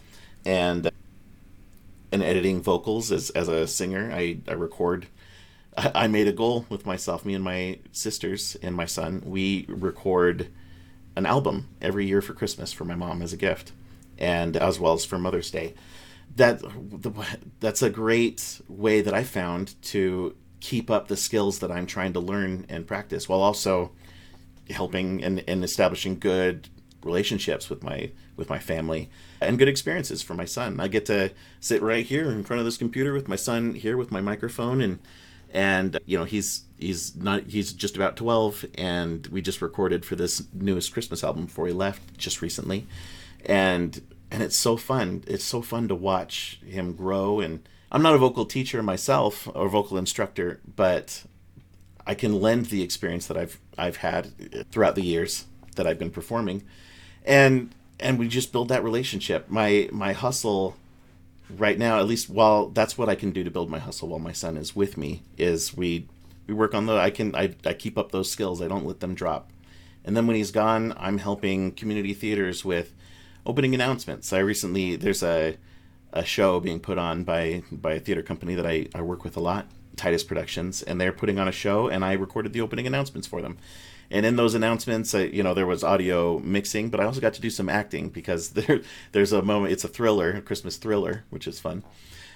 and 0.46 0.92
and 2.12 2.24
editing 2.24 2.62
vocals 2.62 3.12
as 3.12 3.30
as 3.32 3.48
a 3.48 3.68
singer. 3.68 4.12
I 4.14 4.40
I 4.48 4.54
record 4.54 5.08
I 5.78 6.08
made 6.08 6.28
a 6.28 6.34
goal 6.34 6.66
with 6.70 6.86
myself, 6.86 7.24
me 7.24 7.36
and 7.36 7.44
my 7.44 7.80
sisters 7.92 8.58
and 8.64 8.76
my 8.76 8.86
son. 8.86 9.22
We 9.26 9.66
record 9.70 10.48
an 11.16 11.26
album 11.26 11.70
every 11.82 12.08
year 12.08 12.22
for 12.22 12.34
Christmas 12.34 12.74
for 12.74 12.86
my 12.86 12.96
mom 12.96 13.22
as 13.22 13.34
a 13.34 13.38
gift, 13.38 13.74
and 14.18 14.58
as 14.58 14.80
well 14.80 14.94
as 14.94 15.06
for 15.06 15.18
Mother's 15.20 15.52
Day. 15.52 15.76
That 16.36 16.60
the, 16.62 17.12
that's 17.60 17.82
a 17.82 17.90
great 17.90 18.62
way 18.68 19.02
that 19.02 19.14
I 19.14 19.24
found 19.24 19.82
to 19.84 20.36
keep 20.60 20.90
up 20.90 21.08
the 21.08 21.18
skills 21.18 21.60
that 21.60 21.72
I'm 21.72 21.86
trying 21.86 22.14
to 22.14 22.20
learn 22.20 22.66
and 22.70 22.88
practice, 22.88 23.30
while 23.30 23.42
also 23.42 23.92
helping 24.70 25.24
and, 25.24 25.44
and 25.48 25.64
establishing 25.64 26.20
good 26.20 26.70
relationships 27.04 27.70
with 27.70 27.84
my 27.84 28.12
with 28.36 28.50
my 28.50 28.60
family 28.60 29.10
and 29.42 29.58
good 29.58 29.68
experiences 29.68 30.22
for 30.22 30.34
my 30.34 30.46
son. 30.46 30.80
I 30.80 30.88
get 30.88 31.06
to 31.08 31.32
sit 31.60 31.82
right 31.82 32.06
here 32.06 32.32
in 32.32 32.44
front 32.44 32.60
of 32.60 32.66
this 32.66 32.78
computer 32.78 33.14
with 33.14 33.28
my 33.28 33.36
son 33.36 33.76
here 33.76 33.98
with 33.98 34.12
my 34.12 34.22
microphone 34.22 34.82
and 34.82 35.00
and 35.54 35.98
you 36.06 36.18
know 36.18 36.26
he's 36.26 36.64
he's 36.78 37.16
not 37.16 37.44
he's 37.44 37.74
just 37.74 37.96
about 37.96 38.18
12 38.18 38.66
and 38.76 39.28
we 39.28 39.42
just 39.42 39.62
recorded 39.62 40.06
for 40.06 40.16
this 40.16 40.44
newest 40.54 40.94
christmas 40.94 41.24
album 41.24 41.46
before 41.46 41.68
he 41.68 41.74
left 41.74 42.18
just 42.18 42.42
recently. 42.42 42.86
And 43.46 44.02
and 44.30 44.44
it's 44.44 44.58
so 44.58 44.76
fun. 44.76 45.24
It's 45.26 45.46
so 45.46 45.62
fun 45.62 45.88
to 45.88 45.96
watch 45.96 46.60
him 46.66 46.94
grow 46.94 47.40
and 47.40 47.68
i'm 47.92 48.02
not 48.02 48.16
a 48.16 48.18
vocal 48.18 48.46
teacher 48.46 48.84
myself 48.84 49.48
or 49.54 49.70
vocal 49.70 49.98
instructor 49.98 50.60
but 50.76 51.24
i 52.06 52.14
can 52.14 52.40
lend 52.42 52.68
the 52.68 52.82
experience 52.82 53.28
that 53.28 53.38
i've 53.38 53.60
i've 53.78 53.98
had 53.98 54.72
throughout 54.72 54.96
the 54.96 55.02
years 55.02 55.46
that 55.76 55.88
i've 55.88 56.00
been 56.00 56.12
performing 56.12 56.64
and 57.28 57.70
and 58.00 58.18
we 58.18 58.28
just 58.28 58.52
build 58.52 58.70
that 58.70 58.84
relationship 58.84 59.50
my 59.50 59.90
my 59.92 60.14
hustle 60.14 60.76
right 61.50 61.78
now, 61.78 62.00
at 62.00 62.08
least 62.08 62.30
while 62.30 62.68
that's 62.68 62.98
what 62.98 63.10
I 63.10 63.16
can 63.16 63.32
do 63.32 63.44
to 63.44 63.52
build 63.52 63.70
my 63.70 63.80
hustle 63.80 64.10
while 64.10 64.20
my 64.20 64.32
son 64.32 64.58
is 64.58 64.76
with 64.76 64.98
me, 64.98 65.24
is 65.38 65.76
we 65.76 66.08
we 66.48 66.54
work 66.54 66.74
on 66.74 66.86
the 66.86 66.96
I 66.96 67.10
can 67.10 67.36
I, 67.36 67.56
I 67.66 67.74
keep 67.74 67.98
up 67.98 68.12
those 68.12 68.32
skills. 68.32 68.62
I 68.62 68.68
don't 68.68 68.86
let 68.86 69.00
them 69.00 69.14
drop. 69.14 69.50
And 70.04 70.16
then 70.16 70.26
when 70.26 70.38
he's 70.38 70.52
gone, 70.52 70.94
I'm 70.98 71.18
helping 71.18 71.74
community 71.74 72.14
theaters 72.14 72.64
with 72.64 72.94
opening 73.46 73.74
announcements. 73.76 74.32
I 74.32 74.40
recently 74.40 74.96
there's 74.96 75.24
a 75.24 75.58
a 76.14 76.24
show 76.24 76.60
being 76.60 76.80
put 76.80 76.98
on 76.98 77.24
by 77.24 77.64
by 77.72 77.94
a 77.94 78.00
theater 78.00 78.22
company 78.22 78.56
that 78.56 78.66
I, 78.66 78.88
I 78.96 79.02
work 79.02 79.24
with 79.24 79.38
a 79.38 79.42
lot, 79.42 79.68
Titus 79.96 80.24
Productions, 80.24 80.82
and 80.82 81.00
they're 81.00 81.12
putting 81.12 81.40
on 81.40 81.48
a 81.48 81.52
show 81.52 81.88
and 81.88 82.04
I 82.04 82.14
recorded 82.14 82.54
the 82.54 82.62
opening 82.62 82.88
announcements 82.88 83.28
for 83.28 83.42
them 83.42 83.58
and 84.10 84.26
in 84.26 84.38
those 84.38 84.54
announcements, 84.54 85.14
uh, 85.14 85.20
you 85.20 85.44
know, 85.44 85.54
there 85.54 85.68
was 85.68 85.84
audio 85.84 86.40
mixing, 86.40 86.90
but 86.90 87.00
I 87.00 87.06
also 87.06 87.20
got 87.20 87.34
to 87.34 87.42
do 87.42 87.50
some 87.50 87.68
acting 87.68 88.10
because 88.10 88.50
there, 88.52 88.82
there's 89.12 89.34
a 89.34 89.42
moment. 89.42 89.74
It's 89.74 89.84
a 89.84 89.90
thriller, 89.90 90.32
a 90.32 90.42
Christmas 90.42 90.78
thriller, 90.78 91.26
which 91.30 91.48
is 91.48 91.60
fun, 91.60 91.84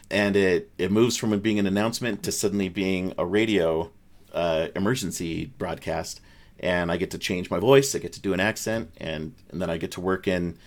and 0.10 0.36
it 0.36 0.70
it 0.78 0.92
moves 0.92 1.16
from 1.16 1.38
being 1.40 1.60
an 1.60 1.68
announcement 1.68 2.24
to 2.24 2.32
suddenly 2.32 2.70
being 2.70 3.14
a 3.18 3.26
radio 3.26 3.92
uh, 4.34 4.68
emergency 4.76 5.46
broadcast, 5.58 6.20
and 6.60 6.92
I 6.92 6.98
get 6.98 7.12
to 7.12 7.18
change 7.18 7.50
my 7.50 7.60
voice. 7.60 7.96
I 7.96 8.00
get 8.00 8.14
to 8.14 8.22
do 8.22 8.34
an 8.34 8.40
accent, 8.40 8.92
and 8.98 9.34
and 9.50 9.62
then 9.62 9.70
I 9.70 9.78
get 9.78 9.92
to 9.92 10.02
work 10.02 10.28
in 10.28 10.58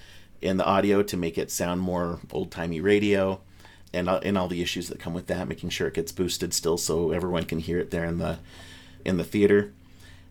in 0.41 0.57
the 0.57 0.65
audio 0.65 1.03
to 1.03 1.17
make 1.17 1.37
it 1.37 1.51
sound 1.51 1.81
more 1.81 2.21
old 2.33 2.51
timey 2.51 2.81
radio. 2.81 3.41
And, 3.93 4.09
uh, 4.09 4.19
and 4.25 4.37
all 4.37 4.49
the 4.49 4.61
issues 4.61 4.89
that 4.89 4.99
come 4.99 5.15
with 5.15 5.29
that, 5.29 5.47
making 5.47 5.69
sure 5.69 5.87
it 5.87 5.95
gets 5.95 6.11
boosted 6.11 6.53
still, 6.53 6.77
so 6.77 7.13
everyone 7.13 7.45
can 7.45 7.61
hear 7.61 7.79
it 7.79 7.93
there 7.93 8.05
in 8.05 8.19
the 8.19 8.41
in 9.05 9.19
the 9.19 9.23
theater 9.23 9.73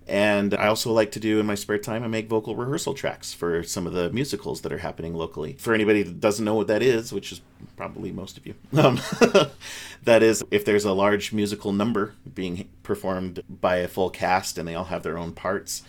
and 0.08 0.54
I 0.54 0.68
also 0.68 0.92
like 0.92 1.12
to 1.14 1.20
do 1.20 1.40
in 1.40 1.46
my 1.46 1.56
spare 1.56 1.78
time, 1.78 2.04
I 2.04 2.08
make 2.08 2.28
vocal 2.28 2.56
rehearsal 2.56 2.94
tracks 2.94 3.34
for 3.34 3.64
some 3.64 3.88
of 3.88 3.94
the 3.94 4.10
musicals 4.12 4.62
that 4.62 4.74
are 4.74 4.80
happening 4.80 5.14
locally. 5.14 5.54
For 5.54 5.74
anybody 5.74 6.04
that 6.04 6.20
doesn't 6.20 6.44
know 6.44 6.56
what 6.56 6.68
that 6.68 6.82
is, 6.82 7.14
which 7.14 7.32
is 7.32 7.42
probably 7.78 8.12
most 8.12 8.38
of 8.38 8.46
you, 8.46 8.56
um, 8.78 9.00
that 10.04 10.22
is 10.22 10.44
if 10.52 10.66
there's 10.66 10.86
a 10.86 10.94
large 10.94 11.32
musical 11.32 11.72
number 11.72 12.16
being 12.34 12.70
performed 12.84 13.42
by 13.50 13.78
a 13.78 13.88
full 13.88 14.10
cast 14.10 14.58
and 14.58 14.68
they 14.68 14.76
all 14.76 14.86
have 14.86 15.04
their 15.04 15.18
own 15.18 15.32
parts. 15.32 15.84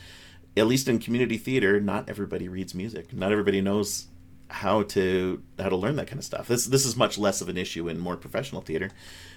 At 0.57 0.69
least 0.69 0.87
in 0.87 1.01
community 1.01 1.37
theater, 1.37 1.81
not 1.81 2.09
everybody 2.09 2.49
reads 2.49 2.77
music. 2.77 3.13
Not 3.13 3.33
everybody 3.33 3.61
knows 3.61 4.07
how 4.49 4.83
to 4.83 5.43
how 5.59 5.69
to 5.69 5.75
learn 5.75 5.97
that 5.97 6.07
kind 6.07 6.21
of 6.21 6.25
stuff. 6.25 6.47
This 6.47 6.67
this 6.67 6.87
is 6.87 6.97
much 6.97 7.19
less 7.19 7.41
of 7.41 7.49
an 7.49 7.57
issue 7.57 7.89
in 7.89 7.99
more 7.99 8.17
professional 8.17 8.61
theater, 8.61 8.91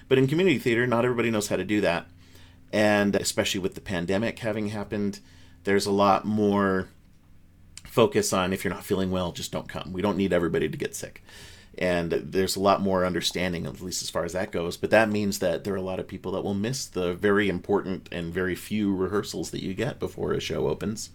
but 0.06 0.18
in 0.18 0.28
community 0.28 0.60
theater, 0.60 0.86
not 0.86 1.04
everybody 1.04 1.32
knows 1.32 1.48
how 1.48 1.56
to 1.56 1.64
do 1.64 1.80
that 1.80 2.06
and 2.72 3.16
especially 3.16 3.60
with 3.60 3.74
the 3.74 3.80
pandemic 3.80 4.38
having 4.40 4.68
happened, 4.68 5.20
there's 5.64 5.86
a 5.86 5.92
lot 5.92 6.24
more 6.24 6.88
focus 7.84 8.32
on 8.32 8.52
if 8.52 8.64
you're 8.64 8.74
not 8.74 8.84
feeling 8.84 9.10
well, 9.10 9.32
just 9.32 9.52
don't 9.52 9.68
come. 9.68 9.92
We 9.92 10.02
don't 10.02 10.16
need 10.16 10.32
everybody 10.32 10.68
to 10.68 10.78
get 10.78 10.94
sick. 10.94 11.22
And 11.76 12.10
there's 12.12 12.56
a 12.56 12.60
lot 12.60 12.80
more 12.80 13.04
understanding, 13.04 13.64
at 13.64 13.80
least 13.80 14.02
as 14.02 14.10
far 14.10 14.24
as 14.24 14.32
that 14.32 14.50
goes. 14.50 14.76
But 14.76 14.90
that 14.90 15.08
means 15.08 15.38
that 15.38 15.64
there 15.64 15.74
are 15.74 15.78
a 15.78 15.82
lot 15.82 16.00
of 16.00 16.08
people 16.08 16.32
that 16.32 16.42
will 16.42 16.54
miss 16.54 16.86
the 16.86 17.14
very 17.14 17.48
important 17.48 18.08
and 18.10 18.34
very 18.34 18.54
few 18.54 18.94
rehearsals 18.94 19.50
that 19.52 19.62
you 19.62 19.74
get 19.74 20.00
before 20.00 20.32
a 20.32 20.40
show 20.40 20.68
opens. 20.68 21.10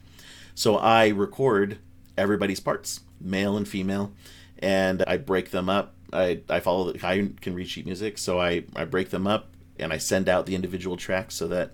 So 0.56 0.78
I 0.78 1.10
record 1.10 1.80
everybody's 2.18 2.60
parts, 2.60 3.02
male 3.20 3.58
and 3.58 3.68
female, 3.68 4.14
and 4.60 5.04
I 5.06 5.18
break 5.18 5.52
them 5.52 5.68
up. 5.68 5.96
I, 6.14 6.42
I 6.48 6.60
follow 6.60 6.92
the, 6.92 7.06
I 7.06 7.32
can 7.42 7.56
read 7.56 7.68
sheet 7.68 7.86
music, 7.86 8.18
so 8.18 8.40
I, 8.40 8.64
I 8.76 8.86
break 8.86 9.10
them 9.10 9.28
up 9.28 9.53
and 9.80 9.92
I 9.94 9.98
send 9.98 10.30
out 10.30 10.46
the 10.46 10.56
individual 10.56 10.98
tracks 10.98 11.36
so 11.36 11.48
that 11.48 11.72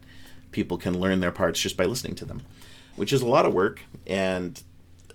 people 0.51 0.77
can 0.77 0.99
learn 0.99 1.19
their 1.19 1.31
parts 1.31 1.59
just 1.59 1.77
by 1.77 1.85
listening 1.85 2.15
to 2.15 2.25
them, 2.25 2.41
which 2.95 3.13
is 3.13 3.21
a 3.21 3.27
lot 3.27 3.45
of 3.45 3.53
work. 3.53 3.81
And 4.07 4.61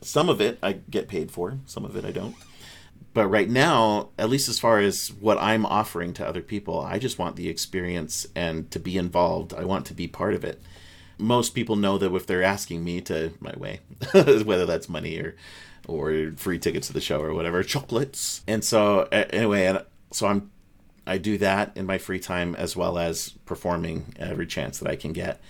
some 0.01 0.29
of 0.29 0.41
it 0.41 0.59
I 0.63 0.73
get 0.91 1.09
paid 1.09 1.31
for, 1.31 1.59
some 1.67 1.85
of 1.85 1.97
it 1.97 2.05
I 2.05 2.13
don't. 2.13 2.37
But 3.15 3.29
right 3.29 3.49
now, 3.49 4.09
at 4.19 4.29
least 4.29 4.49
as 4.49 4.59
far 4.59 4.81
as 4.81 5.13
what 5.13 5.39
I'm 5.39 5.65
offering 5.65 6.13
to 6.15 6.27
other 6.27 6.43
people, 6.43 6.81
I 6.81 6.99
just 6.99 7.19
want 7.19 7.37
the 7.37 7.49
experience 7.49 8.27
and 8.35 8.71
to 8.73 8.81
be 8.81 8.99
involved. 8.99 9.55
I 9.55 9.65
want 9.65 9.87
to 9.87 9.95
be 9.95 10.09
part 10.09 10.35
of 10.35 10.45
it. 10.45 10.61
Most 11.17 11.55
people 11.55 11.77
know 11.77 11.97
that 11.97 12.13
if 12.13 12.27
they're 12.27 12.43
asking 12.43 12.83
me 12.83 13.01
to 13.03 13.33
my 13.39 13.55
way, 13.57 13.81
whether 14.13 14.67
that's 14.67 14.89
money 14.89 15.19
or 15.19 15.37
or 15.87 16.33
free 16.37 16.59
tickets 16.59 16.87
to 16.87 16.93
the 16.93 17.01
show 17.01 17.21
or 17.21 17.35
whatever, 17.35 17.63
chocolates. 17.63 18.43
And 18.49 18.65
so 18.65 19.03
anyway, 19.13 19.67
and 19.67 19.85
so 20.11 20.27
I'm 20.27 20.51
I 21.07 21.19
do 21.19 21.39
that 21.39 21.73
in 21.77 21.87
my 21.87 21.99
free 21.99 22.19
time 22.19 22.55
as 22.55 22.77
well 22.77 22.99
as 22.99 23.31
performing 23.45 24.15
every 24.19 24.47
chance 24.47 24.79
that 24.79 24.91
I 24.91 24.97
can 24.97 25.13
get. 25.13 25.41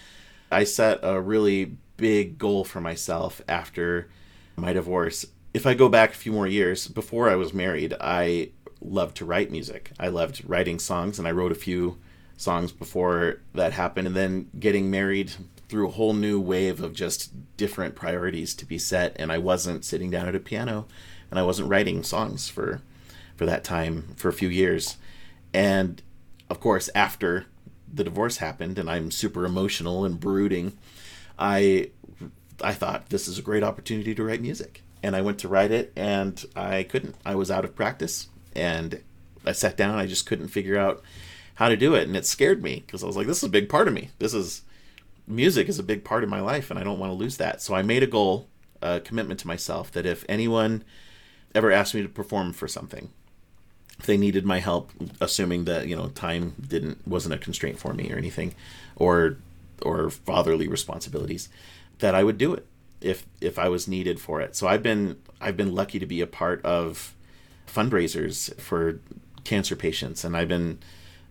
I 0.51 0.65
set 0.65 1.01
a 1.03 1.21
really 1.21 1.77
big 1.97 2.39
goal 2.39 2.65
for 2.65 2.81
myself 2.81 3.41
after 3.49 4.09
my 4.57 4.73
divorce. 4.73 5.27
If 5.53 5.67
I 5.67 5.75
go 5.75 5.89
back 5.89 6.11
a 6.11 6.17
few 6.17 6.33
more 6.33 6.47
years, 6.47 6.89
before 6.89 7.31
I 7.31 7.37
was 7.37 7.55
married, 7.55 7.95
I 8.01 8.51
loved 8.81 9.17
to 9.19 9.25
write 9.25 9.51
music. 9.51 9.93
I 9.99 10.09
loved 10.09 10.43
writing 10.47 10.79
songs, 10.79 11.19
and 11.19 11.27
I 11.27 11.33
wrote 11.33 11.53
a 11.53 11.57
few 11.57 11.99
songs 12.37 12.73
before 12.73 13.41
that 13.55 13.73
happened. 13.73 14.09
And 14.09 14.17
then 14.17 14.51
getting 14.59 14.91
married 14.91 15.33
through 15.69 15.89
a 15.89 15.93
whole 15.93 16.13
new 16.13 16.41
wave 16.41 16.83
of 16.83 16.93
just 16.93 17.33
different 17.57 17.95
priorities 17.95 18.55
to 18.55 18.67
be 18.67 18.79
set. 18.79 19.15
And 19.19 19.33
I 19.33 19.39
wasn't 19.39 19.85
sitting 19.85 20.11
down 20.11 20.29
at 20.29 20.35
a 20.35 20.41
piano 20.41 20.87
and 21.31 21.39
I 21.39 21.43
wasn't 21.43 21.69
writing 21.69 22.03
songs 22.03 22.49
for 22.49 22.81
for 23.35 23.47
that 23.47 23.65
time 23.65 24.15
for 24.17 24.29
a 24.29 24.33
few 24.33 24.49
years. 24.49 24.97
And 25.55 26.03
of 26.51 26.61
course, 26.61 26.91
after 26.95 27.47
the 27.93 28.05
divorce 28.05 28.39
happened 28.39 28.79
and 28.79 28.91
I'm 28.91 29.11
super 29.11 29.47
emotional 29.47 30.05
and 30.05 30.19
brooding, 30.19 30.77
I 31.39 31.91
I 32.61 32.73
thought 32.73 33.09
this 33.09 33.29
is 33.29 33.39
a 33.39 33.43
great 33.43 33.63
opportunity 33.63 34.15
to 34.15 34.25
write 34.25 34.43
music. 34.43 34.83
And 35.03 35.15
I 35.15 35.23
went 35.23 35.39
to 35.41 35.49
write 35.49 35.71
it 35.71 35.93
and 35.97 36.45
I 36.57 36.83
couldn't. 36.83 37.15
I 37.25 37.35
was 37.37 37.51
out 37.51 37.65
of 37.65 37.77
practice 37.77 38.29
and 38.57 39.03
I 39.47 39.53
sat 39.53 39.77
down, 39.77 39.99
I 39.99 40.07
just 40.07 40.27
couldn't 40.27 40.49
figure 40.49 40.79
out 40.79 41.03
how 41.57 41.69
to 41.69 41.77
do 41.77 41.95
it 41.95 42.09
and 42.09 42.17
it 42.17 42.27
scared 42.27 42.63
me 42.63 42.83
because 42.85 43.05
I 43.05 43.07
was 43.07 43.17
like 43.17 43.29
this 43.29 43.39
is 43.39 43.45
a 43.45 43.49
big 43.49 43.69
part 43.69 43.87
of 43.87 43.95
me. 43.95 44.11
This 44.19 44.35
is 44.35 44.63
music 45.27 45.69
is 45.69 45.79
a 45.79 45.85
big 45.85 46.05
part 46.05 46.25
of 46.25 46.31
my 46.31 46.41
life 46.41 46.71
and 46.71 46.79
I 46.79 46.83
don't 46.83 46.99
want 46.99 47.11
to 47.11 47.17
lose 47.17 47.37
that. 47.37 47.63
So 47.63 47.75
I 47.75 47.83
made 47.83 48.03
a 48.03 48.09
goal, 48.09 48.49
a 48.83 49.01
commitment 49.01 49.41
to 49.41 49.47
myself 49.47 49.93
that 49.93 50.05
if 50.05 50.25
anyone 50.29 50.83
ever 51.55 51.71
asked 51.71 51.95
me 51.95 52.03
to 52.03 52.09
perform 52.09 52.53
for 52.53 52.67
something, 52.67 53.11
if 53.99 54.07
they 54.07 54.17
needed 54.17 54.45
my 54.45 54.61
help, 54.61 54.91
assuming 55.21 55.65
that 55.65 55.87
you 55.87 55.97
know 55.97 56.09
time 56.09 56.55
didn't 56.67 57.07
wasn't 57.07 57.35
a 57.35 57.39
constraint 57.39 57.79
for 57.79 57.95
me 57.95 58.13
or 58.13 58.17
anything, 58.17 58.55
or 58.97 59.37
or 59.83 60.11
fatherly 60.11 60.69
responsibilities, 60.69 61.49
that 61.99 62.15
I 62.15 62.25
would 62.25 62.39
do 62.39 62.55
it 62.55 62.67
if 63.01 63.27
if 63.41 63.59
I 63.59 63.69
was 63.69 63.87
needed 63.87 64.21
for 64.21 64.41
it. 64.41 64.57
So 64.57 64.67
I've 64.67 64.83
been 64.83 65.17
I've 65.41 65.57
been 65.57 65.75
lucky 65.75 65.99
to 65.99 66.07
be 66.07 66.21
a 66.21 66.27
part 66.27 66.65
of 66.65 67.15
fundraisers 67.67 68.59
for 68.61 69.01
cancer 69.45 69.77
patients, 69.77 70.25
and 70.25 70.37
I've 70.37 70.49
been 70.49 70.79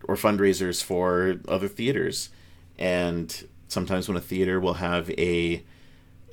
or 0.04 0.16
fundraisers 0.16 0.82
for 0.82 1.40
other 1.48 1.68
theaters, 1.68 2.30
and 2.78 3.46
sometimes 3.68 4.08
when 4.08 4.16
a 4.16 4.20
theater 4.20 4.60
will 4.60 4.74
have 4.74 5.10
a 5.10 5.62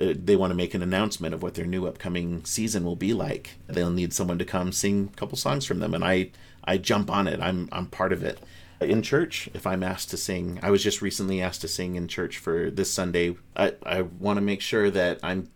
Uh, 0.00 0.14
they 0.16 0.36
want 0.36 0.50
to 0.50 0.56
make 0.56 0.74
an 0.74 0.82
announcement 0.82 1.34
of 1.34 1.42
what 1.42 1.54
their 1.54 1.66
new 1.66 1.86
upcoming 1.86 2.44
season 2.44 2.84
will 2.84 2.96
be 2.96 3.12
like. 3.12 3.56
They'll 3.68 3.90
need 3.90 4.12
someone 4.12 4.38
to 4.38 4.44
come 4.44 4.72
sing 4.72 5.10
a 5.12 5.16
couple 5.16 5.36
songs 5.38 5.64
from 5.64 5.80
them, 5.80 5.94
and 5.94 6.04
I 6.04 6.30
I 6.64 6.78
jump 6.78 7.10
on 7.10 7.26
it. 7.26 7.40
I'm 7.40 7.68
I'm 7.72 7.86
part 7.86 8.12
of 8.12 8.22
it. 8.22 8.40
in 8.80 9.02
church 9.02 9.48
if 9.54 9.66
I'm 9.66 9.82
asked 9.82 10.10
to 10.10 10.16
sing. 10.16 10.58
I 10.62 10.70
was 10.70 10.82
just 10.82 11.02
recently 11.02 11.40
asked 11.40 11.60
to 11.62 11.68
sing 11.68 11.94
in 11.94 12.08
church 12.08 12.38
for 12.38 12.70
this 12.70 12.92
Sunday. 12.92 13.36
I, 13.56 13.74
I 13.84 14.02
want 14.02 14.38
to 14.38 14.40
make 14.40 14.60
sure 14.60 14.90
that 14.90 15.20
I'm 15.22 15.48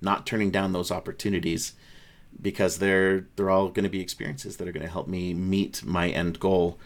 not 0.00 0.26
turning 0.26 0.50
down 0.50 0.72
those 0.72 0.90
opportunities 0.92 1.72
because 2.40 2.78
they're 2.78 3.26
they're 3.36 3.50
all 3.50 3.68
going 3.68 3.84
to 3.84 3.90
be 3.90 4.00
experiences 4.00 4.56
that 4.56 4.68
are 4.68 4.72
going 4.72 4.86
to 4.86 4.92
help 4.92 5.08
me 5.08 5.34
meet 5.34 5.84
my 5.84 6.08
end 6.08 6.38
goal 6.38 6.78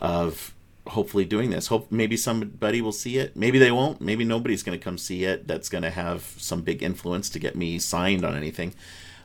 of 0.00 0.54
hopefully 0.88 1.24
doing 1.24 1.50
this. 1.50 1.68
Hope 1.68 1.90
maybe 1.92 2.16
somebody 2.16 2.80
will 2.80 2.92
see 2.92 3.18
it. 3.18 3.36
Maybe 3.36 3.58
they 3.58 3.70
won't. 3.70 4.00
Maybe 4.00 4.24
nobody's 4.24 4.62
going 4.62 4.78
to 4.78 4.82
come 4.82 4.98
see 4.98 5.24
it. 5.24 5.46
That's 5.46 5.68
going 5.68 5.82
to 5.82 5.90
have 5.90 6.22
some 6.38 6.62
big 6.62 6.82
influence 6.82 7.28
to 7.30 7.38
get 7.38 7.56
me 7.56 7.78
signed 7.78 8.24
on 8.24 8.34
anything. 8.34 8.74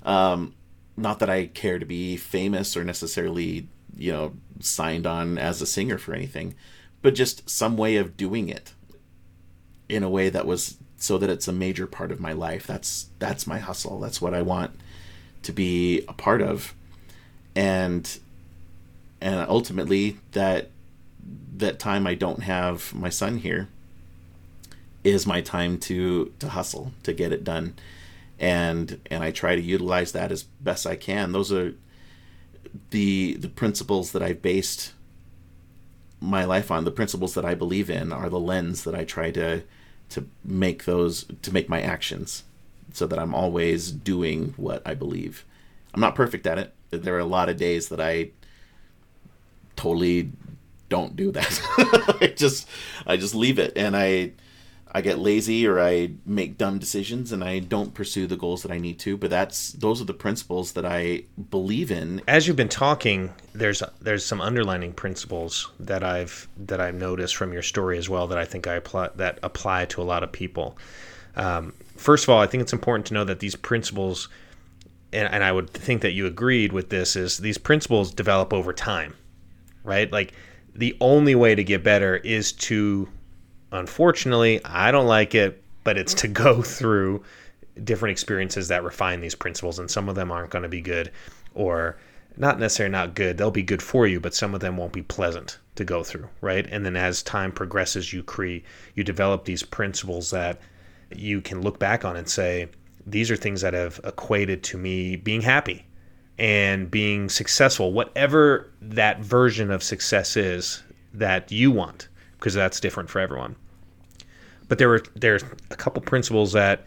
Um, 0.04 0.54
not 0.96 1.20
that 1.20 1.30
I 1.30 1.48
care 1.48 1.80
to 1.80 1.86
be 1.86 2.18
famous 2.18 2.78
or 2.78 2.84
necessarily 2.84 3.68
you 3.96 4.12
know 4.12 4.34
signed 4.60 5.06
on 5.06 5.38
as 5.38 5.62
a 5.62 5.66
singer 5.66 5.98
for 5.98 6.14
anything, 6.14 6.56
but 7.02 7.16
just 7.16 7.50
some 7.50 7.78
way 7.78 7.96
of 7.96 8.18
doing 8.18 8.50
it 8.50 8.74
in 9.90 10.04
a 10.04 10.10
way 10.10 10.30
that 10.30 10.46
was 10.46 10.78
so 10.98 11.18
that 11.18 11.30
it's 11.30 11.48
a 11.48 11.54
major 11.54 11.86
part 11.86 12.12
of 12.12 12.20
my 12.20 12.34
life. 12.34 12.66
That's 12.66 13.08
that's 13.20 13.48
my 13.48 13.60
hustle. 13.60 14.00
That's 14.00 14.22
what 14.22 14.34
I 14.34 14.42
want 14.42 14.72
to 15.44 15.52
be 15.52 16.04
a 16.08 16.14
part 16.14 16.42
of. 16.42 16.74
And 17.56 18.20
and 19.22 19.46
ultimately 19.50 20.18
that 20.32 20.70
that 21.58 21.80
time 21.80 22.08
I 22.08 22.16
don't 22.16 22.44
have 22.44 22.94
my 22.94 23.10
son 23.10 23.38
here 23.38 23.70
is 25.04 25.28
my 25.28 25.42
time 25.42 25.78
to 25.78 26.32
to 26.40 26.50
hustle 26.50 26.92
to 27.04 27.14
get 27.14 27.32
it 27.32 27.44
done. 27.44 27.76
And 28.40 29.00
and 29.10 29.24
I 29.24 29.32
try 29.32 29.56
to 29.56 29.62
utilize 29.62 30.12
that 30.14 30.32
as 30.32 30.44
best 30.44 30.88
I 30.88 30.96
can. 30.96 31.32
Those 31.32 31.52
are 31.52 31.74
the 32.90 33.36
the 33.36 33.50
principles 33.50 34.12
that 34.12 34.24
I've 34.24 34.42
based 34.42 34.94
my 36.20 36.46
life 36.46 36.72
on. 36.72 36.86
The 36.86 36.92
principles 36.92 37.34
that 37.34 37.46
I 37.46 37.54
believe 37.54 37.90
in 37.90 38.12
are 38.12 38.30
the 38.30 38.40
lens 38.40 38.84
that 38.84 38.96
I 38.96 39.04
try 39.04 39.32
to 39.32 39.64
to 40.10 40.28
make 40.44 40.86
those 40.86 41.26
to 41.42 41.54
make 41.54 41.70
my 41.70 41.82
actions 41.82 42.44
so 42.94 43.08
that 43.08 43.20
I'm 43.20 43.34
always 43.34 43.92
doing 43.92 44.54
what 44.58 44.82
I 44.86 44.94
believe. 44.94 45.46
I'm 45.94 46.02
not 46.02 46.16
perfect 46.16 46.48
at 46.48 46.58
it. 46.58 46.74
There 46.92 47.16
are 47.16 47.20
a 47.20 47.26
lot 47.26 47.50
of 47.50 47.58
days 47.58 47.90
that 47.90 48.00
I 48.00 48.30
totally 49.76 50.32
don't 50.94 51.16
do 51.16 51.32
that. 51.32 51.60
I 52.22 52.28
just 52.28 52.70
I 53.08 53.18
just 53.18 53.34
leave 53.34 53.58
it 53.58 53.74
and 53.76 53.98
I 53.98 54.34
I 54.92 55.02
get 55.02 55.18
lazy 55.18 55.66
or 55.66 55.80
I 55.80 56.12
make 56.24 56.60
dumb 56.60 56.78
decisions 56.78 57.32
and 57.32 57.44
I 57.44 57.58
don't 57.58 57.96
pursue 57.96 58.28
the 58.28 58.38
goals 58.38 58.62
that 58.62 58.72
I 58.72 58.78
need 58.78 59.00
to. 59.00 59.18
But 59.18 59.32
that's 59.32 59.72
those 59.72 60.00
are 60.02 60.06
the 60.06 60.14
principles 60.14 60.74
that 60.74 60.86
I 60.86 61.24
believe 61.50 61.90
in. 61.90 62.22
As 62.28 62.46
you've 62.46 62.56
been 62.56 62.70
talking, 62.70 63.34
there's 63.54 63.82
there's 64.02 64.24
some 64.24 64.40
underlining 64.40 64.94
principles 64.94 65.72
that 65.80 66.04
I've 66.04 66.48
that 66.58 66.80
I've 66.80 66.94
noticed 66.94 67.36
from 67.36 67.54
your 67.54 67.64
story 67.64 67.98
as 67.98 68.08
well 68.08 68.28
that 68.28 68.38
I 68.38 68.46
think 68.46 68.68
I 68.68 68.76
apply 68.76 69.10
that 69.16 69.40
apply 69.42 69.86
to 69.86 70.02
a 70.04 70.06
lot 70.14 70.22
of 70.22 70.32
people. 70.32 70.78
Um, 71.36 71.74
first 71.98 72.26
of 72.26 72.30
all, 72.30 72.40
I 72.40 72.46
think 72.46 72.62
it's 72.62 72.74
important 72.74 73.08
to 73.08 73.16
know 73.16 73.24
that 73.24 73.40
these 73.40 73.56
principles, 73.56 74.30
and, 75.12 75.28
and 75.34 75.44
I 75.44 75.52
would 75.52 75.72
think 75.72 76.04
that 76.04 76.12
you 76.12 76.28
agreed 76.28 76.72
with 76.72 76.90
this, 76.90 77.16
is 77.16 77.40
these 77.40 77.58
principles 77.58 78.12
develop 78.12 78.54
over 78.54 78.72
time, 78.72 79.16
right? 79.84 80.12
Like 80.12 80.34
the 80.76 80.96
only 81.00 81.36
way 81.36 81.56
to 81.56 81.64
get 81.64 81.84
better 81.84 82.18
is 82.18 82.52
to 82.52 83.08
unfortunately 83.72 84.64
i 84.66 84.92
don't 84.92 85.08
like 85.08 85.36
it 85.36 85.64
but 85.84 85.98
it's 85.98 86.14
to 86.14 86.28
go 86.28 86.62
through 86.62 87.24
different 87.84 88.12
experiences 88.12 88.68
that 88.68 88.84
refine 88.84 89.20
these 89.22 89.36
principles 89.36 89.80
and 89.80 89.90
some 89.90 90.10
of 90.10 90.16
them 90.16 90.32
aren't 90.32 90.52
going 90.52 90.64
to 90.64 90.70
be 90.70 90.82
good 90.82 91.12
or 91.56 91.98
not 92.38 92.60
necessarily 92.60 92.92
not 92.92 93.16
good 93.16 93.38
they'll 93.38 93.52
be 93.52 93.64
good 93.64 93.82
for 93.82 94.08
you 94.08 94.20
but 94.20 94.34
some 94.34 94.54
of 94.54 94.62
them 94.62 94.78
won't 94.78 94.94
be 94.94 95.02
pleasant 95.02 95.58
to 95.76 95.84
go 95.84 96.04
through 96.04 96.28
right? 96.42 96.68
And 96.70 96.86
then 96.86 96.96
as 96.96 97.24
time 97.24 97.52
progresses 97.52 98.14
you 98.14 98.24
create 98.24 98.64
you 98.96 99.04
develop 99.04 99.46
these 99.46 99.64
principles 99.64 100.32
that 100.32 100.60
you 101.16 101.42
can 101.42 101.62
look 101.62 101.80
back 101.80 102.06
on 102.06 102.16
and 102.16 102.28
say 102.28 102.68
these 103.06 103.30
are 103.30 103.36
things 103.36 103.62
that 103.62 103.74
have 103.74 104.00
equated 104.04 104.64
to 104.64 104.78
me 104.78 105.16
being 105.16 105.42
happy 105.42 105.86
and 106.38 106.90
being 106.90 107.30
successful, 107.30 107.94
whatever 107.94 108.72
that 108.82 109.20
version 109.20 109.72
of 109.72 109.84
success 109.84 110.36
is 110.36 110.84
that 111.14 111.52
you 111.52 111.72
want, 111.72 112.08
because 112.34 112.54
that's 112.54 112.80
different 112.80 113.10
for 113.10 113.20
everyone. 113.20 113.56
But 114.68 114.78
there 114.78 114.90
were 114.90 115.04
there's 115.16 115.44
a 115.70 115.76
couple 115.76 116.02
principles 116.02 116.54
that 116.54 116.86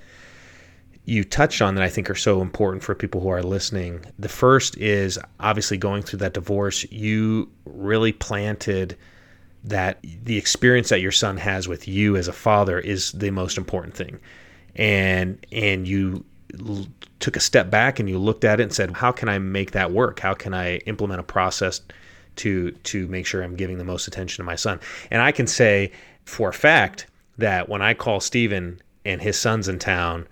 you 1.05 1.23
touched 1.23 1.63
on 1.63 1.77
that 1.77 1.85
I 1.85 1.89
think 1.89 2.11
are 2.11 2.17
so 2.17 2.43
important 2.43 2.83
for 2.83 2.95
people 2.95 3.21
who 3.21 3.29
are 3.29 3.43
listening. 3.43 4.05
The 4.19 4.29
first 4.29 4.77
is 4.77 5.19
obviously 5.39 5.77
going 5.77 6.03
through 6.03 6.19
that 6.19 6.35
divorce, 6.35 6.85
you 6.91 7.49
really 7.65 8.13
planted 8.13 8.97
that 9.63 9.99
the 10.03 10.37
experience 10.37 10.89
that 10.89 11.01
your 11.01 11.13
son 11.13 11.37
has 11.37 11.69
with 11.69 11.87
you 11.87 12.17
as 12.17 12.27
a 12.29 12.33
father 12.33 12.79
is 12.79 13.13
the 13.13 13.31
most 13.31 13.57
important 13.57 13.95
thing. 13.95 14.19
And 14.75 15.45
and 15.53 15.87
you 15.87 16.25
took 17.21 17.37
a 17.37 17.41
step 17.41 17.71
back 17.71 17.99
and 17.99 18.09
you 18.09 18.19
looked 18.19 18.45
at 18.45 18.61
it 18.61 18.65
and 18.65 18.73
said, 18.73 18.91
"How 18.93 19.13
can 19.13 19.29
I 19.29 19.39
make 19.39 19.73
that 19.73 19.93
work? 19.93 20.21
How 20.21 20.35
can 20.35 20.55
I 20.55 20.77
implement 20.79 21.21
a 21.21 21.25
process 21.25 21.81
to 22.37 22.71
to 22.73 23.07
make 23.09 23.27
sure 23.27 23.43
I'm 23.43 23.57
giving 23.57 23.79
the 23.79 23.85
most 23.85 24.07
attention 24.07 24.43
to 24.43 24.47
my 24.47 24.57
son?" 24.57 24.81
And 25.11 25.23
I 25.23 25.33
can 25.33 25.47
say 25.47 25.93
for 26.25 26.49
a 26.49 26.55
fact 26.55 27.07
that 27.39 27.69
when 27.69 27.83
I 27.83 27.95
call 27.95 28.21
Steven 28.21 28.81
and 29.05 29.23
his 29.23 29.39
son's 29.39 29.69
in 29.69 29.79
town, 29.79 30.27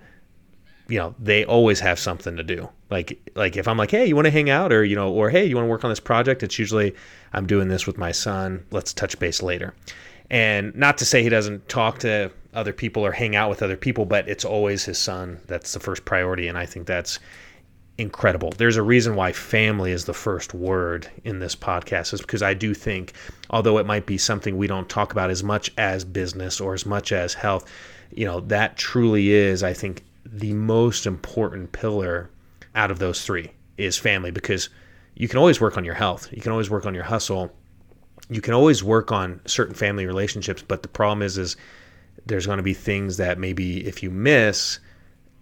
you 0.88 0.98
know, 0.98 1.14
they 1.18 1.44
always 1.44 1.80
have 1.80 1.98
something 1.98 2.36
to 2.36 2.42
do. 2.42 2.68
Like 2.90 3.18
like 3.34 3.56
if 3.56 3.66
I'm 3.66 3.76
like, 3.78 3.90
"Hey, 3.90 4.06
you 4.06 4.14
want 4.14 4.26
to 4.26 4.30
hang 4.30 4.50
out?" 4.50 4.72
or 4.72 4.84
you 4.84 4.96
know, 4.96 5.10
or 5.12 5.30
"Hey, 5.30 5.44
you 5.44 5.56
want 5.56 5.66
to 5.66 5.70
work 5.70 5.84
on 5.84 5.90
this 5.90 6.00
project?" 6.00 6.42
It's 6.42 6.58
usually 6.58 6.94
I'm 7.32 7.46
doing 7.46 7.68
this 7.68 7.86
with 7.86 7.98
my 7.98 8.12
son. 8.12 8.64
Let's 8.70 8.92
touch 8.92 9.18
base 9.18 9.42
later. 9.42 9.74
And 10.30 10.74
not 10.74 10.98
to 10.98 11.04
say 11.04 11.22
he 11.22 11.28
doesn't 11.28 11.68
talk 11.68 11.98
to 12.00 12.30
other 12.55 12.72
people 12.72 13.05
or 13.05 13.12
hang 13.12 13.36
out 13.36 13.50
with 13.50 13.62
other 13.62 13.76
people, 13.76 14.05
but 14.05 14.28
it's 14.28 14.44
always 14.44 14.84
his 14.84 14.98
son 14.98 15.40
that's 15.46 15.72
the 15.72 15.80
first 15.80 16.05
priority. 16.05 16.48
And 16.48 16.57
I 16.57 16.66
think 16.66 16.86
that's 16.86 17.18
incredible. 17.98 18.50
There's 18.50 18.76
a 18.76 18.82
reason 18.82 19.14
why 19.14 19.32
family 19.32 19.92
is 19.92 20.05
the 20.05 20.14
first 20.14 20.55
word 20.55 21.09
in 21.24 21.38
this 21.38 21.55
podcast, 21.55 22.12
is 22.12 22.20
because 22.20 22.42
I 22.42 22.55
do 22.55 22.74
think, 22.74 23.12
although 23.50 23.78
it 23.78 23.86
might 23.86 24.07
be 24.07 24.18
something 24.18 24.57
we 24.57 24.66
don't 24.66 24.88
talk 24.88 25.12
about 25.12 25.30
as 25.30 25.44
much 25.44 25.70
as 25.78 26.05
business 26.05 26.61
or 26.61 26.74
as 26.74 26.86
much 26.86 27.12
as 27.12 27.34
health, 27.34 27.70
you 28.12 28.24
know, 28.24 28.40
that 28.40 28.76
truly 28.76 29.30
is, 29.30 29.62
I 29.62 29.72
think, 29.72 30.05
the 30.24 30.52
most 30.52 31.07
important 31.07 31.72
pillar 31.72 32.30
out 32.74 32.90
of 32.90 32.98
those 32.98 33.24
three 33.24 33.52
is 33.76 33.96
family 33.96 34.30
because 34.30 34.68
you 35.14 35.28
can 35.28 35.38
always 35.38 35.61
work 35.61 35.76
on 35.76 35.84
your 35.84 35.94
health, 35.94 36.28
you 36.32 36.42
can 36.42 36.50
always 36.50 36.70
work 36.70 36.86
on 36.86 36.94
your 36.94 37.05
hustle. 37.05 37.52
You 38.30 38.40
can 38.40 38.55
always 38.55 38.82
work 38.82 39.12
on 39.12 39.40
certain 39.44 39.74
family 39.74 40.07
relationships, 40.07 40.64
but 40.66 40.82
the 40.82 40.88
problem 40.88 41.20
is 41.20 41.36
is 41.36 41.57
there's 42.26 42.46
going 42.46 42.58
to 42.58 42.62
be 42.62 42.74
things 42.74 43.16
that 43.18 43.38
maybe 43.38 43.86
if 43.86 44.02
you 44.02 44.10
miss, 44.10 44.78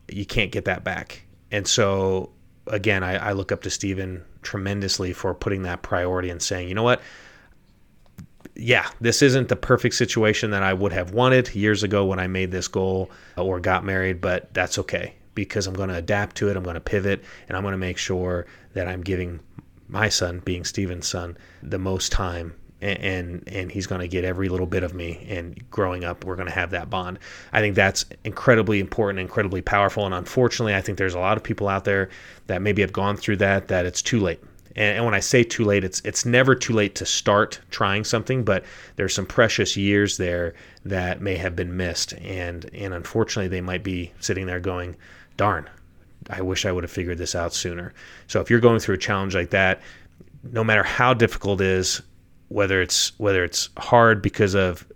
you 0.09 0.27
can't 0.27 0.51
get 0.51 0.65
that 0.65 0.85
back. 0.85 1.25
And 1.51 1.67
so, 1.67 2.31
again, 2.67 3.03
I, 3.03 3.29
I 3.29 3.33
look 3.33 3.53
up 3.53 3.63
to 3.63 3.71
Steven 3.71 4.25
tremendously 4.43 5.13
for 5.13 5.35
putting 5.35 5.63
that 5.63 5.83
priority 5.83 6.31
and 6.31 6.43
saying, 6.43 6.69
you 6.69 6.75
know 6.75 6.83
what? 6.83 7.01
Yeah, 8.55 8.89
this 9.01 9.23
isn't 9.23 9.49
the 9.49 9.57
perfect 9.57 9.95
situation 9.95 10.51
that 10.51 10.63
I 10.63 10.75
would 10.75 10.93
have 10.93 11.13
wanted 11.13 11.55
years 11.55 11.83
ago 11.83 12.05
when 12.05 12.19
I 12.19 12.27
made 12.27 12.51
this 12.51 12.69
goal 12.69 13.11
or 13.37 13.61
got 13.61 13.85
married, 13.85 14.21
but 14.21 14.53
that's 14.53 14.79
okay 14.79 15.15
because 15.35 15.67
I'm 15.67 15.75
going 15.75 15.89
to 15.89 15.97
adapt 15.97 16.37
to 16.37 16.51
it. 16.51 16.57
I'm 16.57 16.63
going 16.63 16.75
to 16.75 16.81
pivot 16.81 17.25
and 17.49 17.57
I'm 17.57 17.63
going 17.63 17.73
to 17.73 17.79
make 17.79 17.97
sure 17.97 18.47
that 18.75 18.89
I'm 18.89 19.01
giving 19.01 19.41
my 19.89 20.09
son, 20.09 20.41
being 20.45 20.65
Steven's 20.65 21.07
son, 21.07 21.39
the 21.63 21.79
most 21.79 22.13
time 22.13 22.55
and 22.83 23.45
and 23.47 23.71
he's 23.71 23.87
going 23.87 24.01
to 24.01 24.09
get 24.09 24.25
every 24.25 24.49
little 24.49 24.67
bit 24.67 24.83
of 24.83 24.95
me. 24.95 25.25
And 25.29 25.71
growing 25.71 26.05
up 26.05 26.25
we're 26.25 26.37
going 26.37 26.49
to 26.49 26.55
have 26.55 26.71
that 26.71 26.91
bond. 26.91 27.19
I 27.53 27.61
think 27.61 27.77
that's 27.77 28.05
incredibly 28.25 28.81
important 28.81 29.21
incredibly 29.21 29.63
powerful. 29.63 30.05
And 30.05 30.15
unfortunately 30.15 30.75
i 30.75 30.81
think 30.81 30.99
there's 30.99 31.15
a 31.15 31.21
lot 31.21 31.37
of 31.37 31.43
people 31.43 31.69
out 31.69 31.85
there 31.85 32.11
that 32.49 32.63
maybe 32.63 32.83
have 32.83 32.93
gone 32.93 33.17
through 33.17 33.37
that 33.37 33.69
that 33.69 33.87
it's 33.87 34.03
too 34.03 34.21
late. 34.21 34.43
And, 34.75 34.97
and 34.97 35.05
when 35.05 35.15
i 35.15 35.21
say 35.21 35.45
too 35.45 35.65
late 35.65 35.85
it's 35.85 36.01
it's 36.05 36.25
never 36.25 36.55
too 36.55 36.73
late 36.73 36.95
to 36.97 37.07
start 37.07 37.61
trying 37.71 38.05
something 38.05 38.45
but 38.45 38.65
there's 38.97 39.15
some 39.15 39.27
precious 39.27 39.77
years 39.77 40.17
there 40.17 40.55
that 40.85 41.21
may 41.21 41.37
have 41.37 41.55
been 41.55 41.77
missed. 41.77 42.15
And 42.15 42.69
and 42.75 42.93
unfortunately 42.93 43.49
they 43.49 43.61
might 43.61 43.85
be 43.85 44.13
sitting 44.21 44.47
there 44.47 44.61
going 44.61 44.97
darn 45.37 45.71
i 46.31 46.43
wish 46.43 46.67
i 46.67 46.73
would 46.73 46.85
have 46.85 46.91
figured 46.91 47.19
this 47.19 47.35
out 47.35 47.55
sooner. 47.55 47.95
So 48.27 48.41
if 48.41 48.51
you're 48.51 48.61
going 48.61 48.81
through 48.81 48.97
a 48.97 48.99
challenge 48.99 49.35
like 49.35 49.51
that 49.51 49.81
no 50.43 50.65
matter 50.65 50.83
how 50.83 51.15
difficult 51.15 51.61
it 51.61 51.69
is 51.69 52.03
whether 52.53 52.81
it's 52.81 53.19
whether 53.19 53.45
it's 53.45 53.69
hard 53.79 54.23
because 54.23 54.55
of 54.55 54.87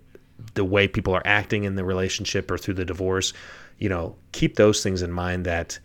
the 0.53 0.65
way 0.65 0.87
people 0.87 1.13
are 1.13 1.25
acting 1.25 1.63
in 1.63 1.75
the 1.75 1.83
relationship 1.83 2.49
or 2.49 2.57
through 2.57 2.73
the 2.73 2.85
divorce, 2.85 3.33
you 3.79 3.89
know, 3.89 4.15
keep 4.31 4.55
those 4.55 4.81
things 4.81 5.01
in 5.01 5.11
mind 5.11 5.45
that 5.45 5.79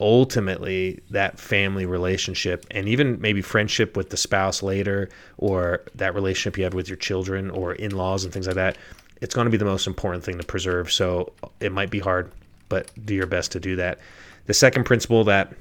ultimately 0.00 1.00
that 1.10 1.40
family 1.40 1.84
relationship 1.84 2.64
and 2.70 2.88
even 2.88 3.20
maybe 3.20 3.42
friendship 3.42 3.96
with 3.96 4.10
the 4.10 4.16
spouse 4.16 4.62
later 4.62 5.08
or 5.38 5.82
that 5.94 6.14
relationship 6.14 6.56
you 6.56 6.62
have 6.62 6.74
with 6.74 6.88
your 6.88 6.96
children 6.96 7.50
or 7.50 7.72
in-laws 7.74 8.22
and 8.22 8.32
things 8.32 8.46
like 8.46 8.54
that 8.54 8.78
it's 9.20 9.34
going 9.34 9.46
to 9.46 9.50
be 9.50 9.56
the 9.56 9.64
most 9.64 9.86
important 9.86 10.24
thing 10.24 10.38
to 10.38 10.46
preserve. 10.46 10.92
So 10.92 11.32
it 11.60 11.72
might 11.72 11.90
be 11.90 11.98
hard 11.98 12.30
but 12.68 12.90
do 13.04 13.14
your 13.14 13.26
best 13.26 13.52
to 13.52 13.60
do 13.60 13.76
that. 13.76 13.98
The 14.46 14.54
second 14.54 14.84
principle 14.84 15.24
that 15.24 15.52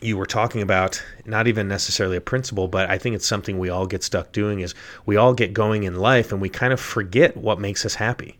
you 0.00 0.16
were 0.16 0.26
talking 0.26 0.62
about 0.62 1.02
not 1.24 1.46
even 1.46 1.68
necessarily 1.68 2.16
a 2.16 2.20
principle, 2.20 2.68
but 2.68 2.88
I 2.88 2.98
think 2.98 3.14
it's 3.14 3.26
something 3.26 3.58
we 3.58 3.68
all 3.68 3.86
get 3.86 4.02
stuck 4.02 4.32
doing 4.32 4.60
is 4.60 4.74
we 5.06 5.16
all 5.16 5.34
get 5.34 5.52
going 5.52 5.84
in 5.84 5.96
life 5.96 6.32
and 6.32 6.40
we 6.40 6.48
kind 6.48 6.72
of 6.72 6.80
forget 6.80 7.36
what 7.36 7.60
makes 7.60 7.84
us 7.84 7.94
happy. 7.94 8.38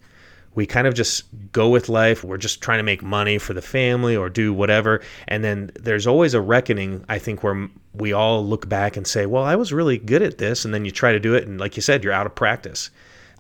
We 0.55 0.67
kind 0.67 0.87
of 0.87 0.95
just 0.95 1.25
go 1.53 1.69
with 1.69 1.89
life. 1.89 2.25
We're 2.25 2.37
just 2.37 2.61
trying 2.61 2.79
to 2.79 2.85
make 2.85 3.03
money 3.03 3.39
for 3.39 3.55
the 3.55 3.63
family 3.63 4.17
or 4.17 4.29
do 4.29 4.53
whatever. 4.53 5.01
And 5.29 5.45
then 5.45 5.71
there's 5.79 6.07
always 6.07 6.35
a 6.35 6.41
reckoning, 6.41 7.05
I 7.09 7.19
think, 7.19 7.45
where 7.45 7.69
we 7.95 8.13
all 8.13 8.45
look 8.45 8.69
back 8.69 8.97
and 8.97 9.07
say, 9.07 9.27
well, 9.27 9.45
I 9.45 9.55
was 9.55 9.73
really 9.73 9.99
good 9.99 10.23
at 10.23 10.39
this. 10.39 10.65
And 10.65 10.75
then 10.75 10.85
you 10.85 10.91
try 10.91 11.13
to 11.13 11.21
do 11.21 11.35
it. 11.35 11.47
And 11.47 11.61
like 11.61 11.77
you 11.77 11.83
said, 11.83 12.03
you're 12.03 12.13
out 12.13 12.27
of 12.27 12.35
practice. 12.35 12.91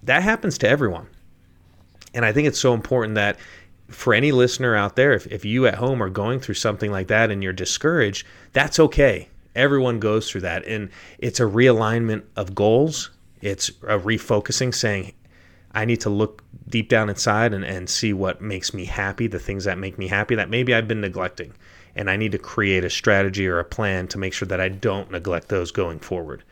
That 0.04 0.22
happens 0.22 0.56
to 0.58 0.68
everyone. 0.68 1.08
And 2.14 2.24
I 2.24 2.32
think 2.32 2.46
it's 2.48 2.60
so 2.60 2.74
important 2.74 3.14
that 3.16 3.38
for 3.90 4.14
any 4.14 4.32
listener 4.32 4.74
out 4.76 4.96
there, 4.96 5.12
if, 5.12 5.26
if 5.26 5.44
you 5.44 5.66
at 5.66 5.74
home 5.74 6.02
are 6.02 6.08
going 6.08 6.40
through 6.40 6.54
something 6.54 6.90
like 6.90 7.08
that 7.08 7.30
and 7.30 7.42
you're 7.42 7.52
discouraged, 7.52 8.26
that's 8.52 8.78
okay. 8.78 9.28
Everyone 9.54 9.98
goes 9.98 10.30
through 10.30 10.42
that. 10.42 10.64
And 10.64 10.90
it's 11.18 11.40
a 11.40 11.44
realignment 11.44 12.22
of 12.36 12.54
goals, 12.54 13.10
it's 13.40 13.68
a 13.82 13.98
refocusing, 13.98 14.74
saying, 14.74 15.12
I 15.72 15.84
need 15.84 16.00
to 16.00 16.10
look 16.10 16.42
deep 16.68 16.88
down 16.88 17.08
inside 17.08 17.54
and, 17.54 17.64
and 17.64 17.88
see 17.88 18.12
what 18.12 18.40
makes 18.40 18.74
me 18.74 18.84
happy, 18.84 19.26
the 19.26 19.38
things 19.38 19.64
that 19.64 19.78
make 19.78 19.98
me 19.98 20.08
happy 20.08 20.34
that 20.34 20.50
maybe 20.50 20.74
I've 20.74 20.88
been 20.88 21.00
neglecting. 21.00 21.52
And 21.96 22.08
I 22.08 22.16
need 22.16 22.32
to 22.32 22.38
create 22.38 22.84
a 22.84 22.90
strategy 22.90 23.46
or 23.46 23.58
a 23.58 23.64
plan 23.64 24.08
to 24.08 24.18
make 24.18 24.32
sure 24.32 24.48
that 24.48 24.60
I 24.60 24.68
don't 24.68 25.10
neglect 25.10 25.48
those 25.48 25.70
going 25.72 25.98
forward. 25.98 26.44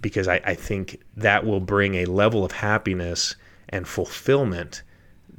Because 0.00 0.28
I, 0.28 0.40
I 0.44 0.54
think 0.54 1.00
that 1.16 1.44
will 1.44 1.60
bring 1.60 1.94
a 1.94 2.04
level 2.04 2.44
of 2.44 2.52
happiness 2.52 3.34
and 3.68 3.88
fulfillment 3.88 4.82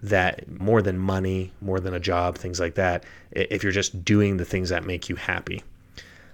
that 0.01 0.49
more 0.59 0.81
than 0.81 0.97
money, 0.97 1.51
more 1.61 1.79
than 1.79 1.93
a 1.93 1.99
job, 1.99 2.37
things 2.37 2.59
like 2.59 2.75
that, 2.75 3.03
if 3.31 3.63
you're 3.63 3.71
just 3.71 4.03
doing 4.05 4.37
the 4.37 4.45
things 4.45 4.69
that 4.69 4.85
make 4.85 5.09
you 5.09 5.15
happy. 5.15 5.61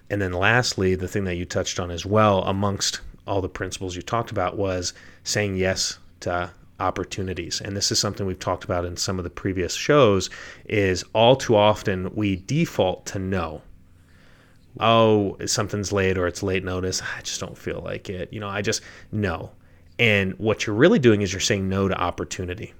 And 0.08 0.22
then 0.22 0.32
lastly, 0.32 0.94
the 0.94 1.08
thing 1.08 1.24
that 1.24 1.34
you 1.34 1.44
touched 1.44 1.80
on 1.80 1.90
as 1.90 2.06
well, 2.06 2.44
amongst 2.44 3.00
all 3.26 3.40
the 3.40 3.48
principles 3.48 3.96
you 3.96 4.02
talked 4.02 4.30
about, 4.30 4.56
was 4.56 4.92
saying 5.24 5.56
yes 5.56 5.98
to 6.20 6.50
opportunities. 6.78 7.60
And 7.60 7.76
this 7.76 7.90
is 7.90 7.98
something 7.98 8.26
we've 8.26 8.38
talked 8.38 8.64
about 8.64 8.84
in 8.84 8.96
some 8.96 9.18
of 9.18 9.24
the 9.24 9.30
previous 9.30 9.74
shows 9.74 10.30
is 10.66 11.04
all 11.12 11.34
too 11.34 11.56
often 11.56 12.14
we 12.14 12.36
default 12.36 13.06
to 13.06 13.18
no. 13.18 13.62
Oh, 14.78 15.38
something's 15.46 15.90
late 15.90 16.18
or 16.18 16.26
it's 16.26 16.42
late 16.42 16.62
notice. 16.62 17.02
I 17.02 17.22
just 17.22 17.40
don't 17.40 17.56
feel 17.56 17.80
like 17.84 18.10
it. 18.10 18.32
You 18.32 18.40
know, 18.40 18.48
I 18.48 18.62
just 18.62 18.82
no. 19.10 19.50
And 19.98 20.34
what 20.38 20.66
you're 20.66 20.76
really 20.76 20.98
doing 20.98 21.22
is 21.22 21.32
you're 21.32 21.40
saying 21.40 21.68
no 21.68 21.88
to 21.88 21.98
opportunity. 21.98 22.74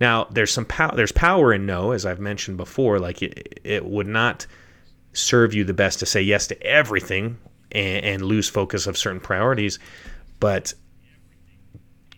Now, 0.00 0.24
there's 0.30 0.52
some 0.52 0.66
power. 0.66 0.94
There's 0.94 1.12
power 1.12 1.52
in 1.52 1.66
no, 1.66 1.92
as 1.92 2.04
I've 2.04 2.20
mentioned 2.20 2.56
before. 2.56 2.98
Like 2.98 3.22
it, 3.22 3.60
it 3.64 3.84
would 3.84 4.06
not 4.06 4.46
serve 5.12 5.54
you 5.54 5.64
the 5.64 5.74
best 5.74 5.98
to 6.00 6.06
say 6.06 6.20
yes 6.20 6.46
to 6.48 6.62
everything 6.62 7.38
and, 7.72 8.04
and 8.04 8.22
lose 8.22 8.48
focus 8.48 8.86
of 8.86 8.98
certain 8.98 9.20
priorities. 9.20 9.78
But 10.38 10.74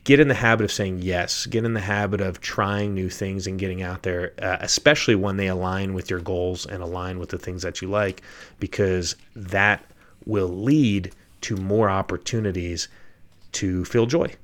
get 0.03 0.19
in 0.19 0.29
the 0.29 0.35
habit 0.35 0.65
of 0.65 0.73
saying 0.73 1.01
yes. 1.03 1.47
Get 1.47 1.65
in 1.65 1.75
the 1.75 1.81
habit 1.81 2.21
of 2.21 2.41
trying 2.41 2.95
new 2.95 3.09
things 3.09 3.47
and 3.47 3.59
getting 3.59 3.83
out 3.83 4.03
there, 4.03 4.33
uh, 4.43 4.57
especially 4.61 5.15
when 5.15 5.37
they 5.37 5.47
align 5.47 5.95
with 5.95 6.11
your 6.11 6.21
goals 6.21 6.67
and 6.67 6.83
align 6.83 7.21
with 7.21 7.29
the 7.29 7.39
things 7.39 7.63
that 7.63 7.81
you 7.81 7.89
like, 7.89 8.23
because 8.59 9.15
that 9.37 9.85
will 10.27 10.49
lead 10.49 11.13
to 11.43 11.57
more 11.57 11.89
opportunities 11.89 12.89
to 13.53 13.85
feel 13.85 14.07
joy 14.07 14.35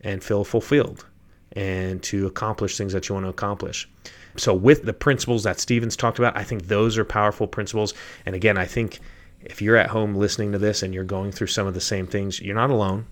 and 0.00 0.24
feel 0.24 0.44
fulfilled 0.44 1.04
and 1.52 2.02
to 2.04 2.26
accomplish 2.26 2.76
things 2.76 2.92
that 2.92 3.08
you 3.08 3.14
want 3.14 3.26
to 3.26 3.30
accomplish. 3.30 3.88
So, 4.36 4.54
with 4.54 4.84
the 4.84 4.92
principles 4.92 5.42
that 5.42 5.58
Stevens 5.58 5.96
talked 5.96 6.18
about, 6.18 6.36
I 6.36 6.44
think 6.44 6.66
those 6.68 6.96
are 6.98 7.04
powerful 7.04 7.46
principles. 7.46 7.94
And 8.24 8.34
again, 8.34 8.56
I 8.56 8.64
think 8.64 9.00
if 9.42 9.60
you're 9.60 9.76
at 9.76 9.90
home 9.90 10.14
listening 10.14 10.52
to 10.52 10.58
this 10.58 10.82
and 10.82 10.94
you're 10.94 11.04
going 11.04 11.32
through 11.32 11.48
some 11.48 11.66
of 11.66 11.74
the 11.74 11.80
same 11.80 12.06
things, 12.06 12.40
you're 12.40 12.54
not 12.54 12.70
alone. 12.70 13.06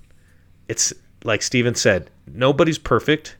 It's 0.68 0.92
like 1.24 1.42
Steven 1.42 1.74
said, 1.74 2.10
nobody's 2.26 2.78
perfect. 2.78 3.36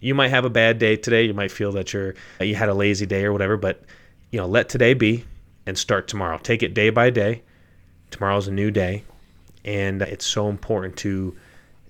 You 0.00 0.14
might 0.14 0.28
have 0.28 0.44
a 0.44 0.50
bad 0.50 0.78
day 0.78 0.96
today. 0.96 1.24
You 1.24 1.34
might 1.34 1.50
feel 1.50 1.72
that 1.72 1.92
you're 1.92 2.14
you 2.40 2.54
had 2.54 2.68
a 2.68 2.74
lazy 2.74 3.06
day 3.06 3.24
or 3.24 3.32
whatever, 3.32 3.56
but 3.56 3.82
you 4.30 4.38
know, 4.38 4.46
let 4.46 4.68
today 4.68 4.94
be 4.94 5.24
and 5.66 5.76
start 5.76 6.06
tomorrow. 6.06 6.38
Take 6.38 6.62
it 6.62 6.74
day 6.74 6.90
by 6.90 7.10
day. 7.10 7.42
Tomorrow's 8.10 8.48
a 8.48 8.52
new 8.52 8.70
day, 8.70 9.04
and 9.64 10.00
it's 10.02 10.24
so 10.24 10.48
important 10.48 10.96
to 10.98 11.36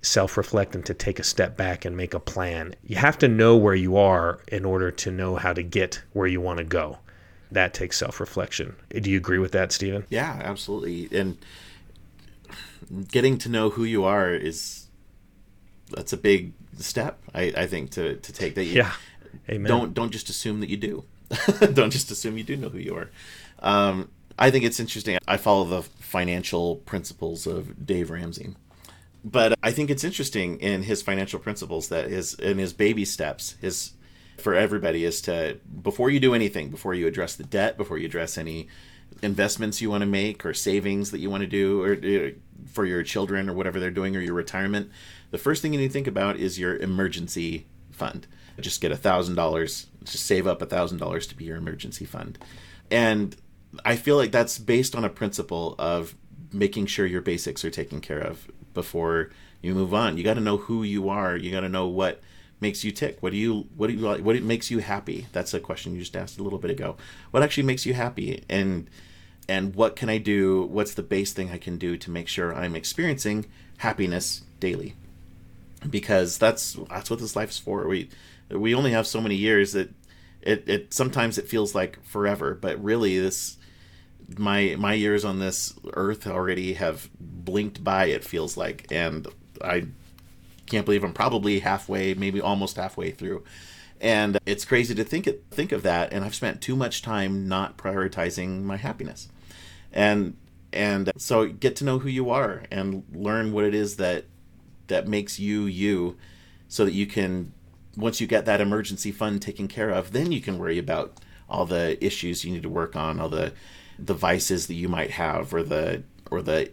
self 0.03 0.37
reflect 0.37 0.75
and 0.75 0.85
to 0.87 0.95
take 0.95 1.19
a 1.19 1.25
step 1.25 1.57
back 1.57 1.85
and 1.85 1.97
make 1.97 2.15
a 2.15 2.21
plan. 2.21 2.75
You 2.85 2.97
have 2.97 3.19
to 3.19 3.29
know 3.29 3.57
where 3.57 3.75
you 3.75 3.97
are 3.97 4.41
in 4.49 4.65
order 4.65 4.91
to 4.91 5.11
know 5.11 5.37
how 5.37 5.53
to 5.53 5.63
get 5.63 6.03
where 6.13 6.27
you 6.27 6.41
want 6.41 6.59
to 6.59 6.65
go. 6.65 6.99
That 7.51 7.75
takes 7.75 7.97
self 7.97 8.21
reflection. 8.21 8.77
Do 8.91 9.11
you 9.11 9.17
agree 9.17 9.39
with 9.39 9.53
that, 9.53 9.73
Stephen? 9.73 10.05
Yeah, 10.11 10.41
absolutely. 10.43 11.09
And 11.19 11.39
getting 13.09 13.39
to 13.39 13.49
know 13.49 13.71
who 13.71 13.85
you 13.85 14.05
are 14.05 14.33
is 14.33 14.87
that's 15.91 16.13
a 16.13 16.17
big 16.17 16.53
step, 16.79 17.19
I, 17.35 17.53
I 17.57 17.67
think, 17.67 17.91
to, 17.93 18.17
to 18.17 18.33
take 18.33 18.55
that 18.55 18.65
you 18.65 18.75
yeah. 18.75 18.93
Amen. 19.51 19.69
don't 19.69 19.95
don't 19.95 20.11
just 20.11 20.29
assume 20.29 20.61
that 20.61 20.69
you 20.69 20.77
do. 20.77 21.05
don't 21.73 21.91
just 21.91 22.11
assume 22.11 22.39
you 22.39 22.45
do 22.45 22.57
know 22.57 22.69
who 22.69 22.79
you 22.79 22.95
are. 22.97 23.11
Um, 23.61 24.11
I 24.39 24.51
think 24.51 24.65
it's 24.65 24.79
interesting. 24.79 25.19
I 25.27 25.37
follow 25.37 25.65
the 25.65 25.83
financial 25.83 26.77
principles 26.77 27.47
of 27.47 27.85
Dave 27.85 28.11
Ramsey 28.11 28.55
but 29.25 29.55
I 29.63 29.73
think 29.73 29.91
it's 29.91 30.05
interesting 30.05 30.61
in 30.61 30.83
his 30.83 31.03
financial 31.03 31.39
principles 31.39 31.89
that 31.89 32.09
his 32.09 32.35
in 32.35 32.59
his 32.59 32.73
baby 32.73 33.05
steps, 33.05 33.57
his 33.61 33.93
for 34.39 34.55
everybody 34.55 35.05
is 35.05 35.21
to 35.23 35.59
before 35.83 36.11
you 36.11 36.21
do 36.21 36.35
anything, 36.35 36.71
before 36.71 36.95
you 36.95 37.07
address 37.07 37.35
the 37.35 37.45
debt, 37.45 37.77
before 37.77 37.99
you 37.99 38.07
address 38.07 38.39
any 38.39 38.69
investments 39.23 39.81
you 39.81 39.91
want 39.91 40.03
to 40.03 40.07
make 40.07 40.47
or 40.47 40.55
savings 40.55 41.11
that 41.11 41.19
you 41.19 41.29
want 41.31 41.41
to 41.41 41.47
do 41.47 41.83
or 41.83 41.93
uh, 41.95 42.31
for 42.67 42.85
your 42.85 43.03
children 43.03 43.49
or 43.49 43.55
whatever 43.55 43.81
they're 43.81 43.91
doing 43.91 44.15
or 44.15 44.21
your 44.21 44.35
retirement, 44.35 44.91
the 45.31 45.39
first 45.39 45.63
thing 45.63 45.73
you 45.73 45.81
need 45.81 45.89
to 45.89 45.93
think 45.93 46.07
about 46.07 46.37
is 46.37 46.59
your 46.59 46.77
emergency 46.77 47.67
fund. 47.91 48.27
Just 48.61 48.81
get 48.81 48.93
a 48.93 48.97
thousand 48.97 49.35
dollars, 49.35 49.87
just 50.05 50.27
save 50.27 50.47
up 50.47 50.63
a 50.63 50.67
thousand 50.67 50.99
dollars 50.99 51.27
to 51.29 51.37
be 51.37 51.45
your 51.45 51.57
emergency 51.57 52.05
fund. 52.05 52.39
And 52.91 53.37
I 53.85 53.97
feel 53.97 54.17
like 54.17 54.33
that's 54.33 54.59
based 54.59 54.97
on 54.97 55.05
a 55.05 55.11
principle 55.11 55.75
of 55.79 56.15
making 56.53 56.87
sure 56.87 57.07
your 57.07 57.21
basics 57.21 57.65
are 57.65 57.71
taken 57.71 58.01
care 58.01 58.21
of 58.21 58.49
before 58.79 59.31
you 59.61 59.75
move 59.75 59.93
on. 59.93 60.17
You 60.17 60.23
got 60.23 60.35
to 60.35 60.41
know 60.41 60.57
who 60.57 60.85
you 60.85 61.09
are. 61.09 61.37
You 61.37 61.51
got 61.51 61.61
to 61.61 61.69
know 61.69 61.89
what 61.89 62.21
makes 62.61 62.85
you 62.85 62.93
tick. 62.93 63.19
What 63.21 63.33
do 63.33 63.37
you 63.37 63.67
what 63.77 63.89
do 63.89 63.95
you 63.95 63.99
like? 64.01 64.23
What 64.23 64.41
makes 64.43 64.71
you 64.71 64.79
happy? 64.79 65.27
That's 65.33 65.53
a 65.53 65.59
question 65.59 65.95
you 65.95 66.01
just 66.01 66.17
asked 66.17 66.39
a 66.39 66.45
little 66.45 66.61
bit 66.61 66.71
ago. 66.71 66.97
What 67.33 67.43
actually 67.43 67.65
makes 67.65 67.85
you 67.85 67.95
happy? 67.95 68.45
And 68.49 68.89
and 69.49 69.75
what 69.75 69.97
can 69.97 70.09
I 70.09 70.19
do? 70.19 70.63
What's 70.63 70.95
the 70.95 71.03
base 71.03 71.33
thing 71.33 71.51
I 71.51 71.59
can 71.59 71.77
do 71.77 71.97
to 71.97 72.11
make 72.11 72.29
sure 72.29 72.55
I'm 72.55 72.77
experiencing 72.77 73.47
happiness 73.79 74.43
daily? 74.61 74.95
Because 75.91 76.39
that's 76.39 76.79
that's 76.89 77.11
what 77.11 77.19
this 77.19 77.35
life's 77.35 77.59
for. 77.59 77.89
We 77.89 78.11
we 78.49 78.77
only 78.77 78.93
have 78.93 79.09
so 79.09 79.21
many 79.21 79.35
years 79.35 79.73
that 79.73 79.91
it, 80.41 80.69
it 80.69 80.95
sometimes 80.95 81.37
it 81.37 81.49
feels 81.49 81.75
like 81.75 82.03
forever, 82.05 82.55
but 82.55 82.83
really 82.83 83.19
this 83.19 83.57
my 84.37 84.77
my 84.79 84.93
years 84.93 85.25
on 85.25 85.39
this 85.39 85.75
earth 85.95 86.27
already 86.27 86.75
have 86.75 87.09
blinked 87.19 87.83
by 87.83 88.07
it 88.07 88.25
feels 88.25 88.57
like 88.57 88.87
and 88.91 89.27
i 89.63 89.87
can't 90.67 90.85
believe 90.85 91.03
i'm 91.03 91.13
probably 91.13 91.61
halfway 91.61 92.15
maybe 92.15 92.41
almost 92.41 92.77
halfway 92.77 93.11
through. 93.11 93.45
And 94.01 94.39
it's 94.47 94.65
crazy 94.65 94.95
to 94.95 95.03
think 95.03 95.27
it, 95.27 95.43
think 95.51 95.73
of 95.73 95.83
that 95.83 96.13
and 96.13 96.25
i've 96.25 96.35
spent 96.35 96.61
too 96.61 96.77
much 96.77 97.03
time 97.03 97.49
not 97.49 97.77
prioritizing 97.77 98.63
my 98.63 98.77
happiness. 98.77 99.29
And 99.93 100.37
and 100.73 101.11
so 101.17 101.49
get 101.49 101.77
to 101.77 101.85
know 101.85 101.99
who 101.99 102.09
you 102.09 102.31
are 102.31 102.65
and 102.71 103.03
learn 103.13 103.53
what 103.53 103.65
it 103.65 103.75
is 103.75 103.97
that 103.97 104.27
that 104.89 105.09
makes 105.09 105.39
you 105.39 105.65
you 105.65 106.17
so 106.69 106.85
that 106.85 106.93
you 106.93 107.07
can 107.07 107.53
once 107.97 108.21
you 108.21 108.27
get 108.27 108.45
that 108.45 108.61
emergency 108.61 109.11
fund 109.11 109.41
taken 109.41 109.67
care 109.67 109.91
of 109.91 110.13
then 110.13 110.31
you 110.31 110.41
can 110.41 110.59
worry 110.59 110.79
about 110.79 111.19
all 111.49 111.65
the 111.65 112.03
issues 112.05 112.45
you 112.45 112.53
need 112.53 112.63
to 112.63 112.69
work 112.69 112.95
on 112.95 113.19
all 113.19 113.31
the 113.31 113.53
the 113.99 114.15
vices 114.15 114.67
that 114.67 114.75
you 114.75 114.89
might 114.89 115.11
have 115.11 115.53
or 115.53 115.63
the 115.63 116.03
or 116.31 116.43
the 116.43 116.71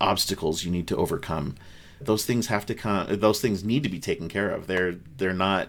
obstacles 0.00 0.64
you 0.64 0.70
need 0.70 0.86
to 0.86 0.96
overcome 0.96 1.56
those 2.00 2.24
things 2.24 2.48
have 2.48 2.66
to 2.66 2.74
come 2.74 3.06
those 3.16 3.40
things 3.40 3.64
need 3.64 3.82
to 3.82 3.88
be 3.88 3.98
taken 3.98 4.28
care 4.28 4.50
of. 4.50 4.66
They're 4.66 4.96
they're 5.16 5.32
not 5.32 5.68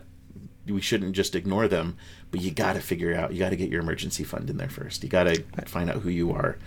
we 0.65 0.82
shouldn't 0.82 1.13
just 1.13 1.36
ignore 1.36 1.67
them 1.67 1.97
but 2.30 2.41
you 2.41 2.51
got 2.51 2.73
to 2.73 2.82
figure 2.82 3.15
out 3.15 3.32
you 3.32 3.39
got 3.39 3.51
to 3.51 3.55
get 3.55 3.69
your 3.69 3.82
emergency 3.82 4.23
fund 4.23 4.49
in 4.49 4.57
there 4.57 4.69
first. 4.69 5.03
You 5.03 5.09
got 5.09 5.23
to 5.23 5.41
find 5.65 5.89
out 5.89 5.97
who 5.97 6.09
you 6.09 6.32
are 6.34 6.57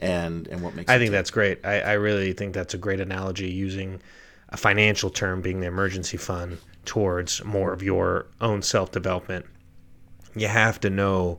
and 0.00 0.46
and 0.48 0.62
what 0.62 0.74
makes 0.76 0.90
i 0.90 0.98
think 0.98 1.10
that's 1.10 1.30
great. 1.30 1.64
I, 1.64 1.80
I 1.80 1.92
really 1.94 2.32
think 2.32 2.54
that's 2.54 2.74
a 2.74 2.78
great 2.78 3.00
analogy 3.00 3.50
using 3.50 4.00
a 4.50 4.56
financial 4.56 5.10
term 5.10 5.40
being 5.40 5.60
the 5.60 5.66
emergency 5.66 6.16
fund 6.16 6.58
towards 6.84 7.44
more 7.44 7.72
of 7.72 7.82
your 7.82 8.26
own 8.40 8.62
self-development. 8.62 9.44
You 10.34 10.48
have 10.48 10.80
to 10.80 10.90
know 10.90 11.38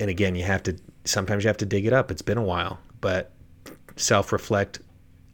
and 0.00 0.08
again 0.08 0.34
you 0.34 0.44
have 0.44 0.62
to 0.64 0.76
sometimes 1.06 1.44
you 1.44 1.48
have 1.48 1.56
to 1.58 1.66
dig 1.66 1.86
it 1.86 1.92
up. 1.92 2.10
It's 2.10 2.22
been 2.22 2.38
a 2.38 2.42
while, 2.42 2.78
but 3.00 3.32
self 3.96 4.32
reflect, 4.32 4.80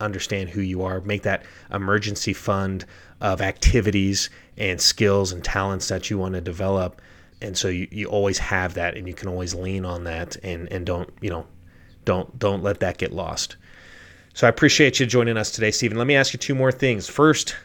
understand 0.00 0.50
who 0.50 0.60
you 0.60 0.82
are, 0.82 1.00
make 1.00 1.22
that 1.22 1.44
emergency 1.72 2.32
fund 2.32 2.84
of 3.20 3.40
activities 3.40 4.30
and 4.56 4.80
skills 4.80 5.32
and 5.32 5.42
talents 5.44 5.88
that 5.88 6.10
you 6.10 6.18
want 6.18 6.34
to 6.34 6.40
develop. 6.40 7.00
and 7.40 7.56
so 7.56 7.68
you, 7.68 7.88
you 7.90 8.06
always 8.06 8.38
have 8.38 8.74
that 8.74 8.96
and 8.96 9.06
you 9.08 9.14
can 9.14 9.28
always 9.28 9.54
lean 9.54 9.84
on 9.84 10.04
that 10.04 10.36
and 10.44 10.70
and 10.72 10.86
don't 10.86 11.10
you 11.20 11.30
know 11.30 11.46
don't 12.04 12.38
don't 12.38 12.62
let 12.62 12.80
that 12.80 12.98
get 12.98 13.12
lost 13.12 13.56
so 14.34 14.46
i 14.46 14.50
appreciate 14.50 15.00
you 15.00 15.06
joining 15.06 15.36
us 15.36 15.50
today 15.50 15.70
stephen 15.70 15.98
let 15.98 16.06
me 16.06 16.14
ask 16.16 16.32
you 16.32 16.38
two 16.38 16.54
more 16.54 16.70
things 16.72 17.08
first 17.08 17.56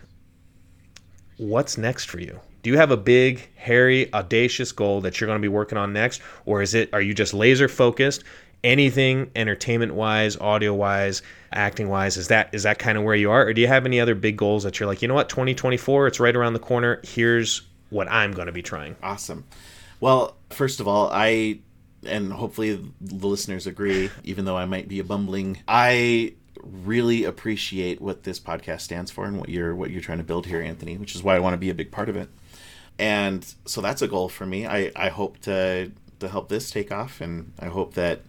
what's 1.37 1.77
next 1.77 2.05
for 2.05 2.19
you 2.19 2.39
do 2.63 2.69
you 2.69 2.77
have 2.77 2.91
a 2.91 2.97
big 2.97 3.47
hairy 3.55 4.13
audacious 4.13 4.71
goal 4.71 5.01
that 5.01 5.19
you're 5.19 5.27
going 5.27 5.39
to 5.39 5.41
be 5.41 5.47
working 5.47 5.77
on 5.77 5.93
next? 5.93 6.21
Or 6.45 6.61
is 6.61 6.73
it 6.73 6.93
are 6.93 7.01
you 7.01 7.13
just 7.13 7.33
laser 7.33 7.67
focused? 7.67 8.23
Anything 8.63 9.31
entertainment 9.35 9.93
wise 9.93 10.35
audio 10.37 10.73
wise 10.73 11.21
acting 11.51 11.89
wise 11.89 12.17
is 12.17 12.27
that 12.29 12.49
is 12.53 12.63
that 12.63 12.79
kind 12.79 12.97
of 12.97 13.03
where 13.03 13.15
you 13.15 13.31
are? 13.31 13.45
Or 13.45 13.53
do 13.53 13.61
you 13.61 13.67
have 13.67 13.85
any 13.85 13.99
other 13.99 14.15
big 14.15 14.37
goals 14.37 14.63
that 14.63 14.79
you're 14.79 14.87
like 14.87 15.01
you 15.01 15.07
know 15.07 15.13
what? 15.13 15.29
2024 15.29 16.07
it's 16.07 16.19
right 16.19 16.35
around 16.35 16.53
the 16.53 16.59
corner. 16.59 16.99
Here's 17.03 17.61
what 17.89 18.09
i'm 18.11 18.33
going 18.33 18.47
to 18.47 18.51
be 18.51 18.61
trying. 18.61 18.95
Awesome. 19.01 19.45
Well, 19.99 20.35
first 20.49 20.79
of 20.79 20.87
all, 20.87 21.09
I 21.11 21.59
and 22.05 22.31
hopefully 22.31 22.91
the 23.01 23.27
listeners 23.27 23.67
agree, 23.67 24.09
even 24.23 24.45
though 24.45 24.57
I 24.57 24.65
might 24.65 24.87
be 24.87 24.99
a 24.99 25.03
bumbling, 25.03 25.59
I 25.67 26.33
really 26.63 27.23
appreciate 27.23 28.01
what 28.01 28.23
this 28.23 28.39
podcast 28.39 28.81
stands 28.81 29.11
for 29.11 29.25
and 29.25 29.39
what 29.39 29.49
you're 29.49 29.75
what 29.75 29.89
you're 29.89 30.01
trying 30.01 30.19
to 30.19 30.23
build 30.23 30.45
here, 30.45 30.61
Anthony, 30.61 30.97
which 30.97 31.15
is 31.15 31.23
why 31.23 31.35
I 31.35 31.39
want 31.39 31.53
to 31.53 31.57
be 31.57 31.69
a 31.69 31.75
big 31.75 31.91
part 31.91 32.09
of 32.09 32.15
it. 32.15 32.29
And 32.99 33.45
so 33.65 33.81
that's 33.81 34.01
a 34.01 34.07
goal 34.07 34.29
for 34.29 34.45
me. 34.45 34.65
I, 34.65 34.91
I 34.95 35.09
hope 35.09 35.39
to 35.41 35.91
to 36.19 36.27
help 36.27 36.49
this 36.49 36.71
take 36.71 36.91
off 36.91 37.21
and 37.21 37.53
I 37.59 37.67
hope 37.67 37.93
that 37.93 38.21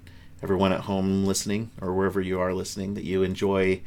everyone 0.43 0.73
at 0.73 0.81
home 0.81 1.25
listening 1.25 1.71
or 1.81 1.95
wherever 1.95 2.21
you 2.21 2.39
are 2.39 2.53
listening 2.53 2.93
that 2.95 3.05
you 3.05 3.23
enjoy 3.23 3.81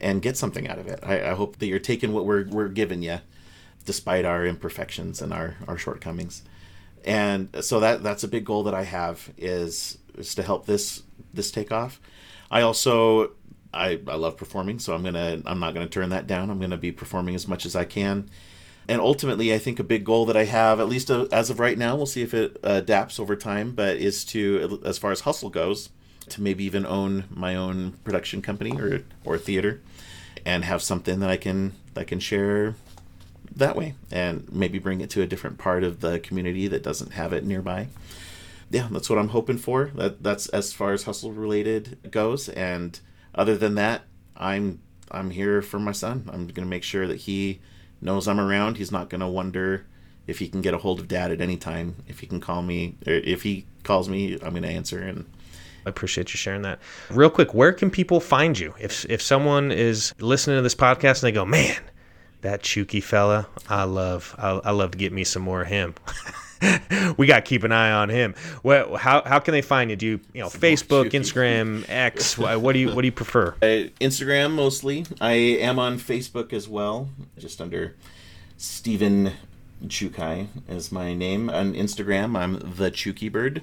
and 0.00 0.22
get 0.22 0.38
something 0.38 0.66
out 0.66 0.78
of 0.78 0.86
it. 0.86 0.98
I, 1.02 1.30
I 1.30 1.34
hope 1.34 1.58
that 1.58 1.66
you're 1.66 1.78
taking 1.78 2.14
what 2.14 2.24
we're 2.24 2.46
we're 2.48 2.68
giving 2.68 3.02
you 3.02 3.18
despite 3.84 4.24
our 4.24 4.46
imperfections 4.46 5.20
and 5.20 5.30
our, 5.30 5.56
our 5.68 5.76
shortcomings 5.76 6.42
and 7.04 7.54
so 7.60 7.80
that 7.80 8.02
that's 8.02 8.24
a 8.24 8.28
big 8.28 8.44
goal 8.44 8.62
that 8.64 8.74
I 8.74 8.84
have 8.84 9.30
is 9.36 9.98
is 10.16 10.34
to 10.36 10.42
help 10.42 10.66
this 10.66 11.02
this 11.32 11.50
take 11.50 11.70
off. 11.70 12.00
I 12.50 12.62
also 12.62 13.32
I, 13.72 14.00
I 14.06 14.14
love 14.14 14.36
performing, 14.36 14.78
so 14.78 14.94
I'm 14.94 15.02
gonna 15.02 15.42
I'm 15.44 15.60
not 15.60 15.74
gonna 15.74 15.88
turn 15.88 16.08
that 16.10 16.26
down. 16.26 16.50
I'm 16.50 16.58
gonna 16.60 16.78
be 16.78 16.92
performing 16.92 17.34
as 17.34 17.46
much 17.46 17.66
as 17.66 17.76
I 17.76 17.84
can, 17.84 18.30
and 18.88 19.00
ultimately, 19.00 19.54
I 19.54 19.58
think 19.58 19.78
a 19.78 19.84
big 19.84 20.04
goal 20.04 20.26
that 20.26 20.36
I 20.36 20.44
have, 20.44 20.80
at 20.80 20.88
least 20.88 21.10
uh, 21.10 21.26
as 21.32 21.50
of 21.50 21.60
right 21.60 21.78
now, 21.78 21.96
we'll 21.96 22.06
see 22.06 22.22
if 22.22 22.34
it 22.34 22.58
adapts 22.62 23.18
over 23.18 23.36
time, 23.36 23.72
but 23.72 23.96
is 23.96 24.24
to 24.26 24.80
as 24.84 24.98
far 24.98 25.10
as 25.10 25.20
hustle 25.20 25.50
goes, 25.50 25.90
to 26.28 26.42
maybe 26.42 26.64
even 26.64 26.84
own 26.84 27.24
my 27.30 27.56
own 27.56 27.92
production 28.04 28.42
company 28.42 28.72
or 28.72 29.02
or 29.24 29.38
theater, 29.38 29.80
and 30.44 30.64
have 30.64 30.82
something 30.82 31.20
that 31.20 31.30
I 31.30 31.36
can 31.36 31.72
that 31.94 32.02
I 32.02 32.04
can 32.04 32.20
share 32.20 32.74
that 33.56 33.76
way 33.76 33.94
and 34.10 34.50
maybe 34.52 34.78
bring 34.78 35.00
it 35.00 35.10
to 35.10 35.22
a 35.22 35.26
different 35.26 35.58
part 35.58 35.84
of 35.84 36.00
the 36.00 36.18
community 36.18 36.66
that 36.66 36.82
doesn't 36.82 37.12
have 37.12 37.32
it 37.32 37.44
nearby. 37.44 37.86
Yeah, 38.70 38.88
that's 38.90 39.08
what 39.08 39.18
I'm 39.18 39.28
hoping 39.28 39.58
for. 39.58 39.90
That 39.94 40.22
that's 40.22 40.48
as 40.48 40.72
far 40.72 40.92
as 40.92 41.04
hustle 41.04 41.32
related 41.32 42.10
goes 42.10 42.48
and 42.48 42.98
other 43.34 43.56
than 43.56 43.74
that, 43.76 44.02
I'm 44.36 44.80
I'm 45.10 45.30
here 45.30 45.62
for 45.62 45.78
my 45.78 45.92
son. 45.92 46.28
I'm 46.32 46.48
to 46.48 46.64
make 46.64 46.82
sure 46.82 47.06
that 47.06 47.22
he 47.22 47.60
knows 48.04 48.28
I'm 48.28 48.40
around. 48.40 48.76
He's 48.76 48.92
not 48.92 49.10
to 49.20 49.28
wonder 49.28 49.86
if 50.26 50.38
he 50.38 50.48
can 50.48 50.60
get 50.60 50.74
a 50.74 50.78
hold 50.78 51.00
of 51.00 51.08
dad 51.08 51.30
at 51.30 51.40
any 51.40 51.56
time. 51.56 51.96
If 52.06 52.20
he 52.20 52.26
can 52.26 52.40
call 52.40 52.62
me 52.62 52.96
or 53.06 53.14
if 53.14 53.42
he 53.42 53.66
calls 53.82 54.08
me, 54.08 54.38
I'm 54.42 54.52
to 54.62 54.68
answer 54.68 55.00
and 55.00 55.26
I 55.86 55.90
appreciate 55.90 56.32
you 56.32 56.38
sharing 56.38 56.62
that. 56.62 56.78
Real 57.10 57.30
quick, 57.30 57.52
where 57.52 57.72
can 57.72 57.90
people 57.90 58.20
find 58.20 58.58
you? 58.58 58.74
If 58.80 59.04
if 59.10 59.20
someone 59.20 59.70
is 59.70 60.14
listening 60.18 60.56
to 60.56 60.62
this 60.62 60.74
podcast 60.74 61.22
and 61.22 61.28
they 61.28 61.32
go, 61.32 61.44
"Man, 61.44 61.76
that 62.40 62.62
Chooky 62.62 63.00
fella, 63.00 63.48
I 63.68 63.84
love. 63.84 64.34
I, 64.38 64.50
I 64.50 64.70
love 64.70 64.92
to 64.92 64.98
get 64.98 65.12
me 65.12 65.24
some 65.24 65.42
more 65.42 65.62
of 65.62 65.68
him. 65.68 65.94
we 67.16 67.26
got 67.26 67.36
to 67.36 67.42
keep 67.42 67.64
an 67.64 67.72
eye 67.72 67.92
on 67.92 68.08
him. 68.08 68.34
What? 68.62 69.00
How, 69.00 69.22
how 69.22 69.38
can 69.38 69.52
they 69.52 69.62
find 69.62 69.90
you? 69.90 69.96
Do 69.96 70.06
you 70.06 70.20
you 70.32 70.40
know 70.42 70.48
Facebook, 70.48 71.10
Instagram, 71.10 71.84
X? 71.88 72.38
What, 72.38 72.72
do 72.72 72.78
you 72.78 72.94
what 72.94 73.02
do 73.02 73.06
you 73.06 73.12
prefer? 73.12 73.54
Uh, 73.62 73.90
Instagram 74.00 74.52
mostly. 74.54 75.06
I 75.20 75.32
am 75.32 75.78
on 75.78 75.98
Facebook 75.98 76.52
as 76.52 76.68
well, 76.68 77.08
just 77.38 77.60
under 77.60 77.96
Stephen 78.56 79.32
Chucay 79.86 80.48
is 80.68 80.92
my 80.92 81.14
name 81.14 81.50
on 81.50 81.74
Instagram. 81.74 82.36
I'm 82.36 82.58
the 82.76 82.90
Chooky 82.90 83.28
Bird. 83.28 83.62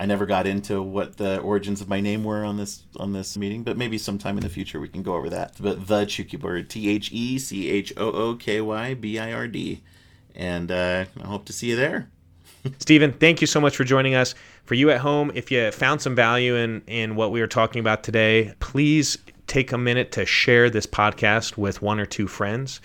I 0.00 0.06
never 0.06 0.26
got 0.26 0.46
into 0.46 0.82
what 0.82 1.16
the 1.16 1.38
origins 1.40 1.80
of 1.80 1.88
my 1.88 2.00
name 2.00 2.24
were 2.24 2.44
on 2.44 2.56
this 2.56 2.82
on 2.96 3.12
this 3.12 3.36
meeting, 3.36 3.62
but 3.62 3.76
maybe 3.76 3.98
sometime 3.98 4.36
in 4.36 4.42
the 4.42 4.48
future 4.48 4.80
we 4.80 4.88
can 4.88 5.02
go 5.02 5.14
over 5.14 5.30
that. 5.30 5.54
But 5.60 5.86
the 5.86 6.04
Chooky 6.06 6.36
Bird, 6.36 6.70
T 6.70 6.88
H 6.88 7.12
E 7.12 7.38
C 7.38 7.68
H 7.70 7.92
O 7.96 8.10
O 8.10 8.34
K 8.34 8.60
Y 8.60 8.94
B 8.94 9.18
I 9.18 9.32
R 9.32 9.46
D, 9.46 9.82
and 10.34 10.70
uh, 10.70 11.04
I 11.20 11.26
hope 11.26 11.44
to 11.46 11.52
see 11.52 11.68
you 11.68 11.76
there. 11.76 12.08
Stephen, 12.78 13.12
thank 13.12 13.40
you 13.40 13.46
so 13.46 13.60
much 13.60 13.76
for 13.76 13.84
joining 13.84 14.14
us. 14.14 14.34
For 14.64 14.74
you 14.74 14.90
at 14.90 15.00
home, 15.00 15.32
if 15.34 15.50
you 15.50 15.70
found 15.72 16.00
some 16.00 16.14
value 16.14 16.54
in 16.54 16.82
in 16.86 17.16
what 17.16 17.32
we 17.32 17.40
were 17.40 17.48
talking 17.48 17.80
about 17.80 18.04
today, 18.04 18.54
please 18.60 19.18
take 19.48 19.72
a 19.72 19.78
minute 19.78 20.12
to 20.12 20.24
share 20.24 20.70
this 20.70 20.86
podcast 20.86 21.56
with 21.56 21.82
one 21.82 21.98
or 21.98 22.06
two 22.06 22.28
friends. 22.28 22.80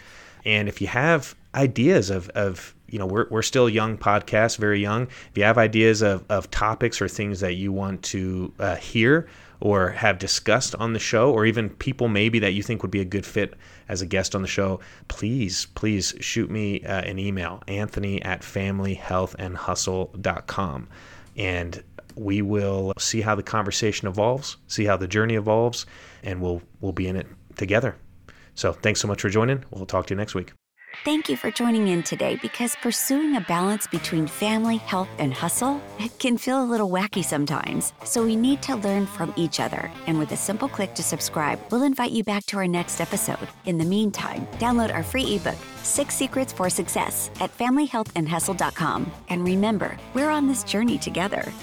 And 0.45 0.67
if 0.67 0.81
you 0.81 0.87
have 0.87 1.35
ideas 1.53 2.09
of, 2.09 2.29
of 2.29 2.73
you 2.89 2.97
know, 2.97 3.05
we're, 3.05 3.27
we're 3.29 3.41
still 3.43 3.69
young 3.69 3.97
podcast, 3.97 4.57
very 4.57 4.81
young. 4.81 5.03
If 5.03 5.31
you 5.35 5.43
have 5.43 5.57
ideas 5.57 6.01
of, 6.01 6.25
of 6.29 6.49
topics 6.49 6.99
or 7.01 7.07
things 7.07 7.39
that 7.41 7.53
you 7.53 7.71
want 7.71 8.01
to 8.03 8.51
uh, 8.59 8.75
hear 8.77 9.27
or 9.59 9.89
have 9.89 10.19
discussed 10.19 10.75
on 10.75 10.93
the 10.93 10.99
show, 10.99 11.31
or 11.31 11.45
even 11.45 11.69
people 11.69 12.07
maybe 12.07 12.39
that 12.39 12.51
you 12.51 12.63
think 12.63 12.81
would 12.81 12.91
be 12.91 13.01
a 13.01 13.05
good 13.05 13.25
fit 13.25 13.55
as 13.89 14.01
a 14.01 14.05
guest 14.05 14.35
on 14.35 14.41
the 14.41 14.47
show, 14.47 14.79
please, 15.07 15.67
please 15.75 16.13
shoot 16.19 16.49
me 16.49 16.83
uh, 16.83 17.01
an 17.01 17.19
email, 17.19 17.61
anthony 17.67 18.21
at 18.21 18.41
familyhealthandhustle.com. 18.41 20.87
And 21.35 21.83
we 22.15 22.41
will 22.41 22.93
see 22.97 23.21
how 23.21 23.35
the 23.35 23.43
conversation 23.43 24.07
evolves, 24.07 24.57
see 24.67 24.85
how 24.85 24.97
the 24.97 25.07
journey 25.07 25.35
evolves, 25.35 25.85
and 26.23 26.41
we'll 26.41 26.63
we'll 26.81 26.93
be 26.93 27.07
in 27.07 27.15
it 27.15 27.27
together. 27.55 27.95
So 28.55 28.73
thanks 28.73 28.99
so 28.99 29.07
much 29.07 29.21
for 29.21 29.29
joining. 29.29 29.63
We'll 29.69 29.85
talk 29.85 30.07
to 30.07 30.13
you 30.13 30.17
next 30.17 30.33
week. 30.33 30.53
Thank 31.03 31.29
you 31.29 31.37
for 31.37 31.51
joining 31.51 31.87
in 31.87 32.03
today 32.03 32.37
because 32.41 32.75
pursuing 32.81 33.37
a 33.37 33.41
balance 33.41 33.87
between 33.87 34.27
family, 34.27 34.75
health, 34.75 35.07
and 35.19 35.33
hustle 35.33 35.81
can 36.19 36.37
feel 36.37 36.61
a 36.61 36.65
little 36.65 36.89
wacky 36.89 37.23
sometimes. 37.23 37.93
So 38.03 38.25
we 38.25 38.35
need 38.35 38.61
to 38.63 38.75
learn 38.75 39.05
from 39.05 39.33
each 39.37 39.61
other. 39.61 39.89
And 40.05 40.19
with 40.19 40.31
a 40.33 40.37
simple 40.37 40.67
click 40.67 40.93
to 40.95 41.03
subscribe, 41.03 41.59
we'll 41.71 41.83
invite 41.83 42.11
you 42.11 42.25
back 42.25 42.45
to 42.47 42.57
our 42.57 42.67
next 42.67 42.99
episode. 42.99 43.47
In 43.65 43.77
the 43.77 43.85
meantime, 43.85 44.47
download 44.53 44.93
our 44.93 45.03
free 45.03 45.35
ebook, 45.35 45.55
Six 45.81 46.13
Secrets 46.13 46.51
for 46.51 46.69
Success, 46.69 47.31
at 47.39 47.55
familyhealthandhustle.com. 47.57 49.09
And 49.29 49.45
remember, 49.45 49.97
we're 50.13 50.29
on 50.31 50.47
this 50.47 50.63
journey 50.63 50.97
together. 50.97 51.53